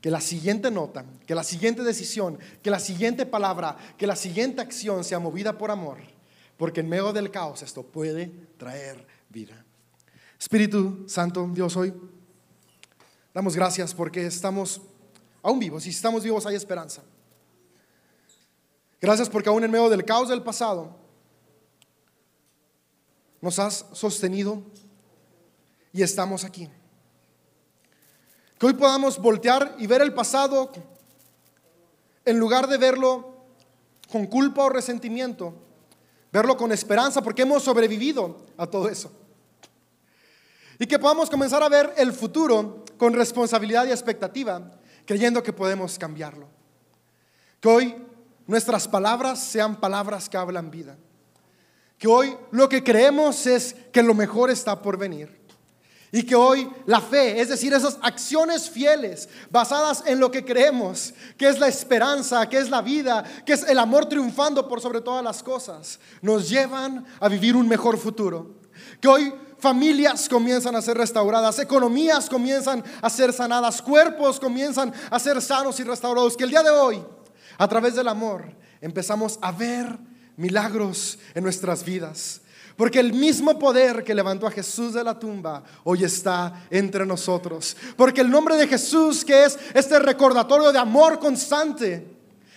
que 0.00 0.10
la 0.10 0.22
siguiente 0.22 0.70
nota, 0.70 1.04
que 1.26 1.34
la 1.34 1.44
siguiente 1.44 1.82
decisión, 1.82 2.38
que 2.62 2.70
la 2.70 2.80
siguiente 2.80 3.26
palabra, 3.26 3.76
que 3.98 4.06
la 4.06 4.16
siguiente 4.16 4.62
acción 4.62 5.04
sea 5.04 5.18
movida 5.18 5.58
por 5.58 5.70
amor, 5.70 5.98
porque 6.56 6.80
en 6.80 6.88
medio 6.88 7.12
del 7.12 7.30
caos 7.30 7.62
esto 7.62 7.82
puede 7.82 8.32
traer 8.56 9.06
vida. 9.28 9.62
Espíritu 10.38 11.04
Santo, 11.06 11.46
Dios, 11.52 11.76
hoy 11.76 11.92
damos 13.34 13.54
gracias 13.54 13.92
porque 13.92 14.24
estamos 14.24 14.80
aún 15.42 15.58
vivos 15.58 15.84
y 15.86 15.92
si 15.92 15.96
estamos 15.96 16.24
vivos 16.24 16.46
hay 16.46 16.56
esperanza. 16.56 17.02
Gracias 18.98 19.28
porque 19.28 19.50
aún 19.50 19.62
en 19.62 19.70
medio 19.70 19.90
del 19.90 20.06
caos 20.06 20.30
del 20.30 20.42
pasado 20.42 20.96
nos 23.42 23.58
has 23.58 23.84
sostenido 23.92 24.62
y 25.92 26.02
estamos 26.02 26.44
aquí. 26.44 26.68
Que 28.58 28.66
hoy 28.66 28.74
podamos 28.74 29.18
voltear 29.18 29.74
y 29.78 29.86
ver 29.86 30.02
el 30.02 30.12
pasado 30.12 30.70
en 32.24 32.38
lugar 32.38 32.66
de 32.68 32.76
verlo 32.76 33.34
con 34.10 34.26
culpa 34.26 34.64
o 34.64 34.68
resentimiento, 34.68 35.54
verlo 36.32 36.56
con 36.56 36.72
esperanza 36.72 37.22
porque 37.22 37.42
hemos 37.42 37.62
sobrevivido 37.62 38.44
a 38.56 38.66
todo 38.66 38.88
eso. 38.88 39.10
Y 40.78 40.86
que 40.86 40.98
podamos 40.98 41.30
comenzar 41.30 41.62
a 41.62 41.68
ver 41.68 41.92
el 41.96 42.12
futuro 42.12 42.84
con 42.96 43.14
responsabilidad 43.14 43.86
y 43.86 43.90
expectativa, 43.90 44.70
creyendo 45.06 45.42
que 45.42 45.52
podemos 45.52 45.98
cambiarlo. 45.98 46.46
Que 47.60 47.68
hoy 47.68 47.96
nuestras 48.46 48.88
palabras 48.88 49.38
sean 49.40 49.80
palabras 49.80 50.28
que 50.28 50.36
hablan 50.36 50.70
vida. 50.70 50.96
Que 51.98 52.08
hoy 52.08 52.36
lo 52.50 52.68
que 52.68 52.82
creemos 52.82 53.46
es 53.46 53.74
que 53.92 54.02
lo 54.02 54.14
mejor 54.14 54.50
está 54.50 54.80
por 54.80 54.96
venir. 54.96 55.39
Y 56.12 56.24
que 56.24 56.34
hoy 56.34 56.68
la 56.86 57.00
fe, 57.00 57.40
es 57.40 57.50
decir, 57.50 57.72
esas 57.72 57.98
acciones 58.02 58.68
fieles 58.68 59.28
basadas 59.48 60.02
en 60.06 60.18
lo 60.18 60.30
que 60.30 60.44
creemos, 60.44 61.14
que 61.36 61.48
es 61.48 61.60
la 61.60 61.68
esperanza, 61.68 62.48
que 62.48 62.58
es 62.58 62.68
la 62.68 62.82
vida, 62.82 63.22
que 63.46 63.52
es 63.52 63.62
el 63.62 63.78
amor 63.78 64.06
triunfando 64.06 64.66
por 64.66 64.80
sobre 64.80 65.00
todas 65.00 65.22
las 65.22 65.42
cosas, 65.42 66.00
nos 66.20 66.48
llevan 66.48 67.06
a 67.20 67.28
vivir 67.28 67.54
un 67.54 67.68
mejor 67.68 67.96
futuro. 67.96 68.56
Que 69.00 69.06
hoy 69.06 69.32
familias 69.58 70.28
comienzan 70.28 70.74
a 70.74 70.82
ser 70.82 70.96
restauradas, 70.96 71.60
economías 71.60 72.28
comienzan 72.28 72.82
a 73.00 73.08
ser 73.08 73.32
sanadas, 73.32 73.80
cuerpos 73.80 74.40
comienzan 74.40 74.92
a 75.10 75.18
ser 75.20 75.40
sanos 75.40 75.78
y 75.78 75.84
restaurados. 75.84 76.36
Que 76.36 76.44
el 76.44 76.50
día 76.50 76.64
de 76.64 76.70
hoy, 76.70 77.04
a 77.56 77.68
través 77.68 77.94
del 77.94 78.08
amor, 78.08 78.52
empezamos 78.80 79.38
a 79.42 79.52
ver 79.52 79.96
milagros 80.36 81.18
en 81.34 81.44
nuestras 81.44 81.84
vidas. 81.84 82.40
Porque 82.80 82.98
el 82.98 83.12
mismo 83.12 83.58
poder 83.58 84.02
que 84.02 84.14
levantó 84.14 84.46
a 84.46 84.50
Jesús 84.50 84.94
de 84.94 85.04
la 85.04 85.18
tumba 85.18 85.62
hoy 85.84 86.02
está 86.02 86.64
entre 86.70 87.04
nosotros. 87.04 87.76
Porque 87.94 88.22
el 88.22 88.30
nombre 88.30 88.56
de 88.56 88.66
Jesús, 88.66 89.22
que 89.22 89.44
es 89.44 89.58
este 89.74 89.98
recordatorio 89.98 90.72
de 90.72 90.78
amor 90.78 91.18
constante, 91.18 92.06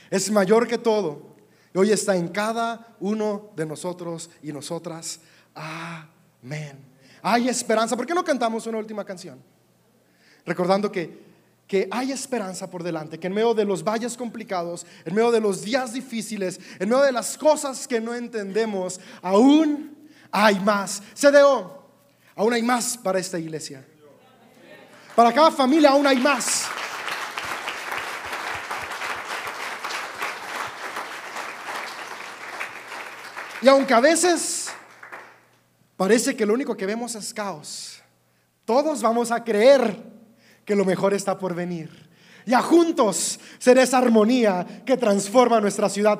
es 0.09 0.31
mayor 0.31 0.65
que 0.65 0.77
todo. 0.77 1.35
Y 1.73 1.77
hoy 1.77 1.91
está 1.91 2.15
en 2.15 2.29
cada 2.29 2.95
uno 3.01 3.49
de 3.53 3.65
nosotros 3.65 4.29
y 4.41 4.53
nosotras. 4.53 5.19
Amén. 5.53 6.79
Hay 7.21 7.49
esperanza. 7.49 7.97
¿Por 7.97 8.05
qué 8.05 8.13
no 8.13 8.23
cantamos 8.23 8.65
una 8.65 8.77
última 8.77 9.03
canción? 9.03 9.37
Recordando 10.45 10.89
que, 10.89 11.19
que 11.67 11.89
hay 11.91 12.13
esperanza 12.13 12.71
por 12.71 12.81
delante, 12.81 13.19
que 13.19 13.27
en 13.27 13.33
medio 13.33 13.53
de 13.53 13.65
los 13.65 13.83
valles 13.83 14.15
complicados, 14.15 14.85
en 15.03 15.15
medio 15.15 15.31
de 15.31 15.41
los 15.41 15.63
días 15.63 15.91
difíciles, 15.91 16.61
en 16.79 16.87
medio 16.87 17.03
de 17.03 17.11
las 17.11 17.37
cosas 17.37 17.85
que 17.89 17.99
no 17.99 18.15
entendemos, 18.15 19.01
aún 19.21 19.92
hay 20.33 20.59
más. 20.59 21.01
CDO, 21.13 21.87
aún 22.35 22.53
hay 22.53 22.63
más 22.63 22.97
para 22.97 23.19
esta 23.19 23.37
iglesia. 23.37 23.85
Para 25.15 25.31
cada 25.31 25.51
familia 25.51 25.91
aún 25.91 26.07
hay 26.07 26.17
más. 26.17 26.65
Y 33.61 33.67
aunque 33.67 33.93
a 33.93 33.99
veces 33.99 34.71
parece 35.95 36.35
que 36.35 36.45
lo 36.45 36.53
único 36.53 36.75
que 36.75 36.87
vemos 36.87 37.13
es 37.15 37.31
caos, 37.33 38.01
todos 38.65 39.01
vamos 39.01 39.31
a 39.31 39.43
creer 39.43 40.03
que 40.65 40.75
lo 40.75 40.83
mejor 40.83 41.13
está 41.13 41.37
por 41.37 41.53
venir. 41.53 42.09
Y 42.45 42.53
a 42.53 42.61
juntos 42.61 43.39
será 43.59 43.83
esa 43.83 43.99
armonía 43.99 44.83
que 44.85 44.97
transforma 44.97 45.61
nuestra 45.61 45.87
ciudad. 45.87 46.19